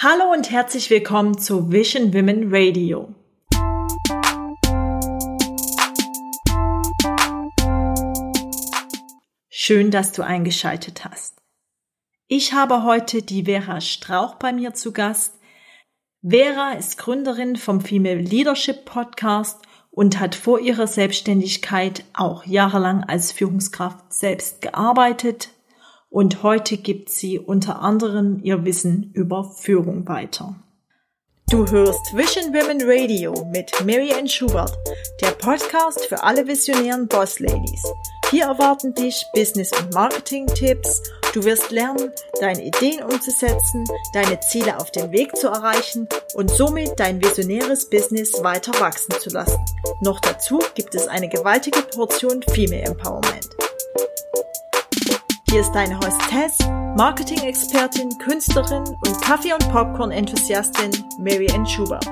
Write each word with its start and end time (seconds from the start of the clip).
Hallo 0.00 0.32
und 0.32 0.48
herzlich 0.52 0.90
willkommen 0.90 1.38
zu 1.38 1.72
Vision 1.72 2.14
Women 2.14 2.54
Radio. 2.54 3.12
Schön, 9.50 9.90
dass 9.90 10.12
du 10.12 10.22
eingeschaltet 10.22 11.04
hast. 11.04 11.42
Ich 12.28 12.52
habe 12.52 12.84
heute 12.84 13.22
die 13.22 13.46
Vera 13.46 13.80
Strauch 13.80 14.36
bei 14.36 14.52
mir 14.52 14.72
zu 14.72 14.92
Gast. 14.92 15.34
Vera 16.22 16.74
ist 16.74 16.96
Gründerin 16.98 17.56
vom 17.56 17.80
Female 17.80 18.20
Leadership 18.20 18.84
Podcast 18.84 19.60
und 19.90 20.20
hat 20.20 20.36
vor 20.36 20.60
ihrer 20.60 20.86
Selbstständigkeit 20.86 22.04
auch 22.12 22.44
jahrelang 22.44 23.02
als 23.02 23.32
Führungskraft 23.32 24.12
selbst 24.12 24.62
gearbeitet, 24.62 25.48
und 26.10 26.42
heute 26.42 26.76
gibt 26.76 27.10
sie 27.10 27.38
unter 27.38 27.80
anderem 27.80 28.40
ihr 28.42 28.64
Wissen 28.64 29.10
über 29.14 29.44
Führung 29.44 30.08
weiter. 30.08 30.56
Du 31.50 31.66
hörst 31.66 32.14
Vision 32.14 32.52
Women 32.52 32.82
Radio 32.84 33.32
mit 33.50 33.72
Mary 33.84 34.12
Ann 34.12 34.28
Schubert, 34.28 34.76
der 35.22 35.30
Podcast 35.30 36.04
für 36.04 36.22
alle 36.22 36.46
visionären 36.46 37.08
Boss 37.08 37.40
Ladies. 37.40 37.82
Hier 38.30 38.44
erwarten 38.44 38.92
dich 38.92 39.24
Business- 39.32 39.72
und 39.72 39.94
Marketing-Tipps. 39.94 41.02
Du 41.32 41.42
wirst 41.44 41.70
lernen, 41.70 42.10
deine 42.40 42.66
Ideen 42.66 43.02
umzusetzen, 43.02 43.84
deine 44.12 44.38
Ziele 44.40 44.78
auf 44.78 44.90
dem 44.90 45.10
Weg 45.10 45.34
zu 45.36 45.48
erreichen 45.48 46.06
und 46.34 46.50
somit 46.50 47.00
dein 47.00 47.22
visionäres 47.22 47.88
Business 47.88 48.42
weiter 48.42 48.78
wachsen 48.78 49.14
zu 49.18 49.30
lassen. 49.30 49.58
Noch 50.02 50.20
dazu 50.20 50.58
gibt 50.74 50.94
es 50.94 51.08
eine 51.08 51.30
gewaltige 51.30 51.80
Portion 51.80 52.42
Female 52.42 52.82
Empowerment. 52.82 53.48
Hier 55.50 55.62
ist 55.62 55.72
deine 55.72 55.98
Hostess, 55.98 56.58
Marketing-Expertin, 56.98 58.18
Künstlerin 58.18 58.84
und 58.84 59.22
Kaffee- 59.22 59.54
und 59.54 59.66
Popcorn-Enthusiastin 59.70 60.90
Mary 61.18 61.50
Ann 61.50 61.66
Schubert. 61.66 62.06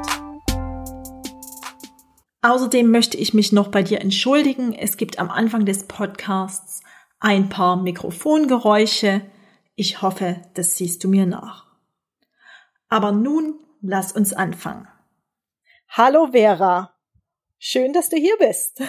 Außerdem 2.40 2.90
möchte 2.90 3.18
ich 3.18 3.34
mich 3.34 3.52
noch 3.52 3.68
bei 3.68 3.82
dir 3.82 4.01
entschuldigen. 4.01 4.73
Es 4.73 4.96
gibt 4.96 5.18
am 5.18 5.30
Anfang 5.30 5.66
des 5.66 5.87
Podcasts 5.87 6.82
ein 7.20 7.51
paar 7.51 7.76
Mikrofongeräusche. 7.76 9.20
Ich 9.74 10.00
hoffe, 10.00 10.40
das 10.54 10.78
siehst 10.78 11.04
du 11.04 11.09
mir 11.09 11.26
nach. 11.26 11.66
Aber 12.88 13.12
nun 13.12 13.60
lass 13.82 14.12
uns 14.12 14.32
anfangen. 14.32 14.88
Hallo 15.90 16.28
Vera. 16.32 16.95
Schön, 17.59 17.93
dass 17.93 18.09
du 18.09 18.16
hier 18.16 18.38
bist. 18.38 18.80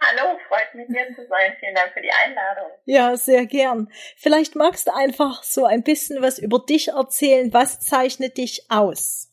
Hallo, 0.00 0.38
freut 0.48 0.74
mich 0.74 0.86
hier 0.88 1.14
zu 1.14 1.26
sein. 1.26 1.56
Vielen 1.58 1.74
Dank 1.74 1.92
für 1.92 2.02
die 2.02 2.12
Einladung. 2.12 2.70
Ja, 2.84 3.16
sehr 3.16 3.46
gern. 3.46 3.88
Vielleicht 4.16 4.54
magst 4.54 4.86
du 4.88 4.94
einfach 4.94 5.42
so 5.42 5.64
ein 5.64 5.82
bisschen 5.82 6.22
was 6.22 6.38
über 6.38 6.58
dich 6.58 6.88
erzählen. 6.88 7.52
Was 7.52 7.80
zeichnet 7.80 8.36
dich 8.36 8.66
aus? 8.68 9.32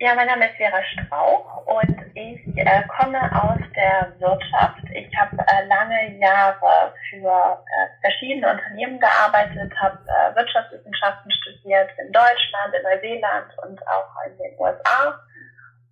Ja, 0.00 0.14
mein 0.14 0.26
Name 0.26 0.46
ist 0.46 0.56
Vera 0.56 0.82
Strauch 0.82 1.66
und 1.66 1.96
ich 2.14 2.40
äh, 2.58 2.82
komme 2.98 3.20
aus 3.42 3.60
der 3.76 4.12
Wirtschaft. 4.18 4.82
Ich 4.92 5.08
habe 5.16 5.38
äh, 5.38 5.66
lange 5.66 6.18
Jahre 6.18 6.92
für 7.08 7.64
äh, 7.64 7.86
verschiedene 8.02 8.50
Unternehmen 8.50 8.98
gearbeitet, 8.98 9.72
habe 9.80 9.98
äh, 10.08 10.34
Wirtschaftswissenschaften 10.34 11.30
studiert 11.30 11.90
in 12.04 12.12
Deutschland, 12.12 12.74
in 12.74 12.82
Neuseeland 12.82 13.52
und 13.62 13.80
auch 13.86 14.10
in 14.26 14.36
den 14.36 14.58
USA 14.58 15.18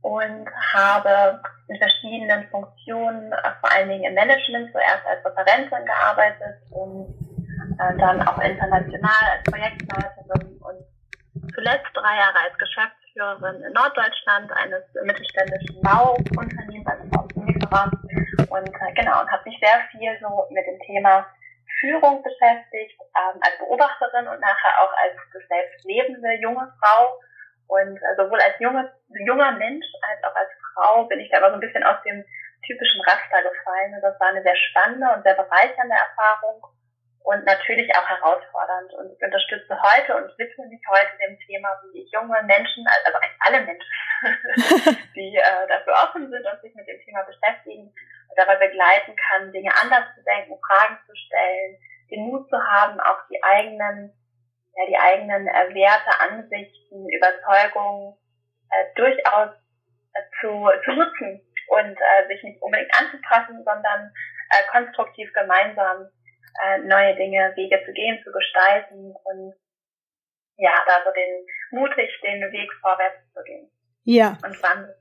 und 0.03 0.49
habe 0.73 1.41
in 1.69 1.79
verschiedenen 1.79 2.49
Funktionen, 2.51 3.33
äh, 3.33 3.51
vor 3.61 3.73
allen 3.73 3.89
Dingen 3.89 4.05
im 4.05 4.15
Management, 4.15 4.73
zuerst 4.73 5.07
als 5.07 5.25
Referentin 5.25 5.87
gearbeitet 5.87 6.59
und 6.71 7.15
äh, 7.79 7.97
dann 7.99 8.21
auch 8.27 8.39
international 8.39 9.25
als 9.31 9.45
Projektleiterin 9.45 10.59
und 10.59 11.55
zuletzt 11.55 11.91
drei 11.95 12.17
Jahre 12.17 12.39
als 12.45 12.59
Geschäftsführerin 12.59 13.63
in 13.63 13.73
Norddeutschland 13.73 14.51
eines 14.53 14.83
mittelständischen 15.05 15.81
Bauunternehmens, 15.83 16.87
also 16.87 17.05
Bauzulieferer. 17.09 17.91
Und 18.51 18.75
äh, 18.75 18.93
genau, 18.95 19.23
und 19.23 19.31
habe 19.31 19.49
mich 19.49 19.59
sehr 19.63 19.81
viel 19.93 20.19
so 20.21 20.47
mit 20.51 20.67
dem 20.67 20.81
Thema 20.81 21.27
Führung 21.79 22.23
beschäftigt, 22.23 22.99
ähm, 23.15 23.39
als 23.41 23.59
Beobachterin 23.59 24.27
und 24.27 24.41
nachher 24.41 24.75
auch 24.83 24.93
als 24.99 25.15
selbst 25.49 25.85
lebende 25.85 26.35
junge 26.41 26.73
Frau 26.81 27.19
und 27.73 27.97
äh, 27.97 28.15
sowohl 28.17 28.41
als 28.41 28.59
junge, 28.61 28.93
junger 29.09 29.53
Mensch 29.53 29.87
als 30.05 30.23
auch 30.25 30.37
als 30.37 30.51
Frau 30.75 31.05
bin 31.05 31.21
ich 31.21 31.31
da 31.31 31.39
aber 31.39 31.49
so 31.51 31.55
ein 31.55 31.65
bisschen 31.65 31.85
aus 31.85 32.03
dem 32.05 32.25
typischen 32.67 33.01
Raster 33.01 33.43
gefallen. 33.43 33.95
Und 33.95 34.03
das 34.03 34.19
war 34.21 34.29
eine 34.29 34.43
sehr 34.43 34.57
spannende 34.57 35.09
und 35.15 35.23
sehr 35.23 35.35
bereichernde 35.35 35.97
Erfahrung 35.97 36.63
und 37.25 37.45
natürlich 37.47 37.89
auch 37.97 38.09
herausfordernd. 38.09 38.93
Und 38.95 39.13
ich 39.13 39.23
unterstütze 39.25 39.73
heute 39.81 40.17
und 40.17 40.39
widme 40.39 40.67
mich 40.69 40.83
heute 40.89 41.17
dem 41.25 41.39
Thema, 41.41 41.81
wie 41.85 42.03
ich 42.03 42.13
junge 42.13 42.43
Menschen, 42.45 42.85
also 43.07 43.19
eigentlich 43.19 43.41
alle 43.41 43.61
Menschen, 43.65 43.93
die 45.17 45.37
äh, 45.37 45.67
dafür 45.69 45.95
offen 46.05 46.31
sind 46.31 46.45
und 46.45 46.61
sich 46.61 46.75
mit 46.75 46.87
dem 46.87 47.01
Thema 47.01 47.23
beschäftigen, 47.25 47.93
dabei 48.37 48.57
begleiten 48.57 49.17
kann, 49.17 49.53
Dinge 49.53 49.73
anders 49.81 50.05
zu 50.15 50.23
denken, 50.25 50.61
Fragen 50.61 50.99
zu 51.07 51.17
stellen, 51.17 51.79
den 52.11 52.29
Mut 52.29 52.49
zu 52.51 52.59
haben, 52.61 53.01
auch 53.01 53.25
die 53.31 53.43
eigenen 53.43 54.13
ja, 54.77 54.87
die 54.87 54.97
eigenen 54.97 55.47
äh, 55.47 55.75
Werte, 55.75 56.21
Ansichten, 56.21 57.09
Überzeugungen 57.11 58.17
äh, 58.71 58.95
durchaus 58.95 59.51
äh, 60.15 60.23
zu, 60.41 60.69
zu 60.85 60.93
nutzen 60.93 61.41
und 61.69 61.97
äh, 61.97 62.27
sich 62.29 62.43
nicht 62.43 62.61
unbedingt 62.63 62.93
anzupassen, 62.99 63.63
sondern 63.65 64.13
äh, 64.51 64.71
konstruktiv 64.71 65.33
gemeinsam 65.33 66.09
äh, 66.65 66.79
neue 66.79 67.15
Dinge, 67.17 67.53
Wege 67.57 67.83
zu 67.85 67.93
gehen, 67.93 68.23
zu 68.25 68.33
gestalten 68.33 69.15
und 69.25 69.55
ja, 70.57 70.73
da 70.87 71.03
so 71.05 71.13
den 71.13 71.47
mutig 71.71 72.11
den 72.23 72.41
Weg 72.53 72.71
vorwärts 72.81 73.19
zu 73.33 73.43
gehen. 73.43 73.71
Ja. 74.05 74.39
Und 74.45 74.63
Wandel 74.63 74.95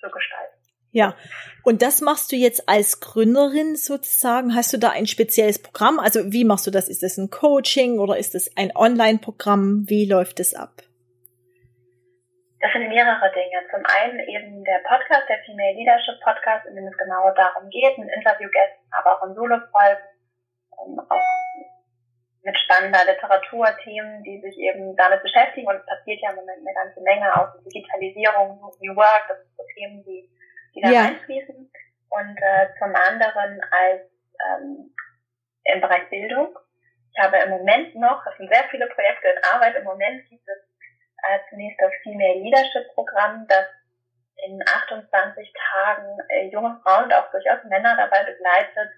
zu 0.00 0.10
gestalten. 0.10 0.55
Ja, 0.96 1.14
und 1.62 1.82
das 1.82 2.00
machst 2.00 2.32
du 2.32 2.36
jetzt 2.36 2.70
als 2.70 3.00
Gründerin 3.00 3.76
sozusagen. 3.76 4.54
Hast 4.54 4.72
du 4.72 4.78
da 4.78 4.96
ein 4.96 5.04
spezielles 5.04 5.60
Programm? 5.60 6.00
Also 6.00 6.32
wie 6.32 6.46
machst 6.48 6.66
du 6.66 6.70
das? 6.70 6.88
Ist 6.88 7.02
das 7.02 7.18
ein 7.18 7.28
Coaching 7.28 7.98
oder 7.98 8.16
ist 8.16 8.34
das 8.34 8.48
ein 8.56 8.72
Online-Programm? 8.74 9.84
Wie 9.92 10.08
läuft 10.08 10.40
es 10.40 10.54
ab? 10.54 10.72
Das 12.64 12.72
sind 12.72 12.88
mehrere 12.88 13.28
Dinge. 13.28 13.60
Zum 13.68 13.84
einen 13.84 14.20
eben 14.24 14.64
der 14.64 14.80
Podcast, 14.88 15.28
der 15.28 15.36
Female 15.44 15.76
Leadership 15.76 16.16
Podcast, 16.24 16.64
in 16.64 16.76
dem 16.76 16.88
es 16.88 16.96
genau 16.96 17.28
darum 17.36 17.68
geht, 17.68 17.98
mit 17.98 18.08
Interviewgästen, 18.16 18.88
aber 18.96 19.20
auch 19.20 19.28
in 19.28 19.34
Solo-Folgen, 19.34 20.08
um, 20.80 20.98
auch 20.98 21.28
mit 22.40 22.56
spannender 22.56 23.04
Literaturthemen, 23.04 24.22
die 24.24 24.40
sich 24.40 24.56
eben 24.56 24.96
damit 24.96 25.20
beschäftigen. 25.20 25.68
Und 25.68 25.76
es 25.76 25.84
passiert 25.84 26.22
ja 26.22 26.30
im 26.30 26.36
Moment 26.36 26.64
eine 26.64 26.72
ganze 26.72 27.04
Menge, 27.04 27.28
auch 27.36 27.52
Digitalisierung, 27.68 28.64
New 28.80 28.96
Work, 28.96 29.28
das 29.28 29.44
sind 29.44 29.52
so 29.58 29.62
Themen, 29.76 30.02
die 30.02 30.30
die 30.76 30.82
da 30.82 30.90
ja. 30.90 31.00
reinfließen. 31.02 31.72
Und 32.10 32.36
äh, 32.36 32.68
zum 32.78 32.94
anderen 32.94 33.60
als 33.70 34.02
ähm, 34.46 34.94
im 35.64 35.80
Bereich 35.80 36.08
Bildung. 36.10 36.56
Ich 37.12 37.22
habe 37.22 37.38
im 37.38 37.50
Moment 37.50 37.94
noch, 37.94 38.24
es 38.26 38.36
sind 38.36 38.52
sehr 38.52 38.64
viele 38.70 38.86
Projekte 38.88 39.28
in 39.28 39.42
Arbeit, 39.52 39.74
im 39.76 39.84
Moment 39.84 40.28
gibt 40.28 40.46
es 40.46 40.58
äh, 41.24 41.38
zunächst 41.50 41.80
das 41.80 41.92
Female 42.02 42.40
Leadership 42.40 42.92
Programm, 42.94 43.46
das 43.48 43.66
in 44.44 44.60
28 44.62 45.52
Tagen 45.72 46.18
äh, 46.28 46.48
junge 46.48 46.78
Frauen 46.82 47.04
und 47.04 47.14
auch 47.14 47.30
durchaus 47.30 47.64
Männer 47.64 47.96
dabei 47.96 48.24
begleitet, 48.24 48.92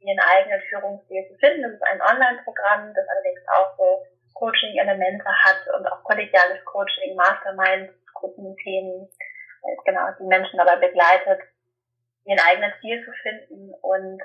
ihren 0.00 0.20
eigenen 0.20 0.60
Führungsstil 0.68 1.26
zu 1.28 1.38
finden. 1.38 1.62
Das 1.62 1.72
ist 1.72 1.82
ein 1.82 2.02
Online-Programm, 2.02 2.92
das 2.92 3.08
allerdings 3.08 3.40
auch 3.48 3.76
so 3.78 4.04
Coaching-Elemente 4.34 5.24
hat 5.24 5.74
und 5.74 5.86
auch 5.86 6.04
kollegiales 6.04 6.64
Coaching, 6.64 7.16
Masterminds, 7.16 7.94
Gruppenthemen, 8.14 9.08
genau, 9.84 10.08
die 10.18 10.24
Menschen 10.24 10.58
dabei 10.58 10.76
begleitet, 10.76 11.40
ihren 12.24 12.40
eigenen 12.40 12.72
Stil 12.78 13.04
zu 13.04 13.12
finden 13.22 13.74
und 13.82 14.22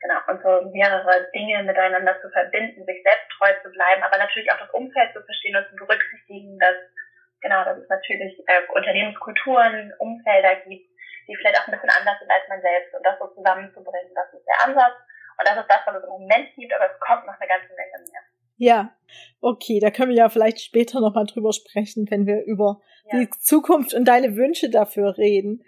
genau, 0.00 0.18
und 0.28 0.42
so 0.42 0.70
mehrere 0.70 1.30
Dinge 1.32 1.62
miteinander 1.62 2.20
zu 2.20 2.28
verbinden, 2.30 2.84
sich 2.84 3.02
selbst 3.02 3.28
treu 3.38 3.52
zu 3.62 3.70
bleiben, 3.70 4.02
aber 4.02 4.18
natürlich 4.18 4.50
auch 4.52 4.58
das 4.58 4.70
Umfeld 4.70 5.12
zu 5.12 5.22
verstehen 5.22 5.56
und 5.56 5.68
zu 5.70 5.76
berücksichtigen, 5.76 6.58
dass 6.58 6.76
genau, 7.40 7.64
dass 7.64 7.78
es 7.78 7.88
natürlich 7.88 8.38
äh, 8.46 8.62
Unternehmenskulturen, 8.74 9.92
Umfelder 9.98 10.56
gibt, 10.66 10.88
die 11.28 11.36
vielleicht 11.36 11.58
auch 11.60 11.66
ein 11.68 11.72
bisschen 11.72 11.90
anders 11.90 12.18
sind 12.18 12.30
als 12.30 12.48
man 12.48 12.60
selbst 12.60 12.94
und 12.94 13.04
das 13.04 13.18
so 13.18 13.26
zusammenzubringen, 13.28 14.14
das 14.14 14.32
ist 14.32 14.46
der 14.46 14.64
Ansatz 14.64 14.96
und 15.38 15.48
das 15.48 15.58
ist 15.58 15.70
das, 15.70 15.86
was 15.86 15.96
es 15.96 16.04
im 16.04 16.10
Moment 16.10 16.54
gibt, 16.54 16.72
aber 16.74 16.90
es 16.90 17.00
kommt 17.00 17.26
noch 17.26 17.38
eine 17.38 17.48
ganze 17.48 17.74
Menge 17.74 17.98
mehr. 18.10 18.22
Ja, 18.56 18.96
okay, 19.40 19.80
da 19.80 19.90
können 19.90 20.10
wir 20.10 20.18
ja 20.18 20.28
vielleicht 20.28 20.60
später 20.60 21.00
nochmal 21.00 21.26
drüber 21.26 21.52
sprechen, 21.52 22.06
wenn 22.10 22.26
wir 22.26 22.42
über 22.44 22.80
ja. 23.10 23.20
die 23.20 23.30
Zukunft 23.40 23.94
und 23.94 24.06
deine 24.06 24.36
Wünsche 24.36 24.70
dafür 24.70 25.18
reden. 25.18 25.62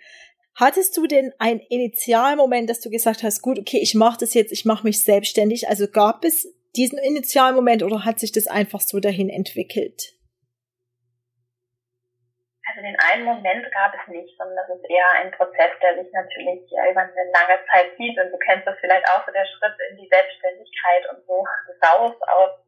Hattest 0.55 0.96
du 0.96 1.06
denn 1.06 1.32
ein 1.38 1.61
Initialmoment, 1.61 2.69
dass 2.69 2.81
du 2.81 2.90
gesagt 2.90 3.23
hast, 3.23 3.43
gut, 3.43 3.58
okay, 3.61 3.79
ich 3.81 3.94
mache 3.94 4.19
das 4.19 4.35
jetzt, 4.35 4.50
ich 4.50 4.64
mache 4.64 4.85
mich 4.85 5.05
selbstständig? 5.05 5.69
Also 5.69 5.87
gab 5.87 6.25
es 6.25 6.52
diesen 6.75 6.99
Initialmoment 6.99 7.82
oder 7.82 8.05
hat 8.05 8.19
sich 8.19 8.32
das 8.32 8.46
einfach 8.46 8.81
so 8.81 8.99
dahin 8.99 9.29
entwickelt? 9.29 10.19
Also 12.69 12.82
den 12.82 12.99
einen 13.00 13.25
Moment 13.25 13.64
gab 13.73 13.94
es 13.94 14.12
nicht, 14.12 14.37
sondern 14.37 14.56
das 14.56 14.76
ist 14.76 14.91
eher 14.91 15.11
ein 15.23 15.31
Prozess, 15.32 15.73
der 15.81 16.02
sich 16.02 16.12
natürlich 16.12 16.61
über 16.69 17.00
eine 17.00 17.32
lange 17.32 17.58
Zeit 17.70 17.96
zieht. 17.96 18.19
Und 18.19 18.31
du 18.31 18.38
kennst 18.38 18.67
das 18.67 18.76
vielleicht 18.81 19.06
auch, 19.08 19.25
so 19.25 19.32
der 19.32 19.46
Schritt 19.46 19.75
in 19.91 19.96
die 19.96 20.08
Selbstständigkeit 20.11 21.08
und 21.11 21.25
so 21.25 21.44
raus 21.82 22.14
aus, 22.29 22.68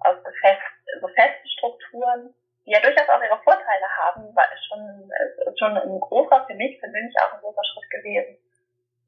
aus 0.00 0.16
fest, 0.40 0.62
so 1.00 1.08
festen 1.08 1.48
Strukturen 1.48 2.34
die 2.68 2.74
ja 2.74 2.80
durchaus 2.80 3.08
auch 3.08 3.22
ihre 3.22 3.40
Vorteile 3.42 3.88
haben, 3.96 4.36
war 4.36 4.44
es 4.52 4.60
schon, 4.66 5.10
ist 5.48 5.58
schon 5.58 5.74
ein 5.74 6.00
großer, 6.00 6.44
für 6.46 6.54
mich 6.54 6.78
persönlich 6.78 7.14
auch 7.24 7.32
ein 7.32 7.40
großer 7.40 7.64
Schritt 7.64 7.90
gewesen. 7.90 8.36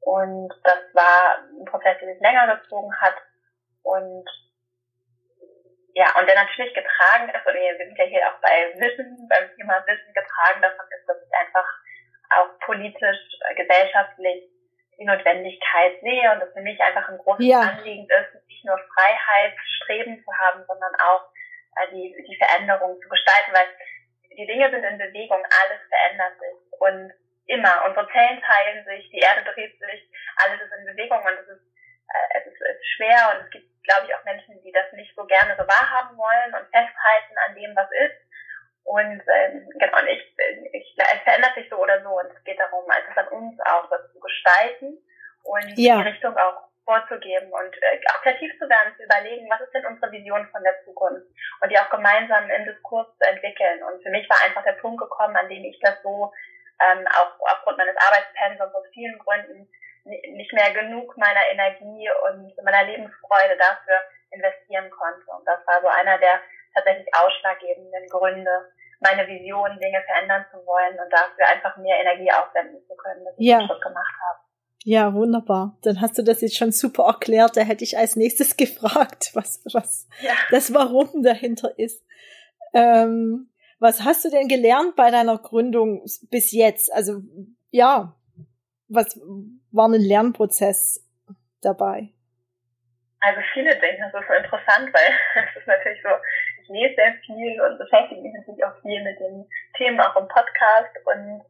Und 0.01 0.49
das 0.63 0.81
war 0.93 1.45
ein 1.45 1.65
Prozess, 1.65 1.95
der 2.01 2.11
sich 2.11 2.21
länger 2.21 2.57
gezogen 2.57 2.89
hat 2.99 3.17
und 3.83 4.25
ja, 5.93 6.07
und 6.17 6.25
der 6.25 6.41
natürlich 6.41 6.73
getragen 6.73 7.29
ist, 7.29 7.45
und 7.45 7.53
wir 7.53 7.77
sind 7.77 7.97
ja 7.97 8.05
hier 8.05 8.25
auch 8.25 8.41
bei 8.41 8.73
Wissen, 8.81 9.27
beim 9.29 9.53
Thema 9.55 9.85
Wissen 9.85 10.13
getragen 10.13 10.61
davon 10.61 10.85
ist, 10.97 11.05
dass 11.05 11.21
ich 11.21 11.33
einfach 11.37 11.67
auch 12.33 12.57
politisch, 12.65 13.21
äh, 13.45 13.55
gesellschaftlich 13.55 14.49
die 15.01 15.09
Notwendigkeit 15.09 15.97
sehe 16.01 16.31
und 16.31 16.45
es 16.45 16.53
für 16.53 16.61
mich 16.61 16.79
einfach 16.79 17.09
ein 17.09 17.17
großes 17.17 17.45
ja. 17.45 17.61
Anliegen 17.61 18.05
ist, 18.05 18.37
nicht 18.45 18.65
nur 18.65 18.77
Freiheit 18.93 19.57
streben 19.81 20.21
zu 20.21 20.31
haben, 20.37 20.63
sondern 20.67 20.93
auch 21.01 21.25
äh, 21.81 21.89
die, 21.89 22.13
die 22.29 22.37
Veränderung 22.37 23.01
zu 23.01 23.09
gestalten, 23.09 23.49
weil 23.49 23.65
die 24.37 24.45
Dinge 24.45 24.69
sind 24.69 24.85
in 24.85 25.01
Bewegung, 25.01 25.41
alles 25.41 25.81
verändert 25.89 26.37
sich 26.37 26.79
und 26.79 27.11
immer. 27.49 27.83
Unsere 27.89 28.07
Zellen 28.13 28.41
teilen 28.45 28.85
sich, 28.85 29.09
die 29.09 29.19
Erde 29.25 29.41
dreht 29.43 29.73
sich, 29.73 30.05
alles 30.37 30.61
ist 30.61 30.71
in 30.71 30.85
Bewegung 30.85 31.17
und 31.17 31.33
es 31.33 31.49
ist, 31.49 31.65
äh, 31.65 32.37
es 32.37 32.45
ist, 32.45 32.61
es 32.61 32.77
ist 32.77 32.87
schwer 32.95 33.33
und 33.33 33.45
es 33.45 33.49
gibt, 33.49 33.65
glaube 33.83 34.05
ich, 34.05 34.13
auch 34.13 34.23
Menschen, 34.23 34.61
die 34.61 34.71
das 34.71 34.85
nicht 34.93 35.15
so 35.15 35.25
gerne 35.25 35.57
so 35.57 35.65
wahrhaben 35.65 36.15
wollen 36.15 36.53
und 36.53 36.69
festhalten 36.69 37.35
an 37.49 37.55
dem, 37.57 37.75
was 37.75 37.89
ist. 38.05 38.21
Und 38.83 39.21
ähm, 39.35 39.69
genau, 39.79 39.99
und 39.99 40.07
ich, 40.07 40.35
ich, 40.73 40.95
es 40.97 41.21
verändert 41.23 41.55
sich 41.55 41.69
so 41.69 41.77
oder 41.77 42.01
so 42.03 42.09
und 42.09 42.27
es 42.35 42.43
geht 42.43 42.59
darum, 42.59 42.83
also 42.89 43.03
es 43.05 43.11
ist 43.11 43.17
an 43.17 43.27
uns 43.29 43.59
auch, 43.61 43.89
das 43.89 44.11
zu 44.11 44.19
gestalten 44.19 44.97
und 45.43 45.77
ja. 45.77 45.97
die 45.97 46.09
Richtung 46.09 46.35
auch 46.37 46.71
vorzugeben 46.83 47.51
und 47.51 47.73
äh, 47.77 48.01
auch 48.11 48.21
kreativ 48.21 48.51
zu 48.59 48.67
werden, 48.67 48.93
zu 48.97 49.03
überlegen, 49.03 49.49
was 49.49 49.61
ist 49.61 49.73
denn 49.73 49.85
unsere 49.85 50.11
Vision 50.11 50.47
von 50.51 50.63
der 50.63 50.83
Zukunft 50.83 51.27
und 51.61 51.71
die 51.71 51.77
auch 51.77 51.89
gemeinsam 51.89 52.49
im 52.49 52.65
Diskurs 52.65 53.07
zu 53.17 53.29
entwickeln. 53.29 53.83
Und 53.83 54.01
für 54.03 54.09
mich 54.09 54.27
war 54.29 54.37
einfach 54.43 54.63
der 54.63 54.81
Punkt 54.81 54.99
gekommen, 54.99 55.35
an 55.35 55.47
dem 55.47 55.63
ich 55.63 55.79
das 55.79 56.01
so 56.03 56.33
ähm, 56.81 57.05
auch 57.07 57.39
aufgrund 57.53 57.77
meines 57.77 57.95
Arbeitspensums 57.95 58.73
aus 58.73 58.85
vielen 58.93 59.17
Gründen 59.19 59.69
nicht 60.03 60.51
mehr 60.53 60.73
genug 60.73 61.15
meiner 61.17 61.45
Energie 61.51 62.09
und 62.25 62.51
meiner 62.63 62.83
Lebensfreude 62.85 63.55
dafür 63.57 64.01
investieren 64.31 64.89
konnte. 64.89 65.29
Und 65.29 65.45
das 65.45 65.65
war 65.67 65.81
so 65.81 65.87
einer 65.87 66.17
der 66.17 66.41
tatsächlich 66.73 67.07
ausschlaggebenden 67.13 68.07
Gründe, 68.09 68.71
meine 68.99 69.27
Vision, 69.27 69.79
Dinge 69.79 70.01
verändern 70.05 70.45
zu 70.51 70.57
wollen 70.65 70.97
und 70.99 71.11
dafür 71.11 71.47
einfach 71.51 71.75
mehr 71.77 71.99
Energie 71.99 72.31
aufwenden 72.31 72.81
zu 72.87 72.95
können, 72.95 73.25
dass 73.25 73.33
ich 73.37 73.47
ja. 73.47 73.59
das 73.67 73.81
gemacht 73.81 74.15
habe. 74.29 74.39
Ja, 74.83 75.13
wunderbar. 75.13 75.77
Dann 75.83 76.01
hast 76.01 76.17
du 76.17 76.23
das 76.23 76.41
jetzt 76.41 76.57
schon 76.57 76.71
super 76.71 77.05
erklärt. 77.05 77.55
Da 77.55 77.61
hätte 77.61 77.83
ich 77.83 77.97
als 77.97 78.15
nächstes 78.15 78.57
gefragt, 78.57 79.31
was, 79.33 79.61
was 79.73 80.07
ja. 80.21 80.33
das 80.49 80.73
Warum 80.73 81.23
dahinter 81.23 81.77
ist. 81.77 82.03
Ähm, 82.73 83.49
was 83.79 84.03
hast 84.03 84.25
du 84.25 84.29
denn 84.29 84.47
gelernt 84.47 84.95
bei 84.95 85.09
deiner 85.09 85.37
Gründung 85.37 86.03
bis 86.29 86.51
jetzt? 86.51 86.93
Also, 86.93 87.21
ja, 87.71 88.15
was 88.87 89.19
war 89.71 89.87
ein 89.87 90.01
Lernprozess 90.01 91.07
dabei? 91.61 92.09
Also 93.21 93.39
viele 93.53 93.71
Dinge. 93.79 94.09
Das 94.11 94.21
ist 94.21 94.27
so 94.27 94.33
interessant, 94.33 94.93
weil 94.93 95.09
es 95.45 95.61
ist 95.61 95.67
natürlich 95.67 96.01
so, 96.01 96.09
lese 96.71 96.95
sehr 96.95 97.13
viel 97.25 97.61
und 97.61 97.77
beschäftige 97.77 98.21
mich 98.21 98.33
natürlich 98.33 98.63
auch 98.63 98.81
viel 98.81 99.03
mit 99.03 99.19
den 99.19 99.47
Themen 99.77 99.99
auch 99.99 100.15
im 100.15 100.27
Podcast 100.27 100.95
und 101.05 101.45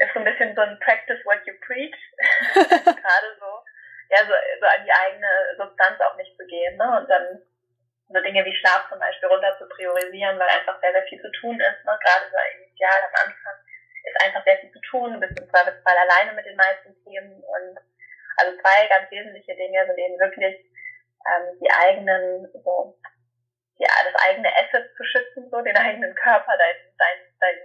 ist 0.00 0.12
so 0.14 0.20
ein 0.20 0.24
bisschen 0.24 0.54
so 0.54 0.62
ein 0.62 0.78
Practice 0.80 1.20
what 1.24 1.44
you 1.44 1.52
preach. 1.60 1.96
Gerade 2.54 3.28
so, 3.38 3.50
ja, 4.08 4.24
so, 4.24 4.32
so 4.32 4.66
an 4.66 4.84
die 4.84 4.92
eigene 4.92 5.30
Substanz 5.56 6.00
auch 6.00 6.16
nicht 6.16 6.36
zu 6.36 6.46
gehen, 6.46 6.76
ne? 6.76 6.88
Und 6.98 7.08
dann 7.08 7.42
so 8.08 8.20
Dinge 8.20 8.44
wie 8.44 8.56
Schlaf 8.56 8.88
zum 8.88 8.98
Beispiel 8.98 9.28
runter 9.28 9.54
zu 9.58 9.68
priorisieren, 9.68 10.38
weil 10.38 10.48
einfach 10.48 10.80
sehr, 10.80 10.92
sehr 10.92 11.04
viel 11.04 11.20
zu 11.20 11.30
tun 11.40 11.60
ist, 11.60 11.84
ne? 11.84 11.92
Gerade 12.00 12.26
so 12.32 12.38
initial 12.56 13.00
am 13.06 13.28
Anfang 13.28 13.56
ist 14.02 14.24
einfach 14.24 14.44
sehr 14.44 14.58
viel 14.58 14.72
zu 14.72 14.80
tun, 14.90 15.12
du 15.12 15.20
bist 15.20 15.38
im 15.38 15.48
Zweifelsfall 15.50 15.96
alleine 15.96 16.32
mit 16.32 16.46
den 16.46 16.56
meisten 16.56 16.96
Themen 17.04 17.36
und 17.36 17.76
also 18.40 18.56
zwei 18.56 18.88
ganz 18.88 19.10
wesentliche 19.10 19.54
Dinge 19.54 19.84
sind 19.84 19.98
eben 19.98 20.18
wirklich 20.18 20.56
ähm, 21.28 21.60
die 21.60 21.70
eigenen, 21.70 22.48
so, 22.64 22.96
ja, 23.80 23.88
das 24.04 24.14
eigene 24.28 24.52
Asset 24.52 24.92
zu 24.96 25.04
schützen, 25.04 25.48
so 25.50 25.60
den 25.62 25.76
eigenen 25.76 26.14
Körper, 26.14 26.52
dein, 26.56 26.76
dein, 26.98 27.18
dein 27.40 27.58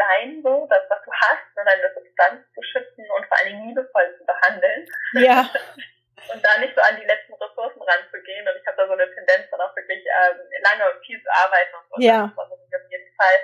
sein, 0.00 0.40
so, 0.42 0.66
das, 0.70 0.82
was 0.88 1.02
du 1.04 1.12
hast, 1.12 1.46
ne, 1.56 1.62
deine 1.64 1.92
Substanz 1.94 2.40
zu 2.54 2.62
schützen 2.62 3.04
und 3.16 3.26
vor 3.26 3.36
allen 3.38 3.48
Dingen 3.52 3.68
liebevoll 3.68 4.16
zu 4.16 4.24
behandeln. 4.24 4.86
Ja. 5.14 5.44
und 6.32 6.40
da 6.40 6.58
nicht 6.58 6.74
so 6.74 6.80
an 6.80 6.96
die 6.96 7.06
letzten 7.06 7.34
Ressourcen 7.34 7.82
ranzugehen. 7.82 8.48
Und 8.48 8.56
ich 8.56 8.66
habe 8.66 8.76
da 8.80 8.86
so 8.86 8.96
eine 8.96 9.08
Tendenz, 9.14 9.50
dann 9.50 9.60
auch 9.60 9.74
wirklich 9.76 10.00
ähm, 10.00 10.40
lange 10.64 10.84
und 10.90 11.04
viel 11.04 11.20
zu 11.20 11.30
arbeiten 11.30 11.74
und 11.76 11.86
so. 11.90 11.94
Ja. 12.00 12.32
Das, 12.32 12.48
was 12.48 12.60
ich 12.64 12.74
auf 12.74 12.86
jeden 12.90 13.12
Fall 13.14 13.36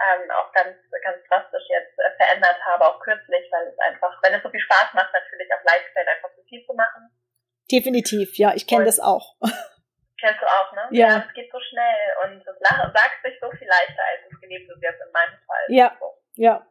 ähm, 0.00 0.30
auch 0.32 0.50
ganz, 0.52 0.74
ganz 1.04 1.18
drastisch 1.28 1.68
jetzt 1.68 1.96
äh, 2.00 2.10
verändert 2.16 2.58
habe, 2.64 2.88
auch 2.88 3.00
kürzlich, 3.00 3.44
weil 3.52 3.68
es 3.68 3.78
einfach, 3.78 4.16
wenn 4.22 4.34
es 4.34 4.42
so 4.42 4.50
viel 4.50 4.60
Spaß 4.60 4.94
macht, 4.94 5.12
natürlich 5.12 5.48
auch 5.52 5.64
leicht 5.64 5.92
fällt, 5.92 6.08
einfach 6.08 6.32
zu 6.34 6.42
viel 6.48 6.64
zu 6.64 6.72
machen. 6.72 7.12
Definitiv, 7.70 8.36
ja, 8.38 8.52
ich 8.54 8.66
kenne 8.66 8.84
das 8.84 8.98
auch. 8.98 9.36
Kennst 10.20 10.42
du 10.42 10.46
auch, 10.46 10.72
ne? 10.72 10.88
Ja. 10.90 11.08
ja. 11.08 11.24
Es 11.26 11.34
geht 11.34 11.49
so 11.49 11.49
schnell 11.80 12.04
und 12.24 12.46
es 12.46 12.58
sagt 12.92 13.22
sich 13.24 13.38
so 13.40 13.50
viel 13.52 13.68
leichter, 13.68 14.02
als 14.04 14.32
es 14.32 14.40
gelebt 14.40 14.70
ist 14.70 14.82
jetzt 14.82 15.00
in 15.00 15.12
meinem 15.12 15.38
Fall. 15.46 15.64
Ja. 15.68 15.96
So. 15.98 16.14
Ja. 16.36 16.66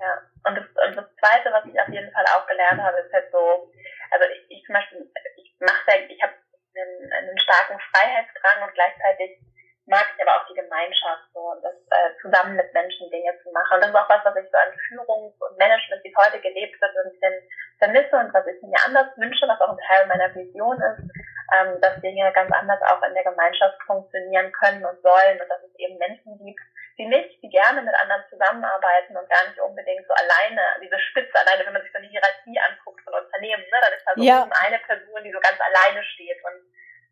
Ja. 0.00 0.22
Und 0.44 0.54
das, 0.54 0.66
und 0.86 0.96
das 0.96 1.08
Zweite, 1.16 1.50
was 1.52 1.64
ich 1.66 1.80
auf 1.80 1.88
jeden 1.88 2.12
Fall 2.12 2.24
auch 2.26 2.46
gelernt 2.46 2.80
habe, 2.80 2.98
ist 2.98 3.12
halt 3.12 3.30
so, 3.32 3.72
also 4.10 4.24
ich, 4.30 4.58
ich 4.58 4.64
zum 4.64 4.74
Beispiel, 4.74 5.10
ich 5.36 5.54
mache 5.58 6.06
ich 6.08 6.22
habe 6.22 6.34
einen, 6.76 7.12
einen 7.12 7.38
starken 7.38 7.78
Freiheitsdrang 7.90 8.62
und 8.62 8.74
gleichzeitig 8.74 9.40
mag 9.88 10.04
ich 10.14 10.22
aber 10.22 10.36
auch 10.36 10.46
die 10.46 10.54
Gemeinschaft 10.54 11.24
so 11.32 11.40
und 11.40 11.64
das 11.64 11.74
äh, 11.74 12.12
zusammen 12.20 12.56
mit 12.56 12.72
Menschen 12.72 13.10
Dinge 13.10 13.32
zu 13.42 13.50
machen. 13.50 13.76
Und 13.76 13.80
das 13.80 13.90
ist 13.90 13.96
auch 13.96 14.08
was, 14.08 14.24
was 14.24 14.36
ich 14.36 14.48
so 14.52 14.58
an 14.58 14.72
Führung 14.88 15.32
und 15.32 15.58
Management, 15.58 16.04
wie 16.04 16.12
es 16.12 16.20
heute 16.20 16.40
gelebt 16.40 16.80
wird, 16.80 16.92
ein 16.92 17.10
bisschen 17.10 17.34
vermisse 17.78 18.16
und 18.16 18.32
was 18.34 18.46
ich 18.46 18.60
mir 18.62 18.78
anders 18.84 19.08
wünsche, 19.16 19.48
was 19.48 19.60
auch 19.60 19.72
ein 19.72 19.86
Teil 19.88 20.06
meiner 20.06 20.34
Vision 20.34 20.76
ist, 20.76 21.08
ähm, 21.56 21.80
dass 21.80 22.00
Dinge 22.00 22.30
ganz 22.32 22.52
anders 22.52 22.80
auch 22.84 23.02
in 23.02 23.14
der 23.14 23.24
Gemeinschaft 23.24 23.80
funktionieren 23.86 24.52
können 24.52 24.84
und 24.84 25.00
sollen 25.00 25.40
und 25.40 25.48
dass 25.48 25.62
es 25.64 25.74
eben 25.80 25.96
Menschen 25.96 26.36
gibt, 26.44 26.60
die 26.98 27.06
nicht, 27.06 27.40
die 27.42 27.48
gerne 27.48 27.80
mit 27.80 27.94
anderen 27.94 28.24
zusammenarbeiten 28.28 29.16
und 29.16 29.30
gar 29.30 29.46
nicht 29.48 29.60
unbedingt 29.60 30.04
so 30.06 30.12
alleine, 30.12 30.60
diese 30.82 30.98
Spitze 30.98 31.32
alleine, 31.38 31.64
wenn 31.64 31.72
man 31.72 31.82
sich 31.82 31.92
so 31.92 31.98
eine 31.98 32.08
Hierarchie 32.08 32.58
anguckt 32.58 33.00
von 33.06 33.14
Unternehmen, 33.14 33.62
ne, 33.62 33.78
dann 33.80 33.94
ist 33.94 34.04
da 34.04 34.12
so 34.16 34.22
ja. 34.22 34.48
eine 34.66 34.78
Person, 34.84 35.24
die 35.24 35.32
so 35.32 35.40
ganz 35.40 35.56
alleine 35.56 36.02
steht 36.02 36.36
und 36.44 36.58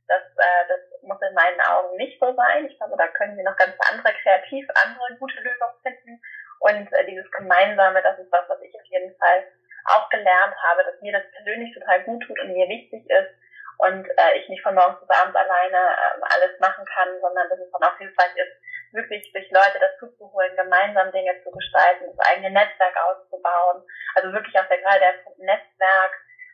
das, 0.08 0.23
äh, 0.23 0.64
das 0.69 1.03
muss 1.03 1.20
in 1.23 1.35
meinen 1.35 1.61
Augen 1.61 1.97
nicht 1.97 2.19
so 2.20 2.32
sein. 2.35 2.67
Ich 2.67 2.76
glaube, 2.79 2.97
da 2.97 3.08
können 3.08 3.37
wir 3.37 3.44
noch 3.44 3.56
ganz 3.56 3.75
andere, 3.91 4.12
kreativ 4.23 4.67
andere 4.85 5.17
gute 5.19 5.41
Lösungen 5.41 5.81
finden. 5.82 6.20
Und 6.60 6.93
äh, 6.93 7.06
dieses 7.06 7.31
Gemeinsame, 7.32 8.03
das 8.03 8.19
ist 8.19 8.32
was, 8.32 8.48
was 8.48 8.60
ich 8.63 8.75
auf 8.75 8.86
jeden 8.86 9.15
Fall 9.17 9.44
auch 9.86 10.08
gelernt 10.10 10.55
habe, 10.63 10.84
dass 10.84 11.01
mir 11.01 11.13
das 11.13 11.31
persönlich 11.32 11.72
total 11.75 12.03
gut 12.05 12.22
tut 12.27 12.39
und 12.41 12.53
mir 12.53 12.69
wichtig 12.69 13.08
ist 13.08 13.34
und 13.79 14.08
äh, 14.08 14.39
ich 14.39 14.48
nicht 14.48 14.63
von 14.63 14.75
morgens 14.75 15.01
bis 15.01 15.10
abends 15.10 15.36
alleine 15.36 15.77
äh, 15.77 16.34
alles 16.34 16.58
machen 16.60 16.84
kann, 16.86 17.08
sondern 17.20 17.48
dass 17.48 17.58
es 17.58 17.70
dann 17.70 17.82
auch 17.82 17.98
hilfreich 17.98 18.34
ist, 18.36 18.56
wirklich 18.93 19.31
sich 19.32 19.51
Leute 19.51 19.79
dazu 19.79 20.10
zu 20.17 20.32
holen, 20.32 20.56
gemeinsam 20.56 21.13
Dinge 21.13 21.36
zu 21.43 21.51
gestalten, 21.51 22.06
das 22.17 22.27
eigene 22.27 22.51
Netzwerk 22.51 22.96
auszubauen. 23.05 23.82
Also 24.15 24.32
wirklich 24.32 24.58
auch 24.58 24.67
der 24.69 24.79
gerade 24.79 25.01
der 25.01 25.15
Netzwerk, 25.39 25.66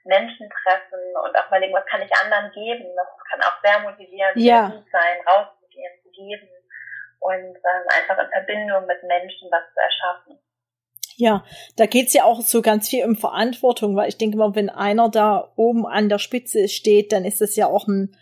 Menschen 0.05 0.49
treffen 0.51 1.01
und 1.23 1.37
auch 1.37 1.49
überlegen, 1.49 1.75
was 1.75 1.87
kann 1.87 2.03
ich 2.03 2.11
anderen 2.23 2.51
geben. 2.53 2.91
Das 2.97 3.07
kann 3.31 3.41
auch 3.41 3.59
sehr 3.63 3.79
motivierend 3.81 4.37
ja. 4.37 4.83
sein, 4.91 5.17
rauszugehen, 5.27 5.93
zu 6.03 6.11
geben 6.11 6.49
und 7.21 7.55
ähm, 7.55 7.87
einfach 7.89 8.19
in 8.23 8.31
Verbindung 8.31 8.87
mit 8.87 9.03
Menschen 9.05 9.49
was 9.51 9.63
zu 9.73 9.81
erschaffen. 9.81 10.39
Ja, 11.17 11.45
da 11.77 11.87
geht's 11.87 12.15
ja 12.15 12.25
auch 12.25 12.41
so 12.41 12.63
ganz 12.63 12.89
viel 12.89 13.05
um 13.05 13.17
Verantwortung, 13.17 13.95
weil 13.97 14.09
ich 14.09 14.19
denke 14.19 14.39
mal, 14.39 14.55
wenn 14.55 14.71
einer 14.71 15.11
da 15.11 15.53
oben 15.57 15.87
an 15.87 16.09
der 16.09 16.19
Spitze 16.19 16.69
steht, 16.69 17.13
dann 17.13 17.25
ist 17.25 17.41
das 17.41 17.55
ja 17.55 17.67
auch 17.67 17.87
ein 17.87 18.17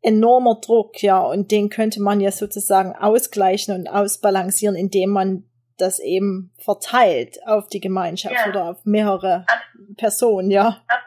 enormer 0.00 0.60
Druck, 0.60 1.02
ja, 1.02 1.20
und 1.20 1.50
den 1.50 1.68
könnte 1.68 2.00
man 2.00 2.20
ja 2.20 2.30
sozusagen 2.30 2.94
ausgleichen 2.94 3.74
und 3.74 3.88
ausbalancieren, 3.88 4.76
indem 4.76 5.10
man 5.10 5.44
das 5.78 5.98
eben 5.98 6.52
verteilt 6.58 7.38
auf 7.46 7.68
die 7.68 7.80
Gemeinschaft 7.80 8.36
ja. 8.36 8.48
oder 8.48 8.70
auf 8.70 8.84
mehrere 8.84 9.44
Absolut. 9.46 9.96
Personen, 9.96 10.50
ja. 10.50 10.82
Absolut. 10.86 11.05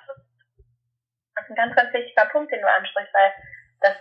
Ist 1.50 1.58
ein 1.58 1.66
ganz, 1.66 1.76
ganz 1.76 1.92
wichtiger 1.94 2.26
Punkt, 2.30 2.52
den 2.54 2.62
du 2.62 2.70
ansprichst, 2.70 3.14
weil 3.14 3.34
das 3.82 3.98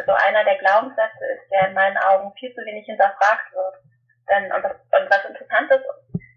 also 0.00 0.12
einer 0.26 0.42
der 0.42 0.58
Glaubenssätze 0.58 1.24
ist, 1.38 1.46
der 1.52 1.68
in 1.68 1.74
meinen 1.74 1.96
Augen 1.98 2.34
viel 2.34 2.52
zu 2.52 2.66
wenig 2.66 2.84
hinterfragt 2.86 3.52
wird. 3.54 3.76
Denn, 4.28 4.50
und, 4.50 4.62
das, 4.64 4.74
und 4.74 5.06
was 5.06 5.24
interessant 5.24 5.70
ist, 5.70 5.86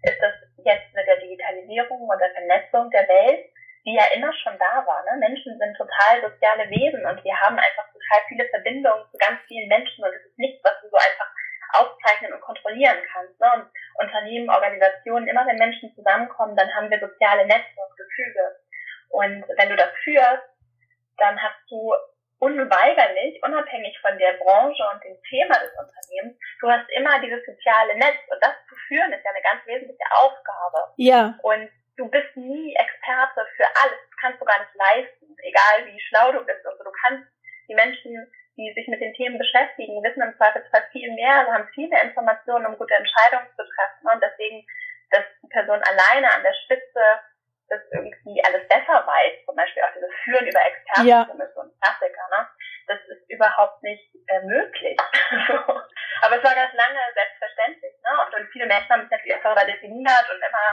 ist 0.06 0.22
das 0.22 0.34
jetzt 0.62 0.94
mit 0.94 1.06
der 1.08 1.18
Digitalisierung 1.18 2.06
und 2.06 2.20
der 2.20 2.30
Vernetzung 2.30 2.88
der 2.90 3.08
Welt, 3.08 3.50
die 3.84 3.98
ja 3.98 4.04
immer 4.14 4.32
schon 4.32 4.54
da 4.58 4.86
war. 4.86 5.02
Ne? 5.10 5.18
Menschen 5.18 5.58
sind 5.58 5.74
total 5.74 6.22
soziale 6.22 6.70
Wesen 6.70 7.04
und 7.04 7.24
wir 7.24 7.34
haben 7.34 7.58
einfach 7.58 7.90
total 7.90 8.20
viele 8.28 8.46
Verbindungen 8.50 9.10
zu 9.10 9.18
ganz 9.18 9.40
vielen 9.48 9.68
Menschen 9.68 10.04
und 10.04 10.14
es 10.14 10.22
ist 10.22 10.38
nichts, 10.38 10.62
was 10.62 10.78
du 10.82 10.88
so 10.88 10.96
einfach 10.96 11.34
aufzeichnen 11.82 12.32
und 12.32 12.40
kontrollieren 12.42 12.98
kannst. 13.10 13.34
Ne? 13.40 13.48
Und 13.58 13.66
Unternehmen, 14.06 14.50
Organisationen, 14.50 15.26
immer 15.26 15.46
wenn 15.46 15.58
Menschen 15.58 15.92
zusammenkommen, 15.96 16.54
dann 16.54 16.72
haben 16.74 16.90
wir 16.90 17.00
soziale 17.00 17.42
Netze 17.46 17.74
und 17.74 17.96
Gefüge. 17.96 18.60
Und 19.10 19.44
wenn 19.56 19.68
du 19.68 19.76
das 19.76 19.90
führst, 20.04 20.44
dann 21.18 21.40
hast 21.40 21.60
du 21.68 21.92
unweigerlich, 22.38 23.42
unabhängig 23.42 23.98
von 24.00 24.16
der 24.18 24.34
Branche 24.34 24.82
und 24.94 25.02
dem 25.02 25.18
Thema 25.28 25.58
des 25.58 25.72
Unternehmens, 25.74 26.38
du 26.60 26.70
hast 26.70 26.88
immer 26.90 27.20
dieses 27.20 27.44
soziale 27.44 27.96
Netz 27.96 28.18
und 28.30 28.38
das 28.40 28.54
zu 28.68 28.76
führen 28.86 29.12
ist 29.12 29.24
ja 29.24 29.30
eine 29.30 29.42
ganz 29.42 29.66
wesentliche 29.66 30.06
Aufgabe. 30.22 30.94
Ja. 30.96 31.34
Und 31.42 31.68
du 31.96 32.08
bist 32.08 32.36
nie 32.36 32.74
Experte 32.74 33.42
für 33.56 33.66
alles, 33.82 33.98
das 34.06 34.16
kannst 34.20 34.40
du 34.40 34.44
gar 34.44 34.58
nicht 34.60 34.74
leisten, 34.74 35.36
egal 35.42 35.86
wie 35.86 36.00
schlau 36.00 36.32
du 36.32 36.44
bist. 36.46 36.64
Also 36.64 36.84
du 36.84 36.92
kannst 37.02 37.26
die 37.68 37.74
Menschen, 37.74 38.14
die 38.56 38.72
sich 38.74 38.86
mit 38.86 39.00
den 39.00 39.14
Themen 39.14 39.38
beschäftigen, 39.38 40.02
wissen 40.02 40.22
im 40.22 40.36
Zweifelsfall 40.36 40.86
viel 40.92 41.12
mehr, 41.14 41.42
also 41.42 41.52
haben 41.52 41.68
viele 41.74 42.00
Informationen, 42.02 42.66
um 42.66 42.78
gute 42.78 42.94
Entscheidungen 42.94 43.50
zu 43.54 43.62
treffen 43.66 44.14
und 44.14 44.22
deswegen, 44.22 44.64
dass 45.10 45.24
die 45.42 45.48
Person 45.48 45.82
alleine 45.82 46.30
an 46.30 46.42
der 46.42 46.54
Spitze 46.64 47.02
das 47.68 47.80
irgendwie 47.92 48.42
alles 48.44 48.66
besser 48.68 49.04
weiß, 49.06 49.44
zum 49.44 49.54
Beispiel 49.54 49.82
auch 49.82 49.94
dieses 49.94 50.12
Führen 50.24 50.46
über 50.46 50.60
Experten, 50.60 51.08
ja. 51.08 51.22
ist 51.22 51.54
so 51.54 51.60
ein 51.60 51.72
Klassiker, 51.80 52.26
ne? 52.32 52.48
Das 52.88 52.98
ist 53.12 53.28
überhaupt 53.28 53.82
nicht 53.82 54.08
äh, 54.28 54.40
möglich. 54.44 54.96
Aber 56.24 56.36
es 56.36 56.44
war 56.44 56.54
ganz 56.54 56.72
lange 56.72 57.00
selbstverständlich, 57.14 57.94
ne? 58.02 58.12
Und, 58.24 58.34
und 58.40 58.48
viele 58.52 58.66
Menschen 58.66 58.88
haben 58.88 59.02
sich 59.02 59.10
natürlich 59.10 59.36
auch 59.36 59.42
darüber 59.42 59.64
definiert 59.64 60.26
und 60.32 60.40
immer, 60.40 60.68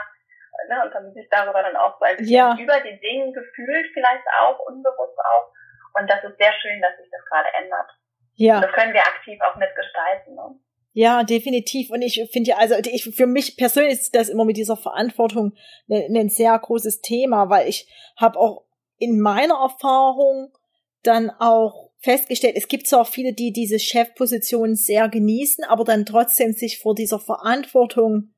ne, 0.68 0.84
und 0.84 0.94
haben 0.94 1.12
sich 1.12 1.28
darüber 1.30 1.62
dann 1.62 1.76
auch 1.76 1.98
so 1.98 2.04
ein 2.04 2.16
bisschen 2.16 2.36
ja. 2.36 2.56
über 2.58 2.80
den 2.80 3.00
Dingen 3.00 3.32
gefühlt, 3.32 3.92
vielleicht 3.92 4.26
auch, 4.40 4.58
unbewusst 4.60 5.18
auch. 5.20 5.52
Und 5.94 6.08
das 6.10 6.24
ist 6.24 6.38
sehr 6.38 6.52
schön, 6.60 6.80
dass 6.80 6.96
sich 6.96 7.08
das 7.10 7.24
gerade 7.26 7.48
ändert. 7.60 7.90
Ja. 8.36 8.56
Und 8.56 8.62
das 8.64 8.72
können 8.72 8.92
wir 8.92 9.00
aktiv 9.00 9.40
auch 9.42 9.56
mitgestalten, 9.56 10.34
ne? 10.34 10.60
Ja, 10.98 11.24
definitiv. 11.24 11.90
Und 11.90 12.00
ich 12.00 12.26
finde 12.32 12.52
ja, 12.52 12.56
also 12.56 12.74
ich, 12.90 13.04
für 13.14 13.26
mich 13.26 13.58
persönlich 13.58 14.00
ist 14.00 14.14
das 14.14 14.30
immer 14.30 14.46
mit 14.46 14.56
dieser 14.56 14.78
Verantwortung 14.78 15.52
ein, 15.90 16.10
ne, 16.10 16.20
ein 16.20 16.30
sehr 16.30 16.58
großes 16.58 17.02
Thema, 17.02 17.50
weil 17.50 17.68
ich 17.68 17.86
habe 18.16 18.38
auch 18.38 18.64
in 18.96 19.20
meiner 19.20 19.56
Erfahrung 19.56 20.54
dann 21.02 21.28
auch 21.28 21.90
festgestellt, 21.98 22.56
es 22.56 22.68
gibt 22.68 22.86
zwar 22.86 23.02
auch 23.02 23.08
viele, 23.08 23.34
die 23.34 23.52
diese 23.52 23.78
Chefposition 23.78 24.74
sehr 24.74 25.10
genießen, 25.10 25.64
aber 25.64 25.84
dann 25.84 26.06
trotzdem 26.06 26.54
sich 26.54 26.78
vor 26.78 26.94
dieser 26.94 27.20
Verantwortung 27.20 28.32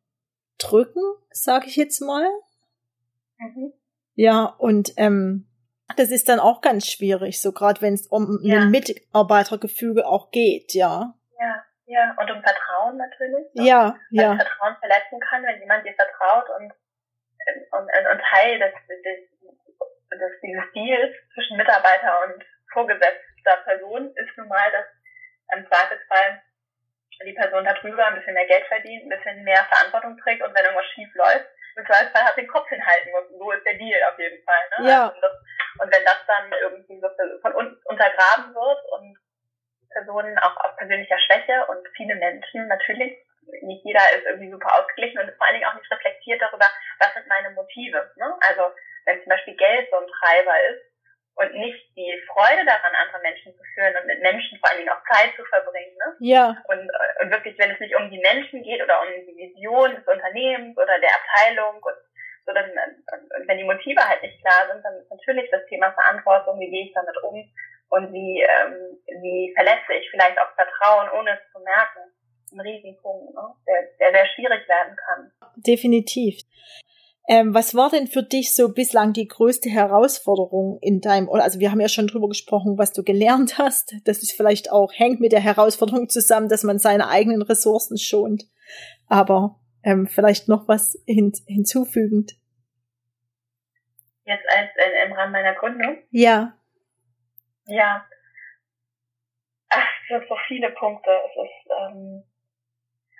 drücken, 0.58 1.02
sage 1.30 1.68
ich 1.68 1.76
jetzt 1.76 2.00
mal. 2.00 2.26
Mhm. 3.38 3.72
Ja, 4.16 4.46
und 4.46 4.94
ähm, 4.96 5.46
das 5.96 6.10
ist 6.10 6.28
dann 6.28 6.40
auch 6.40 6.60
ganz 6.60 6.88
schwierig, 6.88 7.40
so 7.40 7.52
gerade 7.52 7.80
wenn 7.82 7.94
es 7.94 8.08
um 8.08 8.40
ja. 8.42 8.62
ein 8.62 8.72
Mitarbeitergefüge 8.72 10.08
auch 10.08 10.32
geht, 10.32 10.74
ja. 10.74 11.14
Ja. 11.38 11.64
Ja, 11.88 12.14
und 12.20 12.30
um 12.30 12.42
Vertrauen 12.42 12.98
natürlich. 12.98 13.48
Ne? 13.54 13.64
Ja, 13.64 13.96
Weil 14.12 14.20
ja. 14.20 14.36
Vertrauen 14.36 14.76
verletzen 14.76 15.20
kann, 15.20 15.42
wenn 15.42 15.58
jemand 15.58 15.86
dir 15.86 15.94
vertraut 15.94 16.48
und, 16.60 16.68
und, 16.68 17.88
und, 17.88 18.06
und 18.12 18.20
Teil 18.28 18.58
des, 18.58 18.72
des, 18.88 19.02
des, 20.12 20.40
dieses 20.42 20.72
Deals 20.74 21.16
zwischen 21.32 21.56
Mitarbeiter 21.56 22.20
und 22.28 22.44
vorgesetzter 22.72 23.56
Person 23.64 24.12
ist 24.16 24.36
nun 24.36 24.48
mal, 24.48 24.70
dass 24.70 24.84
im 25.56 25.66
Zweifelsfall 25.66 26.42
die 27.24 27.32
Person 27.32 27.64
darüber 27.64 28.06
ein 28.06 28.16
bisschen 28.16 28.34
mehr 28.34 28.46
Geld 28.46 28.66
verdient, 28.66 29.04
ein 29.04 29.16
bisschen 29.16 29.42
mehr 29.44 29.64
Verantwortung 29.72 30.18
trägt 30.18 30.42
und 30.42 30.54
wenn 30.54 30.64
irgendwas 30.64 30.86
schief 30.92 31.08
läuft, 31.14 31.48
im 31.76 31.86
Zweifelsfall 31.86 32.24
hat 32.24 32.36
den 32.36 32.48
Kopf 32.48 32.68
hinhalten 32.68 33.10
muss. 33.12 33.30
So 33.30 33.50
ist 33.52 33.64
der 33.64 33.74
Deal 33.74 34.02
auf 34.12 34.18
jeden 34.18 34.44
Fall. 34.44 34.62
Ne? 34.78 34.90
Ja. 34.90 35.08
Also 35.08 35.20
das, 35.22 35.32
und 35.80 35.94
wenn 35.94 36.04
das 36.04 36.20
dann 36.26 36.52
irgendwie 36.52 37.00
so 37.00 37.08
von 37.40 37.54
uns 37.54 37.80
untergraben 37.86 38.54
wird 38.54 38.80
und 38.92 39.16
Personen 39.90 40.38
auch 40.38 40.56
aus 40.64 40.76
persönlicher 40.76 41.18
Schwäche 41.18 41.66
und 41.68 41.86
viele 41.96 42.14
Menschen 42.16 42.68
natürlich. 42.68 43.18
Nicht 43.62 43.84
jeder 43.84 44.04
ist 44.14 44.26
irgendwie 44.26 44.50
super 44.50 44.68
ausgeglichen 44.78 45.18
und 45.20 45.28
ist 45.28 45.36
vor 45.38 45.46
allen 45.46 45.56
Dingen 45.56 45.68
auch 45.68 45.74
nicht 45.74 45.90
reflektiert 45.90 46.40
darüber, 46.42 46.66
was 47.00 47.14
sind 47.14 47.26
meine 47.28 47.50
Motive. 47.50 48.12
Ne? 48.16 48.36
Also 48.40 48.62
wenn 49.06 49.22
zum 49.22 49.30
Beispiel 49.30 49.56
Geld 49.56 49.88
so 49.90 49.96
ein 49.96 50.06
Treiber 50.06 50.52
ist 50.68 50.84
und 51.36 51.54
nicht 51.54 51.96
die 51.96 52.12
Freude 52.28 52.66
daran, 52.66 52.92
andere 52.94 53.22
Menschen 53.22 53.56
zu 53.56 53.62
führen 53.72 53.96
und 53.96 54.06
mit 54.06 54.20
Menschen 54.20 54.58
vor 54.58 54.68
allen 54.68 54.80
Dingen 54.80 54.92
auch 54.92 55.04
Zeit 55.08 55.32
zu 55.36 55.44
verbringen. 55.44 55.96
Ne? 55.96 56.16
Ja. 56.20 56.62
Und, 56.68 56.90
und 57.22 57.30
wirklich, 57.30 57.58
wenn 57.58 57.70
es 57.70 57.80
nicht 57.80 57.96
um 57.96 58.10
die 58.10 58.20
Menschen 58.20 58.62
geht 58.62 58.82
oder 58.82 59.00
um 59.00 59.08
die 59.08 59.36
Vision 59.36 59.94
des 59.94 60.06
Unternehmens 60.06 60.76
oder 60.76 60.98
der 60.98 61.14
Abteilung 61.14 61.80
und 61.80 61.96
so, 62.44 62.54
dann, 62.54 62.70
und 62.70 63.46
wenn 63.46 63.58
die 63.58 63.64
Motive 63.64 64.00
halt 64.00 64.22
nicht 64.22 64.40
klar 64.40 64.72
sind, 64.72 64.82
dann 64.82 64.96
ist 64.96 65.10
natürlich 65.10 65.50
das 65.50 65.64
Thema 65.66 65.92
Verantwortung, 65.92 66.58
wie 66.58 66.70
gehe 66.70 66.86
ich 66.86 66.94
damit 66.94 67.16
um, 67.22 67.44
und 67.90 68.12
wie, 68.12 68.40
ähm, 68.42 68.98
wie 69.22 69.52
verletze 69.54 69.92
ich 70.00 70.10
vielleicht 70.10 70.38
auch 70.38 70.52
Vertrauen, 70.54 71.08
ohne 71.18 71.30
es 71.32 71.52
zu 71.52 71.58
merken. 71.60 72.12
Ein 72.52 72.60
Riesenpunkt, 72.60 73.34
ne? 73.34 73.42
der, 73.66 73.88
der 74.00 74.12
sehr 74.12 74.26
schwierig 74.34 74.68
werden 74.68 74.96
kann. 74.96 75.32
Definitiv. 75.56 76.40
Ähm, 77.30 77.52
was 77.52 77.74
war 77.74 77.90
denn 77.90 78.06
für 78.06 78.22
dich 78.22 78.54
so 78.54 78.72
bislang 78.72 79.12
die 79.12 79.28
größte 79.28 79.68
Herausforderung 79.68 80.78
in 80.80 81.02
deinem, 81.02 81.28
also 81.28 81.60
wir 81.60 81.70
haben 81.70 81.80
ja 81.80 81.90
schon 81.90 82.06
drüber 82.06 82.28
gesprochen, 82.28 82.78
was 82.78 82.94
du 82.94 83.02
gelernt 83.02 83.58
hast. 83.58 83.94
Das 84.04 84.22
ist 84.22 84.32
vielleicht 84.32 84.72
auch, 84.72 84.90
hängt 84.94 85.20
mit 85.20 85.32
der 85.32 85.40
Herausforderung 85.40 86.08
zusammen, 86.08 86.48
dass 86.48 86.62
man 86.62 86.78
seine 86.78 87.08
eigenen 87.08 87.42
Ressourcen 87.42 87.98
schont. 87.98 88.44
Aber 89.08 89.60
ähm, 89.82 90.06
vielleicht 90.06 90.48
noch 90.48 90.68
was 90.68 91.02
hin, 91.06 91.32
hinzufügend. 91.46 92.32
Jetzt 94.24 94.44
als 94.48 94.70
äh, 94.76 95.06
im 95.06 95.12
Rahmen 95.12 95.32
meiner 95.32 95.54
Gründung? 95.54 95.98
Ja. 96.10 96.57
Ja. 97.68 98.06
Ach, 99.68 99.88
es 100.02 100.08
sind 100.08 100.28
so 100.28 100.36
viele 100.46 100.70
Punkte. 100.70 101.10
Es 101.10 101.44
ist, 101.44 101.70
ähm, 101.78 102.24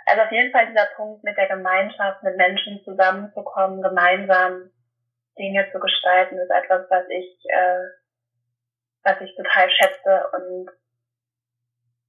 also 0.07 0.23
auf 0.23 0.33
jeden 0.33 0.53
Fall 0.53 0.67
dieser 0.69 0.87
Punkt 0.97 1.23
mit 1.23 1.37
der 1.37 1.49
Gemeinschaft, 1.49 2.23
mit 2.23 2.37
Menschen 2.37 2.83
zusammenzukommen, 2.85 3.83
gemeinsam 3.83 4.71
Dinge 5.39 5.71
zu 5.71 5.79
gestalten, 5.79 6.39
ist 6.39 6.51
etwas, 6.51 6.89
was 6.89 7.05
ich, 7.11 7.45
äh, 7.51 7.85
was 9.05 9.21
ich 9.21 9.37
total 9.37 9.71
schätze 9.71 10.31
und 10.33 10.71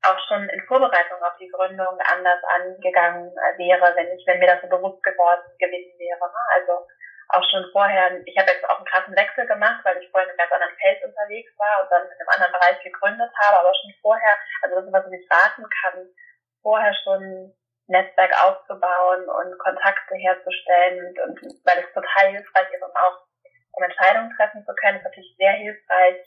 auch 0.01 0.19
schon 0.29 0.48
in 0.48 0.62
Vorbereitung 0.62 1.22
auf 1.22 1.36
die 1.39 1.50
Gründung 1.50 2.00
anders 2.00 2.41
angegangen 2.55 3.36
wäre, 3.58 3.96
wenn 3.98 4.17
ich, 4.17 4.25
wenn 4.25 4.39
mir 4.39 4.48
das 4.48 4.62
so 4.62 4.69
bewusst 4.69 5.03
geworden 5.03 5.43
gewesen 5.60 6.00
wäre. 6.00 6.19
Ne? 6.19 6.39
Also 6.55 6.88
auch 7.29 7.45
schon 7.50 7.65
vorher, 7.71 8.21
ich 8.25 8.38
habe 8.38 8.51
jetzt 8.51 8.65
auch 8.67 8.77
einen 8.77 8.86
krassen 8.86 9.15
Wechsel 9.15 9.45
gemacht, 9.45 9.81
weil 9.83 9.98
ich 10.01 10.09
vorher 10.09 10.25
in 10.25 10.33
einem 10.33 10.38
ganz 10.38 10.51
anderen 10.51 10.77
Feld 10.77 11.03
unterwegs 11.05 11.51
war 11.57 11.83
und 11.83 11.91
dann 11.91 12.05
in 12.05 12.17
einem 12.17 12.29
anderen 12.33 12.53
Bereich 12.53 12.81
gegründet 12.81 13.31
habe, 13.45 13.59
aber 13.59 13.74
schon 13.75 13.93
vorher, 14.01 14.38
also 14.62 14.75
das 14.75 14.86
ist 14.86 14.93
was 14.93 15.12
ich 15.13 15.29
raten 15.29 15.65
kann, 15.69 16.09
vorher 16.62 16.93
schon 17.03 17.53
Netzwerk 17.88 18.33
aufzubauen 18.45 19.29
und 19.29 19.57
Kontakte 19.59 20.15
herzustellen 20.15 21.05
und, 21.05 21.19
und 21.19 21.39
weil 21.65 21.86
es 21.86 21.93
total 21.93 22.33
hilfreich 22.33 22.69
ist, 22.74 22.83
um 22.83 22.95
auch 22.95 23.25
um 23.74 23.83
Entscheidungen 23.83 24.33
treffen 24.36 24.65
zu 24.65 24.74
können, 24.75 24.98
ist 24.98 25.03
natürlich 25.03 25.36
sehr 25.38 25.53
hilfreich, 25.53 26.17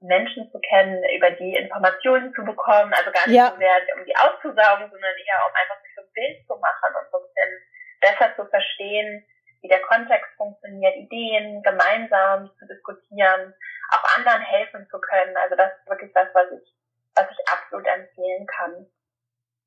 Menschen 0.00 0.50
zu 0.50 0.58
kennen, 0.60 1.02
über 1.14 1.30
die 1.30 1.54
Informationen 1.54 2.32
zu 2.34 2.42
bekommen, 2.42 2.92
also 2.94 3.10
gar 3.12 3.26
nicht 3.26 3.36
ja. 3.36 3.50
so 3.50 3.56
sehr 3.58 3.76
um 3.96 4.04
die 4.04 4.16
auszusaugen, 4.16 4.90
sondern 4.90 5.14
eher 5.14 5.40
um 5.46 5.54
einfach 5.54 5.80
sich 5.82 5.94
so 5.94 6.02
ein 6.02 6.12
Bild 6.14 6.46
zu 6.46 6.56
machen 6.56 6.90
und 6.96 7.10
so 7.12 7.18
ein 7.18 7.26
bisschen 7.28 7.52
besser 8.00 8.36
zu 8.36 8.44
verstehen, 8.48 9.26
wie 9.62 9.68
der 9.68 9.82
Kontext 9.82 10.30
funktioniert, 10.36 10.96
Ideen 10.96 11.62
gemeinsam 11.62 12.50
zu 12.58 12.66
diskutieren, 12.66 13.54
auch 13.90 14.16
anderen 14.16 14.42
helfen 14.42 14.86
zu 14.90 15.00
können. 15.00 15.36
Also 15.36 15.56
das 15.56 15.72
ist 15.78 15.88
wirklich 15.88 16.12
das, 16.14 16.28
was 16.34 16.46
ich, 16.52 16.74
was 17.14 17.26
ich 17.30 17.48
absolut 17.48 17.86
empfehlen 17.86 18.46
kann. 18.46 18.86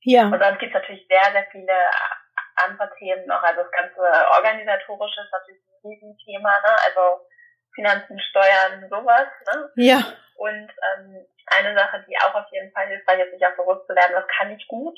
Ja. 0.02 0.24
Und 0.24 0.40
sonst 0.40 0.60
gibt 0.60 0.76
es 0.76 0.82
natürlich 0.82 1.08
sehr, 1.08 1.32
sehr 1.32 1.48
viele 1.52 1.74
andere 2.56 2.90
Themen 2.98 3.26
noch. 3.28 3.42
Also 3.42 3.64
das 3.64 3.72
ganze 3.72 4.02
organisatorische 4.36 5.22
ist 5.22 5.32
natürlich 5.32 5.62
ein 5.68 5.90
Riesenthema, 5.90 6.50
ne? 6.50 6.76
Also 6.86 7.26
Finanzen, 7.74 8.20
Steuern, 8.20 8.88
sowas, 8.90 9.28
ne? 9.48 9.72
Ja. 9.76 10.00
Und 10.36 10.70
ähm, 10.70 11.26
eine 11.48 11.78
Sache, 11.78 12.04
die 12.08 12.18
auch 12.18 12.36
auf 12.36 12.52
jeden 12.52 12.72
Fall 12.72 12.88
hilfreich 12.88 13.20
ist, 13.20 13.32
sich 13.32 13.46
auch 13.46 13.56
bewusst 13.56 13.88
zu 13.88 13.96
werden, 13.96 14.16
was 14.16 14.28
kann 14.38 14.52
ich 14.52 14.68
gut, 14.68 14.98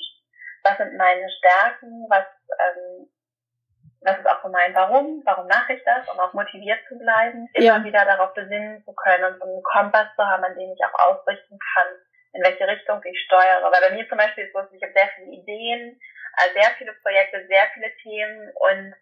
was 0.62 0.76
sind 0.76 0.96
meine 0.96 1.28
Stärken, 1.38 2.06
was 2.08 2.26
ähm, 2.58 3.08
das 4.00 4.18
ist 4.18 4.26
auch 4.26 4.42
so 4.42 4.48
mein 4.48 4.74
Warum, 4.74 5.22
warum 5.24 5.46
mache 5.46 5.74
ich 5.74 5.82
das, 5.84 6.08
um 6.08 6.18
auch 6.20 6.32
motiviert 6.32 6.78
zu 6.88 6.98
bleiben, 6.98 7.48
immer 7.54 7.78
ja. 7.78 7.84
wieder 7.84 8.04
darauf 8.04 8.34
besinnen 8.34 8.84
zu 8.84 8.92
können 8.94 9.24
und 9.24 9.38
so 9.38 9.44
einen 9.44 9.62
Kompass 9.62 10.08
zu 10.16 10.24
haben, 10.24 10.44
an 10.44 10.54
dem 10.54 10.72
ich 10.72 10.80
auch 10.84 11.10
ausrichten 11.10 11.58
kann, 11.58 11.88
in 12.32 12.42
welche 12.42 12.66
Richtung 12.66 13.00
ich 13.04 13.18
steuere. 13.26 13.70
Weil 13.70 13.88
bei 13.88 13.96
mir 13.96 14.08
zum 14.08 14.18
Beispiel 14.18 14.44
ist 14.44 14.54
es 14.54 14.68
so, 14.68 14.76
ich 14.76 14.82
habe 14.82 14.92
sehr 14.92 15.08
viele 15.16 15.32
Ideen, 15.32 16.00
äh, 16.36 16.52
sehr 16.60 16.70
viele 16.78 16.92
Projekte, 17.02 17.46
sehr 17.48 17.66
viele 17.74 17.90
Themen 18.02 18.50
und 18.54 18.94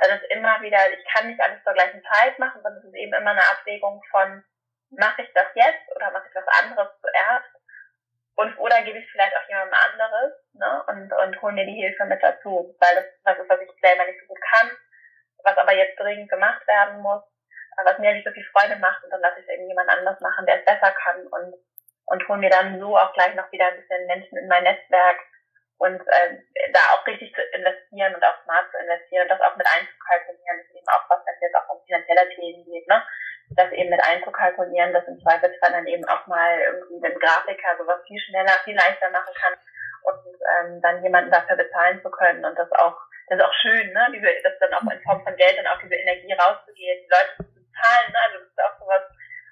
dann 0.00 0.16
ist 0.16 0.30
immer 0.30 0.60
wieder, 0.62 0.78
ich 0.92 1.04
kann 1.12 1.28
nicht 1.28 1.40
alles 1.40 1.62
zur 1.64 1.74
gleichen 1.74 2.02
Zeit 2.12 2.38
machen, 2.38 2.62
sondern 2.62 2.78
es 2.78 2.88
ist 2.88 2.94
eben 2.94 3.12
immer 3.12 3.30
eine 3.30 3.50
Abwägung 3.50 4.00
von, 4.10 4.44
mache 4.90 5.22
ich 5.22 5.32
das 5.34 5.46
jetzt 5.54 5.90
oder 5.94 6.10
mache 6.12 6.28
ich 6.28 6.34
was 6.34 6.62
anderes 6.62 6.88
zuerst? 7.00 7.57
Und 8.38 8.56
oder 8.58 8.82
gebe 8.82 8.98
ich 8.98 9.10
vielleicht 9.10 9.34
auch 9.34 9.48
jemandem 9.48 9.74
anderes, 9.74 10.32
ne? 10.54 10.84
Und, 10.86 11.12
und 11.12 11.42
hole 11.42 11.54
mir 11.54 11.66
die 11.66 11.82
Hilfe 11.82 12.04
mit 12.04 12.22
dazu, 12.22 12.70
weil 12.78 12.94
das 12.94 13.06
was 13.24 13.38
ist, 13.38 13.50
was 13.50 13.60
ich 13.60 13.70
selber 13.82 14.06
nicht 14.06 14.20
so 14.20 14.26
gut 14.26 14.38
kann, 14.40 14.70
was 15.42 15.58
aber 15.58 15.74
jetzt 15.74 15.98
dringend 15.98 16.30
gemacht 16.30 16.62
werden 16.68 17.00
muss, 17.00 17.22
was 17.84 17.98
mir 17.98 18.14
nicht 18.14 18.24
so 18.24 18.30
viel 18.30 18.46
Freude 18.54 18.76
macht 18.76 19.02
und 19.02 19.10
dann 19.10 19.20
lasse 19.20 19.40
ich 19.40 19.46
es 19.48 19.54
eben 19.54 19.66
jemand 19.66 19.90
anders 19.90 20.20
machen, 20.20 20.46
der 20.46 20.60
es 20.60 20.64
besser 20.64 20.94
kann 21.02 21.26
und 21.26 21.54
und 22.06 22.28
hole 22.28 22.38
mir 22.38 22.50
dann 22.50 22.78
so 22.80 22.96
auch 22.96 23.12
gleich 23.12 23.34
noch 23.34 23.50
wieder 23.52 23.66
ein 23.66 23.76
bisschen 23.76 24.06
Menschen 24.06 24.38
in 24.38 24.48
mein 24.48 24.62
Netzwerk 24.62 25.18
und 25.78 26.00
äh, 26.00 26.38
da 26.72 26.80
auch 26.94 27.06
richtig 27.06 27.34
zu 27.34 27.42
investieren 27.42 28.14
und 28.14 28.24
auch 28.24 28.42
smart 28.44 28.70
zu 28.70 28.78
investieren 28.78 29.22
und 29.22 29.30
das 29.30 29.40
auch 29.40 29.56
mit 29.56 29.66
einzukalkulieren, 29.66 30.60
ist 30.60 30.74
eben 30.74 30.88
auch 30.88 31.10
was, 31.10 31.26
wenn 31.26 31.34
es 31.34 31.40
jetzt 31.40 31.56
auch 31.56 31.74
um 31.74 31.84
finanzielle 31.84 32.28
Themen 32.34 32.64
geht, 32.64 32.86
ne? 32.88 33.02
Das 33.56 33.72
eben 33.72 33.90
mit 33.90 34.02
einzukalkulieren, 34.02 34.92
dass 34.92 35.06
im 35.08 35.20
Zweifelsfall 35.20 35.72
dann 35.72 35.86
eben 35.86 36.04
auch 36.06 36.26
mal 36.26 36.58
irgendwie 36.60 37.06
ein 37.06 37.18
Grafiker 37.18 37.76
sowas 37.78 38.00
viel 38.06 38.20
schneller, 38.20 38.52
viel 38.64 38.76
leichter 38.76 39.10
machen 39.10 39.34
kann 39.34 39.54
und 40.02 40.36
ähm, 40.60 40.80
dann 40.82 41.02
jemanden 41.02 41.30
dafür 41.30 41.56
bezahlen 41.56 42.00
zu 42.02 42.10
können 42.10 42.44
und 42.44 42.56
das 42.58 42.70
auch, 42.72 42.96
das 43.28 43.38
ist 43.38 43.44
auch 43.44 43.54
schön, 43.60 43.92
ne, 43.92 44.08
diese, 44.14 44.28
das 44.42 44.58
dann 44.60 44.74
auch 44.74 44.92
in 44.92 45.02
Form 45.02 45.22
von 45.24 45.36
Geld 45.36 45.58
dann 45.58 45.66
auch 45.66 45.80
diese 45.80 45.96
Energie 45.96 46.32
rauszugehen, 46.32 47.04
die 47.04 47.10
Leute 47.10 47.32
zu 47.36 47.54
bezahlen, 47.54 48.08
ne, 48.12 48.18
also 48.26 48.38
das 48.38 48.48
ist 48.48 48.62
auch 48.62 48.78
sowas, 48.80 49.04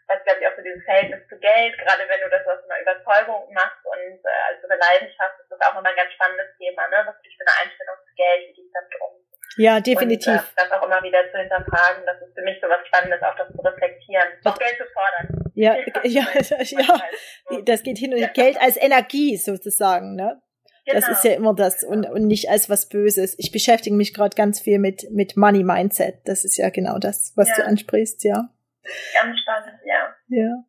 was 0.06 0.22
glaube 0.22 0.40
ich 0.40 0.46
auch 0.46 0.56
so 0.56 0.62
dieses 0.62 0.84
Verhältnis 0.84 1.26
zu 1.28 1.36
Geld, 1.40 1.74
gerade 1.78 2.04
wenn 2.08 2.20
du 2.20 2.30
das 2.30 2.46
aus 2.46 2.62
einer 2.62 2.80
Überzeugung 2.80 3.52
machst 3.52 3.82
und 3.84 4.20
äh, 4.22 4.42
als 4.48 4.62
so 4.62 4.68
eine 4.68 4.78
Leidenschaft, 4.78 5.40
ist 5.40 5.50
das 5.50 5.60
auch 5.66 5.78
immer 5.80 5.88
ein 5.88 5.98
ganz 5.98 6.12
spannendes 6.12 6.52
Thema, 6.58 6.86
ne, 6.88 7.04
was 7.04 7.16
für 7.16 7.44
eine 7.44 7.58
Einstellung 7.64 7.96
zu 8.06 8.14
Geld, 8.14 8.40
wie 8.48 8.54
geht 8.54 8.72
damit 8.72 8.94
um. 9.00 9.25
Ja, 9.56 9.80
definitiv. 9.80 10.28
Und, 10.28 10.38
äh, 10.38 10.42
das 10.56 10.72
auch 10.72 10.86
immer 10.86 11.02
wieder 11.02 11.18
zu 11.32 11.38
hinterfragen, 11.38 12.04
das 12.04 12.20
ist 12.20 12.34
für 12.34 12.42
mich 12.42 12.58
so 12.60 12.68
was 12.68 12.86
Spannendes, 12.86 13.22
auch 13.22 13.36
das 13.36 13.48
zu 13.48 13.60
reflektieren, 13.62 14.28
auch 14.44 14.58
Geld 14.58 14.76
zu 14.76 14.84
fordern. 14.92 15.50
Ja, 15.54 15.76
ja, 16.04 16.26
ja, 16.60 17.62
das 17.64 17.82
geht 17.82 17.98
hin 17.98 18.12
und 18.12 18.20
ja. 18.20 18.28
Geld 18.28 18.60
als 18.60 18.76
Energie 18.76 19.36
sozusagen, 19.36 20.14
ne? 20.14 20.40
Genau. 20.84 21.00
Das 21.00 21.08
ist 21.08 21.24
ja 21.24 21.32
immer 21.32 21.52
das 21.52 21.82
und, 21.82 22.08
und 22.08 22.28
nicht 22.28 22.48
als 22.48 22.70
was 22.70 22.88
Böses. 22.88 23.34
Ich 23.38 23.50
beschäftige 23.50 23.96
mich 23.96 24.14
gerade 24.14 24.36
ganz 24.36 24.60
viel 24.60 24.78
mit, 24.78 25.10
mit 25.10 25.36
Money 25.36 25.64
Mindset. 25.64 26.20
Das 26.26 26.44
ist 26.44 26.56
ja 26.58 26.70
genau 26.70 26.98
das, 26.98 27.32
was 27.34 27.48
ja. 27.48 27.56
du 27.56 27.64
ansprichst, 27.64 28.22
ja. 28.22 28.50
Ganz 29.20 29.36
spannend, 29.40 29.80
ja. 29.84 30.14
Ja. 30.28 30.64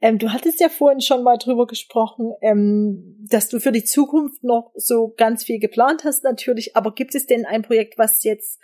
Ähm, 0.00 0.18
du 0.18 0.32
hattest 0.32 0.60
ja 0.60 0.68
vorhin 0.68 1.00
schon 1.00 1.22
mal 1.22 1.36
drüber 1.38 1.66
gesprochen, 1.66 2.32
ähm, 2.42 3.16
dass 3.30 3.48
du 3.48 3.60
für 3.60 3.72
die 3.72 3.84
Zukunft 3.84 4.42
noch 4.42 4.72
so 4.74 5.14
ganz 5.16 5.44
viel 5.44 5.58
geplant 5.58 6.04
hast, 6.04 6.24
natürlich. 6.24 6.76
Aber 6.76 6.94
gibt 6.94 7.14
es 7.14 7.26
denn 7.26 7.46
ein 7.46 7.62
Projekt, 7.62 7.98
was 7.98 8.24
jetzt 8.24 8.60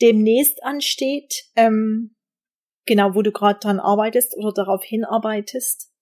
demnächst 0.00 0.62
ansteht, 0.62 1.44
ähm, 1.56 2.16
genau, 2.86 3.14
wo 3.14 3.22
du 3.22 3.32
gerade 3.32 3.58
dran 3.58 3.80
arbeitest 3.80 4.36
oder 4.36 4.52
darauf 4.52 4.82
hinarbeitest? 4.84 5.92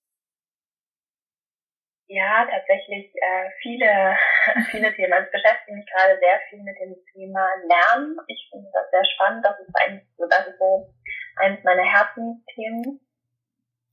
Ja, 2.07 2.47
tatsächlich 2.49 3.11
äh, 3.17 3.51
viele, 3.63 4.17
viele 4.71 4.95
Themen. 4.95 5.13
Also 5.13 5.27
ich 5.27 5.33
beschäftige 5.33 5.77
mich 5.77 5.87
gerade 5.87 6.19
sehr 6.21 6.39
viel 6.49 6.63
mit 6.63 6.77
dem 6.79 6.95
Thema 7.13 7.49
Lernen. 7.67 8.17
Ich 8.29 8.49
finde 8.53 8.69
das 8.73 8.91
sehr 8.91 9.05
spannend. 9.05 9.45
Das 9.45 9.59
ist 9.59 9.75
eigentlich 9.75 10.07
so, 10.17 10.27
das 10.29 10.47
ist 10.47 10.59
so 10.59 10.93
eins 11.37 11.65
meiner 11.65 11.83
Herzensthemen. 11.83 13.01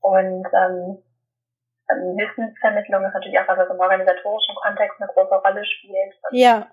Und 0.02 0.46
ähm, 0.52 1.02
ähm, 1.90 2.16
Wissensvermittlung 2.18 3.04
ist 3.06 3.14
natürlich 3.14 3.38
auch 3.38 3.48
was, 3.48 3.58
was 3.58 3.70
im 3.70 3.80
organisatorischen 3.80 4.54
Kontext 4.56 5.00
eine 5.00 5.10
große 5.14 5.34
Rolle 5.34 5.64
spielt. 5.64 6.14
Und 6.28 6.36
ja. 6.36 6.68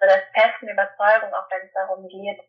So 0.00 0.08
der 0.08 0.22
festen 0.34 0.68
Überzeugung, 0.68 1.30
auch 1.32 1.48
wenn 1.50 1.66
es 1.68 1.72
darum 1.72 2.08
geht, 2.08 2.40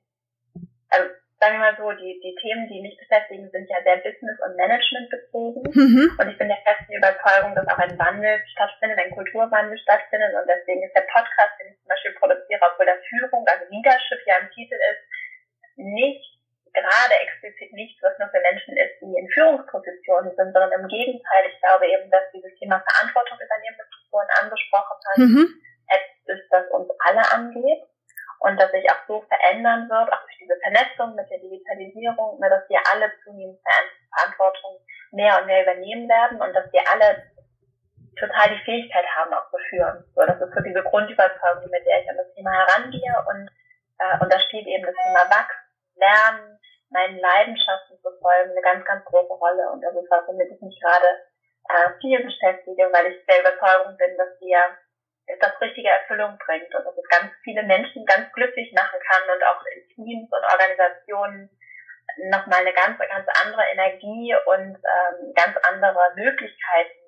also 0.89 1.09
sagen 1.43 1.59
wir 1.59 1.67
mal 1.67 1.77
so, 1.77 1.91
die, 1.91 2.17
die 2.23 2.35
Themen, 2.39 2.71
die 2.71 2.81
mich 2.81 2.95
beschäftigen, 2.97 3.51
sind 3.51 3.67
ja 3.67 3.83
sehr 3.83 3.99
business- 3.99 4.39
und 4.47 4.55
management 4.55 5.09
bezogen. 5.11 5.61
Mhm. 5.75 6.15
Und 6.15 6.27
ich 6.31 6.37
bin 6.39 6.47
der 6.47 6.63
festen 6.63 6.95
Überzeugung, 6.95 7.53
dass 7.53 7.67
auch 7.67 7.83
ein 7.83 7.99
Wandel 7.99 8.39
stattfindet, 8.55 8.97
ein 8.97 9.11
Kulturwandel 9.11 9.77
stattfindet. 9.77 10.31
Und 10.39 10.47
deswegen 10.47 10.81
ist 10.87 10.95
der 10.95 11.05
Podcast, 11.11 11.59
den 11.59 11.75
ich 11.75 11.77
zum 11.83 11.89
Beispiel 11.91 12.15
produziere, 12.15 12.63
obwohl 12.63 12.87
der 12.87 13.03
Führung, 13.03 13.43
also 13.43 13.67
Leadership 13.69 14.23
ja 14.25 14.39
im 14.39 14.49
Titel 14.55 14.79
ist, 14.79 15.03
nicht 15.75 16.32
gerade 16.73 17.15
explizit 17.21 17.71
nichts, 17.73 18.01
was 18.01 18.17
nur 18.17 18.29
für 18.29 18.41
Menschen 18.41 18.75
ist, 18.77 18.97
die 19.01 19.13
in 19.13 19.29
Führungspositionen 19.29 20.35
sind, 20.35 20.53
sondern 20.53 20.73
im 20.73 20.87
Gegenteil, 20.87 21.45
ich 21.47 21.59
glaube 21.61 21.87
eben, 21.87 22.09
dass 22.09 22.25
dieses 22.33 22.53
Thema 22.57 22.81
Verantwortung 22.81 23.37
übernehmen, 23.37 23.77
das 23.77 23.89
du 23.89 23.97
vorhin 24.09 24.33
angesprochen 24.41 24.97
hast, 25.07 25.17
mhm. 25.17 25.47
etwas 25.87 26.37
ist, 26.37 26.47
das 26.49 26.65
uns 26.71 26.89
alle 27.05 27.23
angeht 27.31 27.83
und 28.43 28.59
das 28.59 28.71
sich 28.71 28.89
auch 28.89 29.01
so 29.07 29.21
verändern 29.29 29.89
wird, 29.89 30.11
auch 30.11 30.23
durch 30.25 30.37
diese 30.41 30.57
Vernetzung 30.59 31.15
mit 31.15 31.29
der 31.29 31.39
Digitalisierung, 31.39 32.39
ne, 32.39 32.49
dass 32.49 32.67
wir 32.69 32.81
alle 32.91 33.11
zunehmend 33.23 33.59
Verantwortung 34.09 34.81
mehr 35.11 35.39
und 35.39 35.47
mehr 35.47 35.63
übernehmen 35.63 36.09
werden 36.09 36.41
und 36.41 36.53
dass 36.53 36.71
wir 36.73 36.81
alle 36.91 37.31
total 38.19 38.49
die 38.49 38.63
Fähigkeit 38.65 39.05
haben, 39.15 39.33
auch 39.33 39.49
zu 39.49 39.57
führen. 39.69 40.03
So, 40.15 40.21
das 40.25 40.41
ist 40.41 40.53
so 40.53 40.61
diese 40.61 40.83
Grundüberzeugung, 40.83 41.69
mit 41.69 41.85
der 41.85 42.01
ich 42.01 42.09
an 42.09 42.17
das 42.17 42.33
Thema 42.33 42.51
herangehe 42.51 43.15
und, 43.29 43.49
äh, 43.99 44.17
und 44.21 44.31
da 44.31 44.39
steht 44.39 44.67
eben 44.67 44.85
das 44.85 44.95
Thema 44.95 45.29
Wachs, 45.29 45.55
Lernen, 45.95 46.59
meinen 46.89 47.19
Leidenschaften 47.19 47.97
zu 48.01 48.09
folgen, 48.21 48.51
eine 48.51 48.61
ganz, 48.61 48.85
ganz 48.85 49.03
große 49.05 49.33
Rolle. 49.33 49.69
Und 49.71 49.81
das 49.81 49.95
ist 49.95 50.09
was, 50.09 50.27
womit 50.27 50.51
ich 50.51 50.61
mich 50.61 50.79
gerade 50.79 51.07
äh, 51.69 51.89
viel 52.01 52.23
beschäftige, 52.23 52.89
weil 52.91 53.13
ich 53.13 53.25
der 53.25 53.41
Überzeugung 53.41 53.97
bin, 53.97 54.17
dass 54.17 54.39
wir 54.39 54.59
das 55.39 55.61
richtige 55.61 55.89
Erfüllung 55.89 56.37
bringt 56.45 56.73
und 56.75 56.85
dass 56.85 56.97
es 56.97 57.09
ganz 57.09 57.31
viele 57.43 57.63
Menschen 57.63 58.05
ganz 58.05 58.31
glücklich 58.33 58.73
machen 58.73 58.99
kann 58.99 59.35
und 59.35 59.43
auch 59.43 59.63
in 59.73 59.87
Teams 59.95 60.29
und 60.31 60.43
Organisationen 60.51 61.49
nochmal 62.29 62.59
eine 62.59 62.73
ganz, 62.73 62.99
ganz 62.99 63.27
andere 63.43 63.63
Energie 63.71 64.35
und 64.45 64.75
ähm, 64.75 65.33
ganz 65.33 65.57
andere 65.63 66.13
Möglichkeiten 66.15 66.99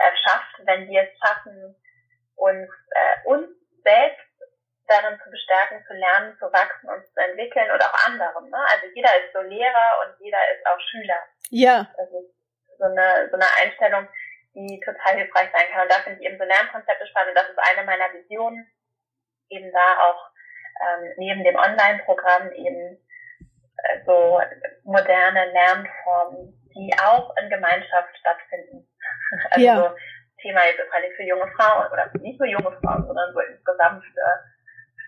äh, 0.00 0.16
schafft, 0.24 0.66
wenn 0.66 0.88
wir 0.88 1.02
es 1.02 1.18
schaffen, 1.18 1.76
uns, 2.36 2.68
äh, 2.90 3.28
uns 3.28 3.48
selbst 3.84 4.31
darin 4.92 5.18
zu 5.24 5.30
bestärken, 5.30 5.84
zu 5.86 5.94
lernen, 5.94 6.36
zu 6.38 6.46
wachsen 6.52 6.88
und 6.88 7.06
zu 7.08 7.20
entwickeln 7.20 7.70
und 7.72 7.80
auch 7.80 7.96
anderen. 8.06 8.50
Ne? 8.50 8.60
Also 8.72 8.86
jeder 8.94 9.08
ist 9.24 9.32
so 9.32 9.40
Lehrer 9.40 9.88
und 10.04 10.20
jeder 10.20 10.38
ist 10.52 10.66
auch 10.66 10.80
Schüler. 10.90 11.20
Ja. 11.50 11.88
Das 11.96 12.08
ist 12.08 12.32
so 12.78 12.84
eine, 12.84 13.28
so 13.30 13.36
eine 13.36 13.48
Einstellung, 13.62 14.08
die 14.54 14.80
total 14.84 15.16
hilfreich 15.16 15.48
sein 15.52 15.72
kann. 15.72 15.82
Und 15.82 15.92
da 15.92 16.02
finde 16.04 16.20
ich 16.20 16.26
eben 16.26 16.38
so 16.38 16.44
Lernkonzepte 16.44 17.06
spannend. 17.06 17.36
Das 17.36 17.48
ist 17.48 17.58
eine 17.58 17.86
meiner 17.86 18.12
Visionen, 18.12 18.68
eben 19.48 19.72
da 19.72 19.88
auch 20.08 20.30
ähm, 20.80 21.12
neben 21.16 21.44
dem 21.44 21.56
Online-Programm 21.56 22.52
eben 22.52 23.00
äh, 23.76 24.04
so 24.04 24.40
moderne 24.84 25.52
Lernformen, 25.52 26.52
die 26.74 26.92
auch 27.02 27.34
in 27.36 27.48
Gemeinschaft 27.48 28.16
stattfinden. 28.18 28.88
also 29.50 29.64
ja. 29.64 29.94
Thema 30.40 30.60
jetzt 30.66 30.82
vor 30.82 30.94
allem 30.94 31.12
für 31.16 31.22
junge 31.22 31.46
Frauen 31.56 31.86
oder 31.92 32.10
nicht 32.18 32.38
nur 32.38 32.48
junge 32.48 32.76
Frauen, 32.80 33.06
sondern 33.06 33.32
so 33.32 33.40
insgesamt 33.40 34.04
für 34.04 34.51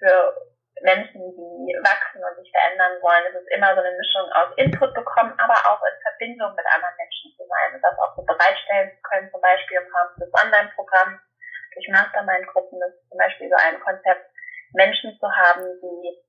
für 0.05 0.53
Menschen, 0.85 1.17
die 1.33 1.73
wachsen 1.81 2.21
und 2.21 2.37
sich 2.37 2.53
verändern 2.53 3.01
wollen, 3.01 3.25
ist 3.33 3.41
es 3.41 3.49
immer 3.57 3.73
so 3.73 3.81
eine 3.81 3.97
Mischung 3.97 4.29
aus 4.37 4.53
Input 4.61 4.93
bekommen, 4.93 5.33
aber 5.41 5.57
auch 5.65 5.81
in 5.81 5.97
Verbindung 6.05 6.53
mit 6.53 6.67
anderen 6.69 6.97
Menschen 7.01 7.33
zu 7.33 7.47
sein 7.49 7.73
und 7.73 7.81
das 7.81 7.97
auch 7.97 8.13
so 8.13 8.23
bereitstellen 8.23 8.93
zu 8.93 9.01
können, 9.01 9.31
zum 9.33 9.41
Beispiel 9.41 9.81
im 9.81 9.89
Rahmen 9.89 10.13
des 10.21 10.29
Online-Programms, 10.29 11.21
durch 11.73 11.89
Mastermind-Gruppen 11.89 12.79
ist 12.85 13.01
zum 13.09 13.19
Beispiel 13.19 13.49
so 13.49 13.57
ein 13.57 13.81
Konzept, 13.81 14.29
Menschen 14.75 15.17
zu 15.19 15.27
haben, 15.31 15.65
die, 15.81 16.21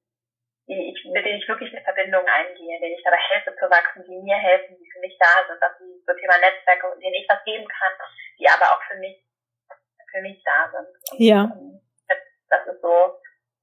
die 0.70 0.82
ich, 0.94 1.00
mit 1.12 1.26
denen 1.26 1.42
ich 1.42 1.48
wirklich 1.50 1.74
eine 1.76 1.84
Verbindung 1.84 2.26
eingehe, 2.26 2.80
denen 2.80 2.96
ich 2.96 3.04
dabei 3.04 3.18
helfe 3.18 3.54
zu 3.58 3.66
wachsen, 3.70 4.06
die 4.08 4.22
mir 4.24 4.38
helfen, 4.38 4.78
die 4.78 4.90
für 4.90 5.00
mich 5.02 5.18
da 5.20 5.46
sind, 5.50 5.62
dass 5.62 5.78
sie 5.78 6.02
so 6.06 6.14
Thema 6.14 6.38
Netzwerke, 6.38 6.96
denen 7.02 7.20
ich 7.20 7.28
was 7.28 7.44
geben 7.44 7.68
kann, 7.68 7.94
die 8.40 8.48
aber 8.48 8.72
auch 8.72 8.82
für 8.88 8.98
mich, 8.98 9.20
für 10.12 10.22
mich 10.22 10.42
da 10.46 10.72
sind. 10.72 10.90
Und, 11.12 11.20
ja. 11.20 11.52
Das, 12.08 12.18
das 12.50 12.74
ist 12.74 12.82
so, 12.82 13.20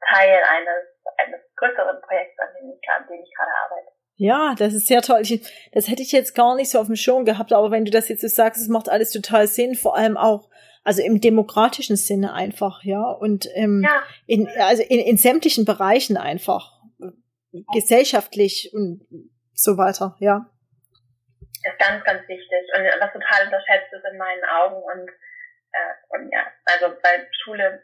Teil 0.08 0.40
eines, 0.48 0.84
eines 1.18 1.40
größeren 1.56 2.00
Projekts, 2.02 2.38
an 2.38 2.48
dem 2.60 2.70
ich, 2.70 2.88
an 2.88 3.06
dem 3.08 3.22
ich 3.22 3.34
gerade 3.34 3.50
arbeite. 3.64 3.88
Ja, 4.16 4.54
das 4.56 4.74
ist 4.74 4.86
sehr 4.86 5.02
toll. 5.02 5.20
Ich, 5.22 5.42
das 5.72 5.88
hätte 5.88 6.02
ich 6.02 6.12
jetzt 6.12 6.34
gar 6.34 6.54
nicht 6.54 6.70
so 6.70 6.78
auf 6.78 6.86
dem 6.86 6.96
Schirm 6.96 7.24
gehabt, 7.24 7.52
aber 7.52 7.70
wenn 7.70 7.84
du 7.84 7.90
das 7.90 8.08
jetzt 8.08 8.20
so 8.20 8.28
sagst, 8.28 8.60
es 8.60 8.68
macht 8.68 8.88
alles 8.88 9.10
total 9.10 9.46
Sinn, 9.46 9.74
vor 9.74 9.96
allem 9.96 10.16
auch, 10.16 10.48
also 10.84 11.02
im 11.02 11.20
demokratischen 11.20 11.96
Sinne 11.96 12.32
einfach, 12.34 12.84
ja, 12.84 13.02
und 13.02 13.48
ähm, 13.54 13.82
ja. 13.84 14.02
in, 14.26 14.48
also 14.58 14.82
in, 14.82 15.00
in 15.00 15.16
sämtlichen 15.16 15.64
Bereichen 15.64 16.16
einfach, 16.16 16.72
gesellschaftlich 17.72 18.70
und 18.72 19.06
so 19.54 19.76
weiter, 19.76 20.16
ja. 20.20 20.46
Das 21.64 21.72
ist 21.72 21.78
ganz, 21.78 22.04
ganz 22.04 22.28
wichtig 22.28 22.68
und 22.76 22.84
was 23.00 23.12
total 23.12 23.46
unterschätzt 23.46 23.92
ist 23.92 24.04
in 24.10 24.18
meinen 24.18 24.44
Augen 24.44 24.82
und, 24.82 25.08
äh, 25.08 25.94
und 26.10 26.30
ja, 26.32 26.46
also 26.64 26.94
bei 27.02 27.28
Schule 27.44 27.82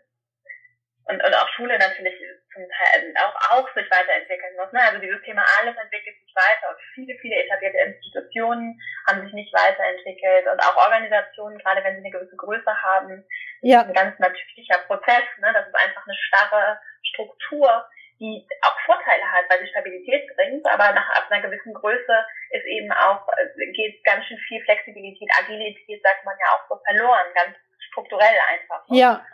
und, 1.09 1.25
und 1.25 1.35
auch 1.35 1.49
Schule 1.57 1.79
natürlich 1.79 2.15
zum 2.53 2.63
Teil 2.69 3.13
also 3.17 3.33
auch, 3.33 3.65
auch 3.65 3.75
sich 3.75 3.89
weiterentwickeln 3.91 4.57
muss. 4.57 4.73
Ne? 4.73 4.81
Also 4.81 5.01
dieses 5.01 5.23
Thema 5.23 5.43
alles 5.59 5.77
entwickelt 5.77 6.17
sich 6.21 6.35
weiter 6.37 6.69
und 6.69 6.79
viele, 6.95 7.17
viele 7.19 7.37
etablierte 7.45 7.79
Institutionen 7.79 8.79
haben 9.09 9.25
sich 9.25 9.33
nicht 9.33 9.53
weiterentwickelt 9.55 10.47
und 10.53 10.61
auch 10.61 10.77
Organisationen, 10.77 11.59
gerade 11.59 11.83
wenn 11.83 11.97
sie 11.97 12.05
eine 12.05 12.13
gewisse 12.13 12.37
Größe 12.37 12.83
haben, 12.83 13.25
ja. 13.63 13.83
ein 13.83 13.93
ganz 13.95 14.19
natürlicher 14.19 14.85
Prozess. 14.85 15.25
Ne? 15.41 15.49
Das 15.53 15.67
ist 15.67 15.77
einfach 15.77 16.05
eine 16.05 16.17
starre 16.17 16.81
Struktur, 17.03 17.89
die 18.21 18.45
auch 18.63 18.79
Vorteile 18.85 19.25
hat, 19.33 19.49
weil 19.49 19.61
sie 19.61 19.73
Stabilität 19.73 20.29
bringt, 20.37 20.67
aber 20.69 20.93
nach 20.93 21.09
ab 21.17 21.31
einer 21.31 21.41
gewissen 21.41 21.73
Größe 21.73 22.17
ist 22.51 22.67
eben 22.67 22.93
auch, 22.93 23.27
geht 23.73 24.05
ganz 24.05 24.27
schön 24.27 24.39
viel 24.49 24.63
Flexibilität, 24.65 25.31
Agilität, 25.41 26.03
sagt 26.03 26.25
man 26.25 26.37
ja 26.37 26.47
auch 26.53 26.69
so 26.69 26.83
verloren, 26.85 27.33
ganz 27.35 27.57
strukturell 27.91 28.37
einfach. 28.53 28.89
Ne? 28.89 28.99
Ja. 28.99 29.27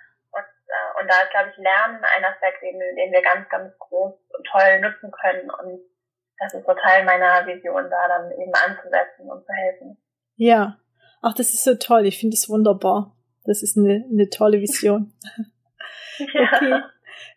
Und 1.04 1.10
da 1.10 1.20
ist, 1.20 1.30
glaube 1.32 1.50
ich, 1.50 1.56
Lernen 1.58 2.00
ein 2.02 2.24
Aspekt, 2.24 2.62
den, 2.62 2.80
den 2.80 3.12
wir 3.12 3.20
ganz, 3.20 3.46
ganz 3.50 3.76
groß 3.78 4.14
und 4.14 4.46
toll 4.50 4.80
nutzen 4.80 5.12
können. 5.12 5.50
Und 5.50 5.80
das 6.38 6.54
ist 6.54 6.64
so 6.64 6.72
Teil 6.72 7.04
meiner 7.04 7.46
Vision, 7.46 7.90
da 7.90 8.08
dann 8.08 8.32
eben 8.32 8.52
anzusetzen 8.54 9.28
und 9.28 9.44
zu 9.44 9.52
helfen. 9.52 9.98
Ja. 10.36 10.78
Ach, 11.20 11.34
das 11.34 11.52
ist 11.52 11.64
so 11.64 11.74
toll. 11.74 12.06
Ich 12.06 12.18
finde 12.18 12.36
es 12.36 12.48
wunderbar. 12.48 13.14
Das 13.44 13.62
ist 13.62 13.76
eine, 13.76 14.06
eine 14.10 14.30
tolle 14.30 14.62
Vision. 14.62 15.12
ja. 16.32 16.50
Okay. 16.56 16.80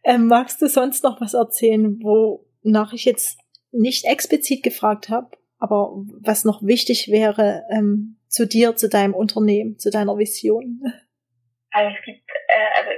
Ähm, 0.06 0.28
magst 0.28 0.62
du 0.62 0.68
sonst 0.68 1.04
noch 1.04 1.20
was 1.20 1.34
erzählen, 1.34 2.00
wonach 2.02 2.94
ich 2.94 3.04
jetzt 3.04 3.38
nicht 3.72 4.06
explizit 4.06 4.64
gefragt 4.64 5.10
habe, 5.10 5.32
aber 5.60 5.92
was 6.22 6.46
noch 6.46 6.64
wichtig 6.64 7.10
wäre 7.12 7.66
ähm, 7.70 8.18
zu 8.30 8.48
dir, 8.48 8.78
zu 8.78 8.88
deinem 8.88 9.14
Unternehmen, 9.14 9.78
zu 9.78 9.92
deiner 9.92 10.18
Vision? 10.18 10.82
Also 11.72 11.96
es 11.96 12.06
gibt, 12.06 12.30
äh, 12.30 12.80
also 12.80 12.90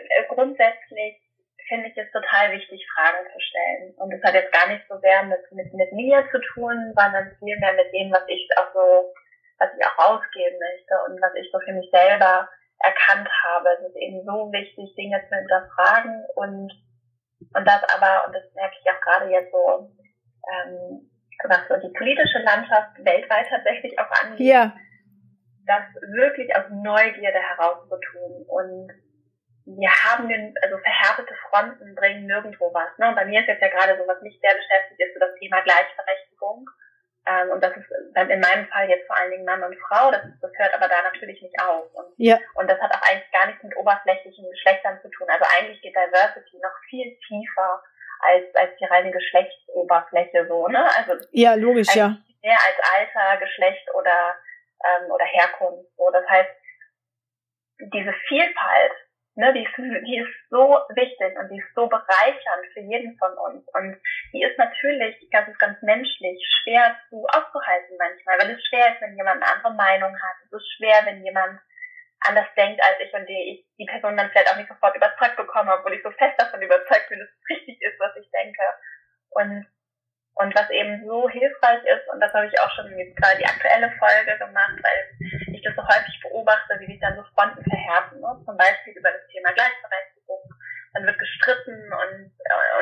finde 1.69 1.87
ich 1.87 1.97
es 1.97 2.11
total 2.11 2.51
wichtig, 2.51 2.85
Fragen 2.91 3.23
zu 3.31 3.39
stellen. 3.39 3.93
Und 3.97 4.11
das 4.11 4.21
hat 4.23 4.33
jetzt 4.33 4.51
gar 4.51 4.67
nicht 4.67 4.83
so 4.89 4.97
sehr 4.99 5.23
mit, 5.23 5.39
mit, 5.51 5.71
mit 5.73 5.93
mir 5.93 6.25
zu 6.31 6.41
tun, 6.53 6.75
sondern 6.97 7.31
vielmehr 7.39 7.73
mit 7.73 7.93
dem, 7.93 8.11
was 8.11 8.25
ich 8.27 8.49
auch 8.57 8.73
so, 8.73 9.13
was 9.59 9.69
ich 9.77 9.85
auch 9.85 9.97
rausgeben 9.97 10.57
möchte 10.59 10.93
und 11.07 11.21
was 11.21 11.33
ich 11.35 11.47
so 11.53 11.59
für 11.61 11.73
mich 11.73 11.89
selber 11.93 12.49
erkannt 12.81 13.29
habe. 13.45 13.69
Es 13.77 13.87
ist 13.87 13.95
eben 13.95 14.25
so 14.25 14.51
wichtig, 14.51 14.95
Dinge 14.97 15.21
zu 15.29 15.35
hinterfragen 15.35 16.25
und, 16.35 16.73
und 17.53 17.65
das 17.65 17.81
aber, 17.93 18.27
und 18.27 18.33
das 18.33 18.43
merke 18.55 18.75
ich 18.81 18.91
auch 18.91 19.01
gerade 19.01 19.29
jetzt 19.29 19.51
so, 19.51 19.93
ähm, 20.49 21.09
was 21.45 21.67
so 21.69 21.77
die 21.77 21.93
politische 21.93 22.39
Landschaft 22.39 22.97
weltweit 23.05 23.47
tatsächlich 23.47 23.97
auch 23.99 24.11
angeht, 24.23 24.47
ja. 24.47 24.75
das 25.67 25.83
wirklich 26.13 26.53
aus 26.55 26.65
Neugierde 26.71 27.39
herauszutun 27.39 28.43
und 28.47 28.91
wir 29.77 29.89
haben 29.89 30.27
den, 30.27 30.55
also 30.61 30.77
verhärtete 30.77 31.35
Fronten 31.49 31.95
bringen 31.95 32.25
nirgendwo 32.25 32.73
was. 32.73 32.97
Ne? 32.97 33.09
Und 33.09 33.15
bei 33.15 33.25
mir 33.25 33.41
ist 33.41 33.47
jetzt 33.47 33.61
ja 33.61 33.69
gerade 33.69 33.97
so, 33.97 34.07
was 34.07 34.21
mich 34.21 34.39
sehr 34.41 34.55
beschäftigt, 34.55 34.99
ist 34.99 35.13
so 35.13 35.19
das 35.19 35.35
Thema 35.35 35.61
Gleichberechtigung. 35.61 36.69
Ähm, 37.27 37.51
und 37.51 37.63
das 37.63 37.75
ist 37.77 37.85
dann 38.15 38.29
in 38.29 38.39
meinem 38.39 38.67
Fall 38.67 38.89
jetzt 38.89 39.05
vor 39.05 39.17
allen 39.17 39.31
Dingen 39.31 39.45
Mann 39.45 39.63
und 39.63 39.77
Frau, 39.87 40.09
das, 40.09 40.23
das 40.41 40.51
hört 40.57 40.73
aber 40.73 40.87
da 40.87 41.03
natürlich 41.03 41.41
nicht 41.41 41.55
auf. 41.61 41.93
Und, 41.93 42.13
ja. 42.17 42.39
und 42.55 42.69
das 42.69 42.79
hat 42.79 42.91
auch 42.91 43.01
eigentlich 43.07 43.31
gar 43.31 43.45
nichts 43.47 43.61
mit 43.61 43.75
oberflächlichen 43.77 44.49
Geschlechtern 44.49 44.99
zu 45.01 45.09
tun. 45.09 45.27
Also 45.29 45.45
eigentlich 45.57 45.81
geht 45.81 45.95
Diversity 45.95 46.57
noch 46.57 46.75
viel 46.89 47.17
tiefer 47.27 47.83
als, 48.21 48.55
als 48.55 48.75
die 48.79 48.85
reine 48.85 49.11
Geschlechtsoberfläche 49.11 50.47
so, 50.47 50.67
ne? 50.67 50.83
Also 50.97 51.13
ja, 51.31 51.53
logisch, 51.53 51.93
ja. 51.95 52.17
Mehr 52.41 52.57
als 52.57 52.79
Alter, 52.97 53.45
Geschlecht 53.45 53.87
oder 53.93 54.35
ähm, 54.85 55.11
oder 55.11 55.25
Herkunft. 55.25 55.89
So, 55.97 56.09
das 56.11 56.27
heißt, 56.27 56.49
diese 57.93 58.13
Vielfalt 58.27 58.93
Ne, 59.39 59.53
die, 59.53 59.63
ist, 59.63 59.77
die 59.77 60.17
ist 60.19 60.35
so 60.49 60.75
wichtig 60.99 61.31
und 61.39 61.47
die 61.47 61.63
ist 61.63 61.73
so 61.73 61.87
bereichernd 61.87 62.65
für 62.73 62.81
jeden 62.81 63.17
von 63.17 63.31
uns. 63.37 63.63
Und 63.71 63.95
die 64.33 64.43
ist 64.43 64.57
natürlich, 64.57 65.15
das 65.31 65.47
ist 65.47 65.59
ganz 65.59 65.81
menschlich, 65.81 66.43
schwer 66.59 66.99
zu 67.07 67.23
auszuhalten 67.23 67.95
manchmal, 67.97 68.35
weil 68.39 68.51
es 68.51 68.67
schwer 68.67 68.91
ist, 68.91 68.99
wenn 68.99 69.15
jemand 69.15 69.41
eine 69.41 69.55
andere 69.55 69.73
Meinung 69.75 70.11
hat. 70.11 70.35
Es 70.43 70.51
ist 70.51 70.67
schwer, 70.75 71.05
wenn 71.05 71.23
jemand 71.23 71.57
anders 72.19 72.47
denkt 72.57 72.83
als 72.83 72.99
ich 72.99 73.13
und 73.13 73.29
die, 73.29 73.63
ich 73.63 73.77
die 73.79 73.85
Person 73.85 74.17
dann 74.17 74.29
vielleicht 74.29 74.51
auch 74.51 74.57
nicht 74.57 74.67
sofort 74.67 74.97
überzeugt 74.97 75.37
bekomme, 75.37 75.71
obwohl 75.71 75.93
ich 75.93 76.03
so 76.03 76.11
fest 76.11 76.35
davon 76.37 76.61
überzeugt 76.61 77.07
bin, 77.07 77.19
dass 77.19 77.29
es 77.29 77.49
richtig 77.49 77.81
ist, 77.81 77.97
was 77.97 78.17
ich 78.17 78.29
denke. 78.31 78.63
Und 79.29 79.65
und 80.35 80.55
was 80.55 80.69
eben 80.69 81.05
so 81.05 81.27
hilfreich 81.29 81.83
ist, 81.83 82.07
und 82.11 82.21
das 82.21 82.33
habe 82.33 82.47
ich 82.47 82.59
auch 82.61 82.71
schon 82.71 82.97
jetzt 82.97 83.15
gerade 83.17 83.37
die 83.37 83.45
aktuelle 83.45 83.91
Folge 83.99 84.37
gemacht, 84.39 84.79
weil 84.81 85.18
ich 85.59 85.65
das 85.65 85.75
so 85.75 85.83
häufig 85.83 86.15
beobachte, 86.23 86.79
wie 86.79 86.87
sich 86.87 86.99
dann 86.99 87.15
so 87.15 87.23
Fronten 87.35 87.63
verhärten, 87.63 88.19
ne? 88.19 88.31
zum 88.45 88.57
Beispiel 88.57 88.93
über 88.95 89.11
das 89.11 89.27
Thema 89.27 89.51
Gleichberechtigung. 89.51 90.41
Dann 90.93 91.05
wird 91.05 91.19
gestritten 91.19 91.77
und, 91.93 92.31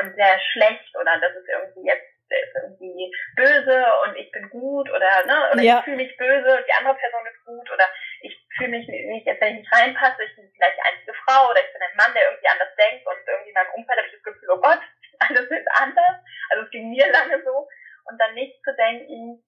und 0.00 0.14
sehr 0.14 0.40
schlecht 0.52 0.96
oder 0.96 1.12
das 1.20 1.36
ist 1.36 1.48
irgendwie 1.48 1.86
jetzt 1.86 2.06
ist 2.28 2.52
irgendwie 2.60 3.08
böse 3.36 3.86
und 4.04 4.14
ich 4.16 4.30
bin 4.32 4.50
gut 4.50 4.90
oder 4.90 5.24
ne 5.24 5.48
oder 5.50 5.62
ja. 5.62 5.78
ich 5.78 5.84
fühle 5.84 5.96
mich 5.96 6.14
böse 6.18 6.60
und 6.60 6.64
die 6.66 6.76
andere 6.76 6.94
Person 6.94 7.24
ist 7.24 7.44
gut 7.46 7.70
oder 7.72 7.88
ich 8.20 8.36
fühle 8.56 8.76
mich 8.76 8.86
nicht, 8.86 9.26
als 9.26 9.40
wenn 9.40 9.56
ich 9.56 9.60
nicht 9.60 9.72
reinpasse, 9.72 10.24
ich 10.24 10.36
bin 10.36 10.52
vielleicht 10.52 10.76
die 10.76 10.88
einzige 10.92 11.14
Frau 11.24 11.48
oder 11.48 11.60
ich 11.60 11.72
bin 11.72 11.80
ein 11.80 11.96
Mann, 11.96 12.12
der 12.12 12.28
irgendwie 12.28 12.48
anders 12.52 12.76
denkt 12.76 13.06
und 13.06 13.16
irgendwie 13.24 13.48
in 13.48 13.54
meinem 13.56 13.72
Umfeld 13.80 13.96
habe 13.96 14.08
ich 14.08 14.14
das 14.20 14.28
Gefühl, 14.28 14.50
oh 14.52 14.60
Gott, 14.60 14.80
alles 15.20 15.50
ist 15.50 15.68
anders. 15.80 16.16
Also 16.50 16.64
es 16.64 16.70
ging 16.70 16.90
mir 16.90 17.10
lange 17.10 17.42
so. 17.44 17.68
Und 18.04 18.18
dann 18.18 18.34
nicht 18.34 18.56
zu 18.64 18.74
denken, 18.74 19.44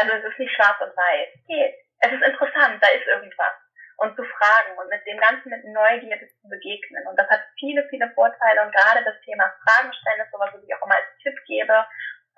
also 0.00 0.12
es 0.14 0.24
ist 0.24 0.38
nicht 0.38 0.54
schwarz 0.54 0.80
und 0.80 0.96
weiß. 0.96 1.28
Geht. 1.46 1.74
Es 2.00 2.12
ist 2.12 2.22
interessant, 2.22 2.82
da 2.82 2.88
ist 2.88 3.06
irgendwas. 3.06 3.54
Und 3.96 4.16
zu 4.16 4.24
fragen 4.24 4.78
und 4.78 4.88
mit 4.88 5.04
dem 5.06 5.18
Ganzen 5.18 5.50
mit 5.50 5.64
Neugierde 5.64 6.26
zu 6.40 6.48
begegnen. 6.48 7.06
Und 7.06 7.18
das 7.18 7.28
hat 7.28 7.42
viele, 7.58 7.86
viele 7.90 8.10
Vorteile. 8.14 8.62
Und 8.62 8.74
gerade 8.74 9.04
das 9.04 9.20
Thema 9.24 9.52
Fragen 9.64 9.92
stellen 9.92 10.20
ist 10.24 10.32
sowas, 10.32 10.50
was 10.54 10.62
ich 10.62 10.74
auch 10.74 10.86
immer 10.86 10.96
als 10.96 11.18
Tipp 11.22 11.36
gebe. 11.46 11.86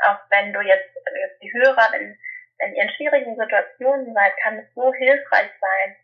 Auch 0.03 0.18
wenn 0.31 0.53
du 0.53 0.61
jetzt, 0.61 0.90
jetzt 1.14 1.40
die 1.40 1.53
Hörer, 1.53 1.88
wenn, 1.92 2.18
wenn 2.59 2.75
ihr 2.75 2.83
in 2.83 2.90
schwierigen 2.90 3.37
Situationen 3.37 4.12
seid, 4.12 4.33
kann 4.42 4.59
es 4.59 4.75
so 4.75 4.92
hilfreich 4.92 5.51
sein, 5.61 5.97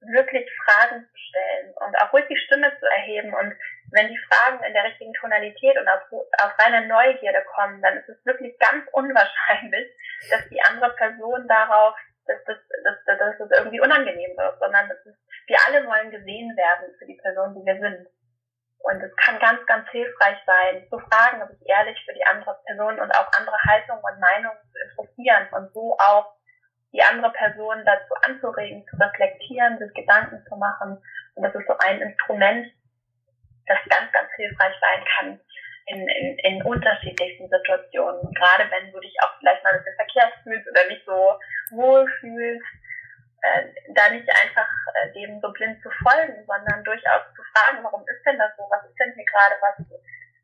wirklich 0.00 0.48
Fragen 0.64 1.06
zu 1.06 1.18
stellen 1.28 1.74
und 1.86 1.94
auch 2.00 2.12
ruhig 2.12 2.24
die 2.28 2.36
Stimme 2.36 2.72
zu 2.78 2.86
erheben. 2.86 3.34
Und 3.34 3.54
wenn 3.92 4.08
die 4.08 4.20
Fragen 4.28 4.62
in 4.64 4.72
der 4.72 4.84
richtigen 4.84 5.12
Tonalität 5.14 5.76
und 5.78 5.88
auf, 5.88 6.00
auf 6.12 6.52
reine 6.58 6.86
Neugierde 6.86 7.44
kommen, 7.70 7.82
dann 7.82 7.96
ist 7.98 8.08
es 8.08 8.26
wirklich 8.26 8.58
ganz 8.58 8.86
unwahrscheinlich, 8.92 9.88
dass 10.30 10.48
die 10.48 10.60
andere 10.62 10.94
Person 10.94 11.46
darauf, 11.48 11.94
dass 12.26 12.38
das, 12.44 12.58
dass, 12.84 13.18
dass, 13.18 13.38
das 13.38 13.58
irgendwie 13.58 13.80
unangenehm 13.80 14.36
wird, 14.36 14.58
sondern 14.58 14.88
das 14.88 14.98
ist, 15.06 15.18
wir 15.46 15.56
alle 15.66 15.86
wollen 15.86 16.10
gesehen 16.10 16.56
werden 16.56 16.94
für 16.98 17.06
die 17.06 17.18
Person, 17.22 17.54
die 17.54 17.66
wir 17.66 17.78
sind. 17.80 18.06
Und 18.82 19.02
es 19.02 19.14
kann 19.16 19.38
ganz, 19.40 19.64
ganz 19.66 19.88
hilfreich 19.90 20.38
sein, 20.46 20.86
zu 20.88 20.98
fragen, 20.98 21.42
ob 21.42 21.50
ich 21.50 21.68
ehrlich 21.68 21.98
für 22.06 22.14
die 22.14 22.24
andere 22.24 22.56
Person 22.64 22.98
und 22.98 23.10
auch 23.12 23.30
andere 23.36 23.56
Haltungen 23.68 24.02
und 24.02 24.20
Meinungen 24.20 24.58
zu 24.72 24.78
interessieren 24.78 25.48
und 25.52 25.72
so 25.74 25.96
auch 25.98 26.34
die 26.92 27.02
andere 27.02 27.30
Person 27.32 27.84
dazu 27.84 28.14
anzuregen, 28.22 28.86
zu 28.88 28.96
reflektieren, 28.96 29.78
sich 29.78 29.92
Gedanken 29.92 30.42
zu 30.48 30.56
machen. 30.56 30.96
Und 31.34 31.42
das 31.42 31.54
ist 31.54 31.66
so 31.66 31.76
ein 31.78 32.00
Instrument, 32.00 32.72
das 33.66 33.78
ganz, 33.88 34.10
ganz 34.12 34.30
hilfreich 34.36 34.74
sein 34.80 35.04
kann 35.04 35.40
in, 35.90 36.08
in, 36.08 36.38
in 36.38 36.62
unterschiedlichsten 36.62 37.48
Situationen. 37.48 38.22
Gerade 38.34 38.70
wenn 38.70 38.92
du 38.92 39.00
dich 39.00 39.14
auch 39.22 39.34
vielleicht 39.38 39.62
mal 39.64 39.72
ein 39.72 39.78
bisschen 39.78 39.96
verkehrt 39.96 40.34
fühlst 40.42 40.68
oder 40.70 40.86
nicht 40.88 41.04
so 41.04 41.18
wohl 41.76 42.06
fühlst, 42.20 42.66
äh, 43.42 43.64
da 43.94 44.10
nicht 44.10 44.28
einfach 44.28 44.68
äh, 44.94 45.12
dem 45.12 45.40
so 45.40 45.52
blind 45.52 45.82
zu 45.82 45.90
folgen, 46.02 46.44
sondern 46.46 46.84
durchaus 46.84 47.24
zu 47.34 47.42
fragen, 47.52 47.82
warum 47.82 48.02
ist 48.02 48.22
denn 48.26 48.38
das 48.38 48.52
so? 48.56 48.64
Was 48.70 48.84
ist 48.84 48.98
denn 48.98 49.14
hier 49.14 49.24
gerade 49.24 49.56
was? 49.60 49.76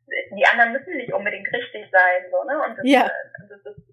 Die 0.07 0.45
anderen 0.47 0.71
müssen 0.71 0.95
nicht 0.95 1.11
unbedingt 1.11 1.51
richtig 1.51 1.85
sein, 1.91 2.31
so, 2.31 2.43
ne? 2.45 2.63
Und 2.63 2.77
das, 2.77 2.85
ja. 2.87 3.05
äh, 3.05 3.47
das 3.49 3.59
ist 3.59 3.87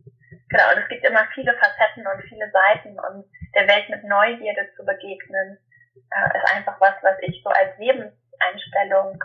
Genau, 0.55 0.71
und 0.71 0.83
es 0.83 0.89
gibt 0.89 1.05
immer 1.05 1.27
viele 1.35 1.53
Facetten 1.55 2.07
und 2.07 2.23
viele 2.29 2.49
Seiten 2.51 2.97
und 3.01 3.27
der 3.57 3.67
Welt 3.67 3.89
mit 3.89 4.05
Neugierde 4.05 4.69
zu 4.77 4.85
begegnen, 4.85 5.59
äh, 5.97 6.39
ist 6.39 6.55
einfach 6.55 6.81
was, 6.81 6.95
was 7.03 7.17
ich 7.23 7.43
so 7.43 7.51
als 7.51 7.77
Lebenseinstellung 7.79 9.19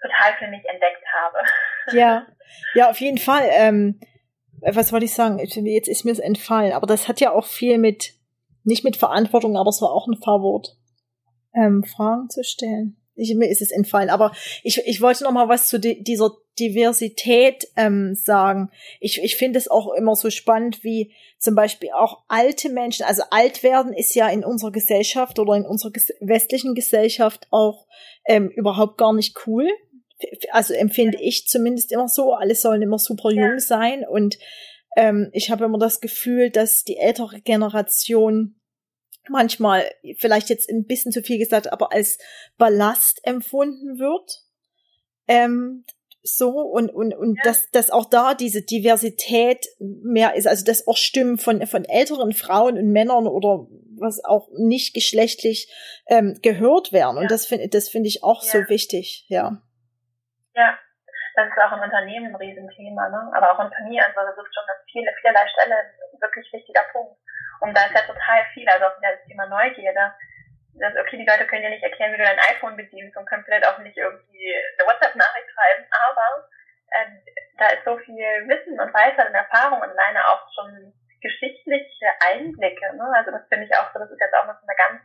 total 0.00 0.34
für 0.38 0.48
mich 0.48 0.64
entdeckt 0.64 1.04
habe. 1.12 1.38
Ja, 1.92 2.26
ja, 2.74 2.90
auf 2.90 3.00
jeden 3.00 3.18
Fall. 3.18 3.48
Ähm, 3.52 3.98
was 4.60 4.92
wollte 4.92 5.06
ich 5.06 5.14
sagen? 5.14 5.38
Jetzt 5.38 5.88
ist 5.88 6.04
mir 6.04 6.12
es 6.12 6.18
entfallen, 6.18 6.72
aber 6.72 6.86
das 6.86 7.08
hat 7.08 7.20
ja 7.20 7.32
auch 7.32 7.46
viel 7.46 7.78
mit, 7.78 8.12
nicht 8.64 8.84
mit 8.84 8.96
Verantwortung, 8.96 9.56
aber 9.56 9.70
es 9.70 9.80
war 9.80 9.90
auch 9.90 10.06
ein 10.06 10.20
Fahrwort, 10.22 10.76
ähm, 11.54 11.82
Fragen 11.82 12.28
zu 12.28 12.44
stellen. 12.44 12.96
Ich, 13.16 13.34
mir 13.34 13.50
ist 13.50 13.62
es 13.62 13.70
entfallen, 13.70 14.08
aber 14.08 14.32
ich, 14.62 14.80
ich 14.86 15.00
wollte 15.00 15.24
noch 15.24 15.32
mal 15.32 15.48
was 15.48 15.68
zu 15.68 15.80
di 15.80 16.02
dieser 16.02 16.30
Diversität 16.58 17.66
ähm, 17.76 18.14
sagen. 18.14 18.70
Ich, 18.98 19.22
ich 19.22 19.36
finde 19.36 19.58
es 19.58 19.68
auch 19.68 19.92
immer 19.92 20.14
so 20.14 20.30
spannend, 20.30 20.84
wie 20.84 21.12
zum 21.38 21.54
Beispiel 21.54 21.90
auch 21.94 22.22
alte 22.28 22.68
Menschen, 22.68 23.04
also 23.04 23.22
alt 23.30 23.62
werden 23.62 23.92
ist 23.92 24.14
ja 24.14 24.28
in 24.28 24.44
unserer 24.44 24.72
Gesellschaft 24.72 25.38
oder 25.38 25.54
in 25.54 25.64
unserer 25.64 25.92
ges 25.92 26.12
westlichen 26.20 26.74
Gesellschaft 26.74 27.46
auch 27.50 27.86
ähm, 28.26 28.48
überhaupt 28.48 28.98
gar 28.98 29.12
nicht 29.12 29.36
cool. 29.46 29.68
Also 30.50 30.74
empfinde 30.74 31.18
ich 31.20 31.46
zumindest 31.46 31.92
immer 31.92 32.08
so. 32.08 32.32
Alle 32.32 32.54
sollen 32.54 32.82
immer 32.82 32.98
super 32.98 33.30
jung 33.30 33.58
sein 33.58 34.04
und 34.08 34.38
ähm, 34.96 35.30
ich 35.32 35.50
habe 35.50 35.64
immer 35.64 35.78
das 35.78 36.00
Gefühl, 36.00 36.50
dass 36.50 36.84
die 36.84 36.96
ältere 36.96 37.40
Generation 37.40 38.60
manchmal 39.28 39.90
vielleicht 40.18 40.50
jetzt 40.50 40.68
ein 40.70 40.86
bisschen 40.86 41.12
zu 41.12 41.22
viel 41.22 41.38
gesagt, 41.38 41.72
aber 41.72 41.92
als 41.92 42.18
Ballast 42.58 43.20
empfunden 43.22 43.98
wird. 43.98 44.44
Ähm, 45.28 45.84
so 46.22 46.50
und 46.50 46.90
und 46.90 47.14
und 47.14 47.36
ja. 47.38 47.42
dass 47.44 47.70
dass 47.70 47.90
auch 47.90 48.04
da 48.04 48.34
diese 48.34 48.60
Diversität 48.60 49.66
mehr 49.78 50.34
ist 50.34 50.46
also 50.46 50.64
dass 50.66 50.86
auch 50.86 50.98
Stimmen 50.98 51.38
von 51.38 51.66
von 51.66 51.84
älteren 51.86 52.32
Frauen 52.32 52.76
und 52.76 52.92
Männern 52.92 53.26
oder 53.26 53.66
was 53.96 54.22
auch 54.22 54.50
nicht 54.58 54.92
geschlechtlich 54.92 55.72
ähm, 56.08 56.38
gehört 56.42 56.92
werden 56.92 57.16
ja. 57.16 57.22
und 57.22 57.30
das 57.30 57.46
finde 57.46 57.68
das 57.68 57.88
finde 57.88 58.08
ich 58.08 58.22
auch 58.22 58.44
ja. 58.44 58.50
so 58.50 58.58
wichtig 58.68 59.24
ja 59.28 59.62
ja 60.54 60.78
das 61.34 61.48
ist 61.48 61.62
auch 61.62 61.72
im 61.72 61.82
Unternehmen 61.82 62.34
ein 62.34 62.36
Riesenthema 62.36 63.08
ne 63.08 63.30
aber 63.34 63.52
auch 63.52 63.60
in 63.64 63.72
Familien 63.72 64.04
also 64.04 64.20
das 64.20 64.46
ist 64.46 64.54
schon 64.54 64.68
an 64.68 64.82
viele 64.90 65.12
vielerlei 65.20 65.46
Stelle 65.48 65.76
ein 65.76 66.20
wirklich 66.20 66.52
wichtiger 66.52 66.84
Punkt 66.92 67.16
und 67.60 67.76
da 67.76 67.84
ist 67.84 67.94
ja 67.94 68.02
total 68.02 68.44
viel, 68.52 68.68
also 68.68 68.86
auch 68.86 68.96
wieder 68.96 69.12
das 69.12 69.24
Thema 69.28 69.46
Neugierde. 69.46 70.12
Das, 70.80 70.96
okay, 70.96 71.18
die 71.18 71.28
Leute 71.28 71.46
können 71.46 71.62
ja 71.62 71.68
nicht 71.68 71.84
erklären, 71.84 72.12
wie 72.12 72.16
du 72.16 72.24
dein 72.24 72.38
iPhone 72.56 72.76
bedienst 72.76 73.16
und 73.16 73.26
können 73.26 73.44
vielleicht 73.44 73.66
auch 73.68 73.78
nicht 73.78 73.96
irgendwie 73.96 74.54
eine 74.78 74.88
WhatsApp-Nachricht 74.88 75.48
schreiben, 75.52 75.84
aber 75.92 76.48
äh, 76.88 77.06
da 77.58 77.66
ist 77.76 77.84
so 77.84 77.98
viel 77.98 78.48
Wissen 78.48 78.80
und 78.80 78.94
Weisheit 78.94 79.28
und 79.28 79.34
Erfahrung 79.34 79.80
und 79.80 79.90
alleine 79.90 80.26
auch 80.28 80.48
schon 80.54 80.94
geschichtliche 81.20 82.08
Einblicke. 82.32 82.96
Ne? 82.96 83.04
Also 83.14 83.30
das 83.30 83.46
finde 83.48 83.66
ich 83.66 83.76
auch 83.76 83.92
so, 83.92 83.98
das 83.98 84.10
ist 84.10 84.20
jetzt 84.20 84.34
auch 84.34 84.46
noch 84.46 84.56
eine 84.56 84.76
ganz 84.88 85.02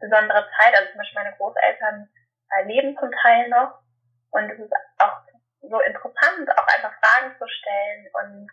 besondere 0.00 0.48
Zeit. 0.56 0.72
Also 0.72 0.88
zum 0.88 0.98
Beispiel 0.98 1.22
meine 1.22 1.36
Großeltern 1.36 2.08
äh, 2.56 2.64
leben 2.64 2.96
zum 2.96 3.12
Teil 3.12 3.48
noch 3.50 3.82
und 4.30 4.48
es 4.48 4.70
auch 5.04 5.20
so 5.60 5.80
interessant, 5.80 6.48
auch 6.56 6.66
einfach 6.66 6.94
Fragen 6.96 7.36
zu 7.36 7.46
stellen 7.46 8.08
und 8.14 8.48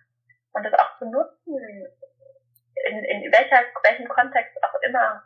und 0.54 0.64
das 0.64 0.74
auch 0.74 0.98
zu 0.98 1.06
nutzen, 1.06 1.86
in, 2.86 3.04
in 3.04 3.32
welcher, 3.32 3.64
welchem 3.84 4.08
Kontext 4.08 4.56
auch 4.64 4.82
immer 4.82 5.24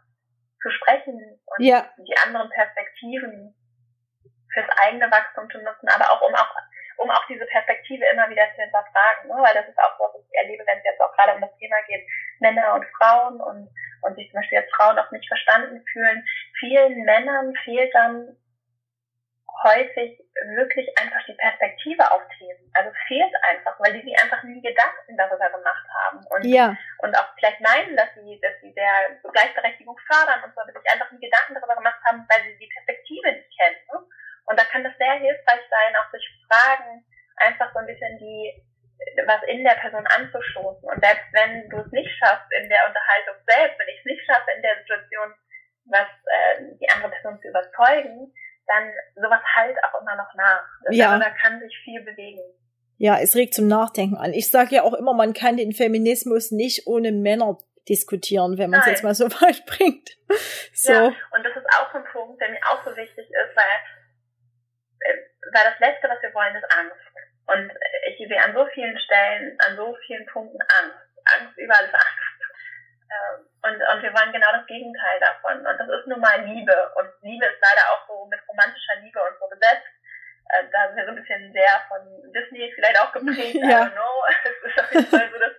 zu 0.61 0.69
sprechen 0.69 1.17
und 1.45 1.50
ja. 1.61 1.89
die 1.97 2.17
anderen 2.25 2.49
Perspektiven 2.49 3.55
fürs 4.53 4.67
eigene 4.77 5.09
Wachstum 5.09 5.49
zu 5.49 5.57
nutzen, 5.59 5.87
aber 5.87 6.11
auch 6.11 6.21
um 6.21 6.35
auch 6.35 6.55
um 7.01 7.09
auch 7.09 7.25
diese 7.27 7.45
Perspektive 7.45 8.05
immer 8.05 8.29
wieder 8.29 8.45
zu 8.55 8.61
hinterfragen, 8.61 9.27
ne? 9.27 9.35
weil 9.41 9.53
das 9.53 9.67
ist 9.67 9.79
auch 9.79 9.97
so, 9.97 10.03
was 10.13 10.21
ich 10.21 10.37
erlebe, 10.37 10.63
wenn 10.67 10.77
es 10.77 10.85
jetzt 10.85 11.01
auch 11.01 11.11
gerade 11.15 11.33
um 11.33 11.41
das 11.41 11.55
Thema 11.57 11.77
geht, 11.87 12.05
Männer 12.39 12.75
und 12.75 12.85
Frauen 12.97 13.41
und, 13.41 13.69
und 14.01 14.15
sich 14.15 14.29
zum 14.29 14.39
Beispiel 14.39 14.59
als 14.59 14.71
Frauen 14.75 14.99
auch 14.99 15.09
nicht 15.11 15.27
verstanden 15.27 15.83
fühlen. 15.91 16.23
Vielen 16.59 17.03
Männern 17.03 17.53
fehlt 17.63 17.93
dann 17.95 18.37
häufig 19.63 20.17
wirklich 20.57 20.87
einfach 20.97 21.21
die 21.27 21.33
Perspektive 21.33 22.09
auf 22.09 22.21
Themen. 22.37 22.71
Also 22.73 22.91
fehlt 23.07 23.33
einfach, 23.49 23.77
weil 23.79 23.93
die 23.93 24.01
sich 24.01 24.17
einfach 24.21 24.41
nie 24.43 24.61
Gedanken 24.61 25.17
darüber 25.17 25.49
gemacht 25.49 25.85
haben 26.01 26.25
und, 26.29 26.45
ja. 26.45 26.75
und 26.99 27.15
auch 27.15 27.27
vielleicht 27.37 27.61
meinen, 27.61 27.95
dass 27.95 28.09
sie, 28.15 28.39
dass 28.41 28.53
sie 28.61 28.73
der 28.73 29.19
Gleichberechtigung 29.21 29.97
fördern 30.07 30.43
und 30.43 30.53
so, 30.55 30.61
aber 30.61 30.71
sich 30.71 30.91
einfach 30.91 31.11
nie 31.11 31.21
Gedanken 31.21 31.55
darüber 31.55 31.75
gemacht 31.75 31.99
haben, 32.05 32.25
weil 32.29 32.41
sie 32.43 32.57
die 32.57 32.73
Perspektive 32.73 33.31
nicht 33.33 33.51
kennen. 33.57 33.77
Ne? 33.91 33.99
Und 34.45 34.59
da 34.59 34.63
kann 34.65 34.83
das 34.83 34.97
sehr 34.97 35.13
hilfreich 35.13 35.61
sein, 35.69 35.95
auch 35.95 36.09
durch 36.11 36.25
Fragen 36.47 37.05
einfach 37.37 37.71
so 37.73 37.79
ein 37.79 37.85
bisschen 37.85 38.17
die, 38.17 38.51
was 39.91 39.99
in 39.99 40.05
der 40.05 40.07
Person 40.07 40.07
anzustoßen. 40.07 40.89
Und 40.89 41.03
selbst 41.03 41.27
wenn 41.33 41.69
du 41.69 41.77
es 41.77 41.91
nicht 41.91 42.11
schaffst 42.17 42.47
in 42.51 42.69
der 42.69 42.87
Unterhaltung 42.87 43.35
selbst, 43.47 43.79
wenn 43.79 43.87
ich 43.87 43.99
es 43.99 44.05
nicht 44.05 44.25
schaffe 44.25 44.49
in 44.55 44.61
der 44.61 44.75
Situation, 44.79 45.29
was 45.85 46.07
äh, 46.07 46.77
die 46.79 46.89
andere 46.89 47.11
Person 47.11 47.39
zu 47.41 47.49
überzeugen, 47.49 48.33
dann 48.67 48.91
sowas 49.15 49.41
halt 49.55 49.77
auch 49.83 50.01
immer 50.01 50.15
noch 50.15 50.33
nach. 50.35 50.65
Das 50.85 50.95
ja. 50.95 51.17
da 51.17 51.29
kann 51.29 51.59
sich 51.59 51.75
viel 51.83 52.01
bewegen. 52.01 52.41
Ja, 52.97 53.17
es 53.19 53.35
regt 53.35 53.55
zum 53.55 53.67
Nachdenken 53.67 54.15
an. 54.15 54.33
Ich 54.33 54.51
sage 54.51 54.75
ja 54.75 54.83
auch 54.83 54.93
immer, 54.93 55.13
man 55.13 55.33
kann 55.33 55.57
den 55.57 55.73
Feminismus 55.73 56.51
nicht 56.51 56.85
ohne 56.85 57.11
Männer 57.11 57.57
diskutieren, 57.89 58.59
wenn 58.59 58.69
man 58.69 58.81
es 58.81 58.85
jetzt 58.85 59.03
mal 59.03 59.15
so 59.15 59.25
weit 59.41 59.65
bringt. 59.65 60.17
So. 60.73 60.93
Ja, 60.93 61.07
und 61.07 61.43
das 61.43 61.55
ist 61.55 61.65
auch 61.79 61.93
ein 61.95 62.05
Punkt, 62.05 62.39
der 62.39 62.49
mir 62.49 62.61
auch 62.69 62.83
so 62.85 62.95
wichtig 62.95 63.25
ist, 63.25 63.55
weil, 63.55 63.77
äh, 64.99 65.17
weil 65.51 65.71
das 65.71 65.79
Letzte, 65.79 66.07
was 66.09 66.21
wir 66.21 66.33
wollen, 66.33 66.55
ist 66.55 66.71
Angst. 66.77 67.11
Und 67.47 67.71
ich 68.07 68.17
sehe 68.17 68.43
an 68.43 68.53
so 68.53 68.65
vielen 68.73 68.97
Stellen, 68.99 69.57
an 69.67 69.75
so 69.75 69.95
vielen 70.05 70.25
Punkten 70.27 70.61
Angst. 70.61 71.01
Angst, 71.37 71.57
überall 71.57 71.85
ist 71.85 71.93
Angst. 71.93 72.31
Ähm, 73.11 73.45
und, 73.61 73.75
und 73.75 74.01
wir 74.01 74.13
wollen 74.13 74.31
genau 74.31 74.51
das 74.53 74.65
Gegenteil 74.65 75.19
davon. 75.19 75.65
Und 75.65 75.77
das 75.77 75.87
ist 75.87 76.07
nun 76.07 76.19
mal 76.19 76.41
Liebe. 76.45 76.75
Und 76.95 77.09
Liebe 77.21 77.45
ist 77.45 77.61
leider 77.61 77.83
auch 77.91 78.07
so 78.07 78.25
mit 78.25 78.39
romantischer 78.47 78.95
Liebe 79.01 79.19
und 79.19 79.37
so 79.37 79.47
besetzt. 79.49 79.91
Äh, 80.49 80.63
da 80.71 80.87
sind 80.87 80.97
wir 80.97 81.05
so 81.05 81.11
ein 81.11 81.19
bisschen 81.19 81.53
sehr 81.53 81.83
von 81.87 82.01
Disney 82.31 82.71
vielleicht 82.73 82.99
auch 82.99 83.11
geprägt. 83.11 83.59
ja. 83.59 83.67
I 83.67 83.91
don't 83.91 83.93
know. 83.93 84.15
Es 84.47 84.71
ist 84.71 84.79
auf 84.79 84.91
jeden 84.91 85.07
Fall 85.11 85.29
so, 85.31 85.39
dass 85.39 85.55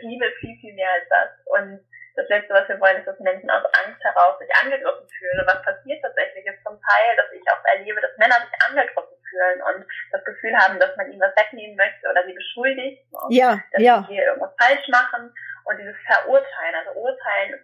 Liebe 0.00 0.26
ist 0.26 0.38
viel, 0.40 0.56
viel 0.60 0.74
mehr 0.74 0.90
als 0.90 1.08
das. 1.08 1.30
Und 1.46 1.84
das 2.16 2.28
Letzte, 2.28 2.54
was 2.54 2.68
wir 2.68 2.80
wollen, 2.80 2.98
ist, 2.98 3.06
dass 3.06 3.18
Menschen 3.20 3.50
aus 3.50 3.64
Angst 3.84 4.02
heraus 4.02 4.38
sich 4.38 4.50
angegriffen 4.62 5.08
fühlen. 5.18 5.40
Und 5.40 5.46
was 5.46 5.62
passiert 5.62 6.02
tatsächlich 6.02 6.46
ist 6.46 6.62
zum 6.64 6.80
Teil, 6.80 7.16
dass 7.16 7.30
ich 7.32 7.42
auch 7.50 7.62
erlebe, 7.76 8.00
dass 8.00 8.16
Männer 8.16 8.40
sich 8.40 8.54
angegriffen 8.68 9.13
fühlen 9.34 9.62
und 9.62 9.86
das 10.12 10.24
Gefühl 10.24 10.56
haben, 10.56 10.78
dass 10.78 10.96
man 10.96 11.10
ihnen 11.10 11.20
was 11.20 11.36
wegnehmen 11.36 11.76
möchte 11.76 12.08
oder 12.08 12.24
sie 12.24 12.32
beschuldigt. 12.32 13.02
Ja, 13.30 13.60
dass 13.72 13.82
ja. 13.82 14.04
sie 14.06 14.14
hier 14.14 14.24
irgendwas 14.24 14.54
falsch 14.58 14.88
machen. 14.88 15.34
Und 15.64 15.78
dieses 15.78 15.96
Verurteilen, 16.06 16.74
also 16.74 17.00
Urteilen 17.00 17.54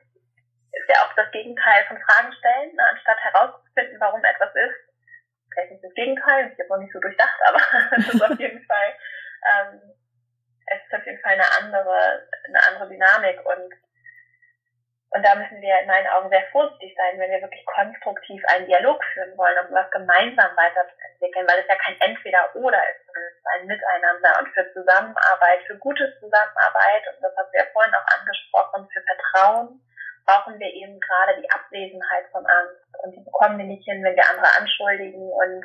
ist 0.72 0.88
ja 0.88 0.96
auch 1.04 1.14
das 1.14 1.30
Gegenteil 1.33 1.85
von 1.87 1.98
Fragen 2.02 2.33
stellen, 2.33 2.74
ne? 2.74 2.83
anstatt 2.90 3.18
herauszufinden, 3.18 4.00
warum 4.00 4.24
etwas 4.24 4.54
ist. 4.54 4.78
Vielleicht 5.52 5.72
nicht 5.72 5.85
das 5.85 5.94
Gegenteil, 5.94 6.52
ich 6.52 6.59
habe 6.61 6.68
noch 6.68 6.78
nicht 6.78 6.92
so 6.92 7.00
durchdacht, 7.00 7.38
aber 7.48 7.61
es 7.98 8.14
ist 8.14 8.22
auf 8.22 8.38
jeden 8.38 8.64
Fall, 8.64 8.94
ähm, 9.50 9.80
es 10.66 10.78
ist 10.87 10.94
auf 10.94 11.04
jeden 11.04 11.20
Fall 11.20 11.33
eine 11.33 11.52
andere, 11.59 12.28
eine 12.46 12.62
andere 12.68 12.88
Dynamik 12.88 13.44
und 13.44 13.74
und 15.10 15.26
da 15.26 15.34
müssen 15.34 15.60
wir 15.60 15.74
in 15.80 15.88
meinen 15.88 16.06
Augen 16.06 16.30
sehr 16.30 16.46
vorsichtig 16.52 16.94
sein, 16.96 17.18
wenn 17.18 17.30
wir 17.30 17.42
wirklich 17.42 17.66
konstruktiv 17.66 18.42
einen 18.46 18.66
Dialog 18.66 19.02
führen 19.12 19.36
wollen, 19.36 19.58
um 19.66 19.74
was 19.74 19.90
gemeinsam 19.90 20.54
weiterzuentwickeln, 20.54 21.48
weil 21.50 21.58
es 21.58 21.66
ja 21.66 21.74
kein 21.74 21.98
Entweder-Oder 22.00 22.78
ist, 22.78 23.06
sondern 23.06 23.24
es 23.26 23.34
ist 23.34 23.50
ein 23.54 23.66
Miteinander 23.66 24.30
und 24.38 24.48
für 24.54 24.72
Zusammenarbeit, 24.72 25.66
für 25.66 25.78
gute 25.78 26.14
Zusammenarbeit, 26.20 27.02
und 27.10 27.22
das 27.22 27.34
hast 27.36 27.50
du 27.50 27.58
ja 27.58 27.66
vorhin 27.72 27.94
auch 27.94 28.08
angesprochen, 28.20 28.88
für 28.94 29.02
Vertrauen, 29.02 29.82
brauchen 30.26 30.58
wir 30.60 30.70
eben 30.72 31.00
gerade 31.00 31.40
die 31.40 31.50
Abwesenheit 31.50 32.26
von 32.30 32.46
Angst. 32.46 32.86
Und 33.02 33.10
die 33.10 33.24
bekommen 33.24 33.58
wir 33.58 33.66
nicht 33.66 33.84
hin, 33.84 34.04
wenn 34.04 34.14
wir 34.14 34.28
andere 34.30 34.46
anschuldigen 34.58 35.26
und, 35.26 35.64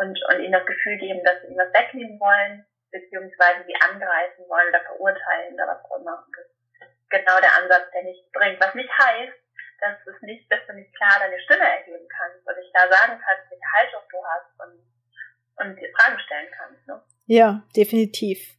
und, 0.00 0.16
und 0.16 0.40
ihnen 0.40 0.52
das 0.52 0.64
Gefühl 0.64 0.96
geben, 0.96 1.22
dass 1.24 1.42
sie 1.42 1.48
ihnen 1.48 1.60
was 1.60 1.74
wegnehmen 1.74 2.18
wollen, 2.20 2.64
beziehungsweise 2.90 3.64
sie 3.66 3.76
angreifen 3.76 4.48
wollen 4.48 4.68
oder 4.68 4.80
verurteilen 4.80 5.54
oder 5.54 5.76
was 5.76 5.84
auch 5.84 6.00
immer. 6.00 6.24
Genau 7.12 7.38
der 7.40 7.54
Ansatz, 7.60 7.92
der 7.92 8.02
nichts 8.02 8.26
bringt. 8.32 8.58
Was 8.58 8.74
nicht 8.74 8.90
heißt, 8.90 9.36
dass 9.80 9.98
es 10.08 10.22
nicht, 10.22 10.50
dass 10.50 10.60
du 10.66 10.74
nicht 10.74 10.94
klar 10.96 11.20
deine 11.20 11.38
Stimme 11.44 11.68
erheben 11.68 12.08
kannst 12.08 12.46
und 12.46 12.56
dich 12.56 12.70
da 12.72 12.80
sagen 12.88 13.20
kannst, 13.20 13.50
welche 13.50 13.70
Haltung 13.76 14.02
du 14.10 14.18
hast 14.24 14.50
und, 14.64 14.74
und 15.60 15.76
dir 15.76 15.92
Fragen 15.94 16.18
stellen 16.20 16.48
kannst. 16.56 16.88
Ne? 16.88 17.02
Ja, 17.26 17.62
definitiv. 17.76 18.56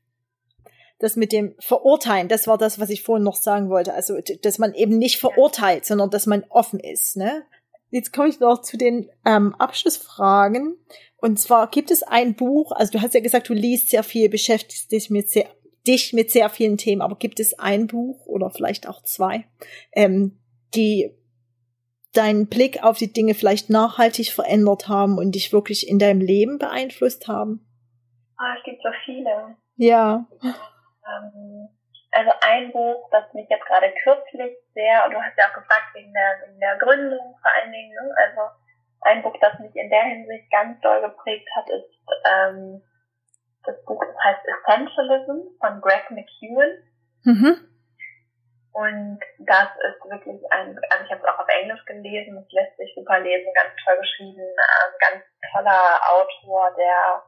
Das 1.00 1.16
mit 1.16 1.32
dem 1.34 1.56
Verurteilen, 1.60 2.30
das 2.30 2.48
war 2.48 2.58
das, 2.58 2.80
was 2.80 2.90
ich 2.90 3.04
vorhin 3.04 3.26
noch 3.26 3.36
sagen 3.36 3.70
wollte. 3.70 3.94
Also, 3.94 4.22
dass 4.42 4.58
man 4.60 4.74
eben 4.74 4.98
nicht 4.98 5.20
verurteilt, 5.20 5.86
sondern 5.86 6.10
dass 6.10 6.28
man 6.28 6.46
offen 6.50 6.80
ist. 6.80 7.18
Ne? 7.18 7.46
Jetzt 7.90 8.14
komme 8.14 8.30
ich 8.30 8.40
noch 8.40 8.62
zu 8.62 8.78
den 8.78 9.10
ähm, 9.26 9.56
Abschlussfragen. 9.56 10.78
Und 11.18 11.40
zwar 11.40 11.70
gibt 11.70 11.90
es 11.90 12.04
ein 12.04 12.36
Buch, 12.36 12.74
also 12.74 12.92
du 12.92 13.02
hast 13.02 13.14
ja 13.14 13.22
gesagt, 13.22 13.48
du 13.48 13.54
liest 13.54 13.90
sehr 13.90 14.04
viel, 14.04 14.30
beschäftigst 14.30 14.92
dich 14.92 15.10
mit 15.10 15.30
sehr 15.30 15.48
dich 15.88 16.14
mit 16.14 16.32
sehr 16.32 16.50
vielen 16.50 16.78
Themen, 16.78 17.02
aber 17.02 17.16
gibt 17.16 17.40
es 17.40 17.58
ein 17.60 17.88
Buch 17.88 18.26
oder 18.26 18.50
vielleicht 18.50 18.88
auch 18.88 19.02
zwei, 19.04 19.46
ähm, 19.94 20.40
die 20.76 21.12
deinen 22.14 22.48
Blick 22.48 22.84
auf 22.84 22.98
die 22.98 23.12
Dinge 23.12 23.34
vielleicht 23.34 23.70
nachhaltig 23.70 24.32
verändert 24.32 24.88
haben 24.88 25.18
und 25.18 25.34
dich 25.34 25.52
wirklich 25.52 25.88
in 25.88 26.00
deinem 26.00 26.22
Leben 26.22 26.60
beeinflusst 26.60 27.28
haben? 27.28 27.66
Ah, 28.38 28.56
es 28.58 28.64
gibt 28.64 28.82
so 28.84 28.90
viele. 29.04 29.56
Ja. 29.78 30.26
Ähm, 30.44 31.70
also 32.12 32.32
ein 32.42 32.72
Buch, 32.72 33.10
das 33.12 33.34
mich 33.34 33.50
jetzt 33.50 33.66
gerade 33.66 33.92
kürzlich 34.04 34.56
sehr, 34.74 35.06
und 35.06 35.14
du 35.14 35.22
hast 35.22 35.38
ja 35.38 35.46
auch 35.50 35.56
gefragt 35.56 35.94
wegen 35.96 36.14
der, 36.14 36.48
wegen 36.48 36.60
der 36.60 36.78
Gründung 36.78 37.36
vor 37.42 37.52
allen 37.58 37.72
Dingen, 37.72 37.94
ne? 37.94 38.16
also 38.18 38.42
ein 39.02 39.24
Buch, 39.24 39.36
das 39.42 39.60
mich 39.60 39.76
in 39.76 39.90
der 39.90 40.04
Hinsicht 40.04 40.50
ganz 40.52 40.80
doll 40.82 41.02
geprägt 41.02 41.48
hat, 41.56 41.70
ist 41.70 41.90
ähm, 42.26 42.82
das 43.66 43.84
Buch 43.86 44.04
heißt 44.24 44.42
Essentialism 44.46 45.58
von 45.60 45.82
Greg 45.82 46.10
McEwen. 46.12 46.84
Mhm. 47.24 47.70
Und 48.74 49.20
das 49.38 49.70
ist 49.86 50.10
wirklich 50.10 50.42
ein, 50.52 50.80
also 50.90 51.06
ich 51.06 51.12
habe 51.12 51.22
es 51.22 51.28
auch 51.28 51.40
auf 51.40 51.48
Englisch 51.48 51.86
gelesen, 51.86 52.38
es 52.38 52.52
lässt 52.52 52.76
sich 52.78 52.92
super 52.96 53.20
lesen, 53.20 53.54
ganz 53.54 53.70
toll 53.86 53.98
geschrieben, 53.98 54.42
ein 54.42 54.94
ganz 55.00 55.24
toller 55.52 56.02
Autor, 56.10 56.74
der 56.76 57.24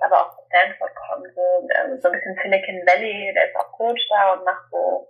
aber 0.00 0.20
auch 0.20 0.38
aus 0.38 0.44
Stanford 0.46 0.90
kommt, 0.94 1.28
so, 1.34 1.68
ähm, 1.70 2.00
so 2.00 2.08
ein 2.08 2.12
bisschen 2.12 2.36
Silicon 2.42 2.82
Valley, 2.84 3.32
der 3.32 3.48
ist 3.48 3.56
auch 3.56 3.72
Coach 3.72 4.00
da 4.10 4.32
und 4.34 4.44
macht 4.44 4.68
so 4.70 5.08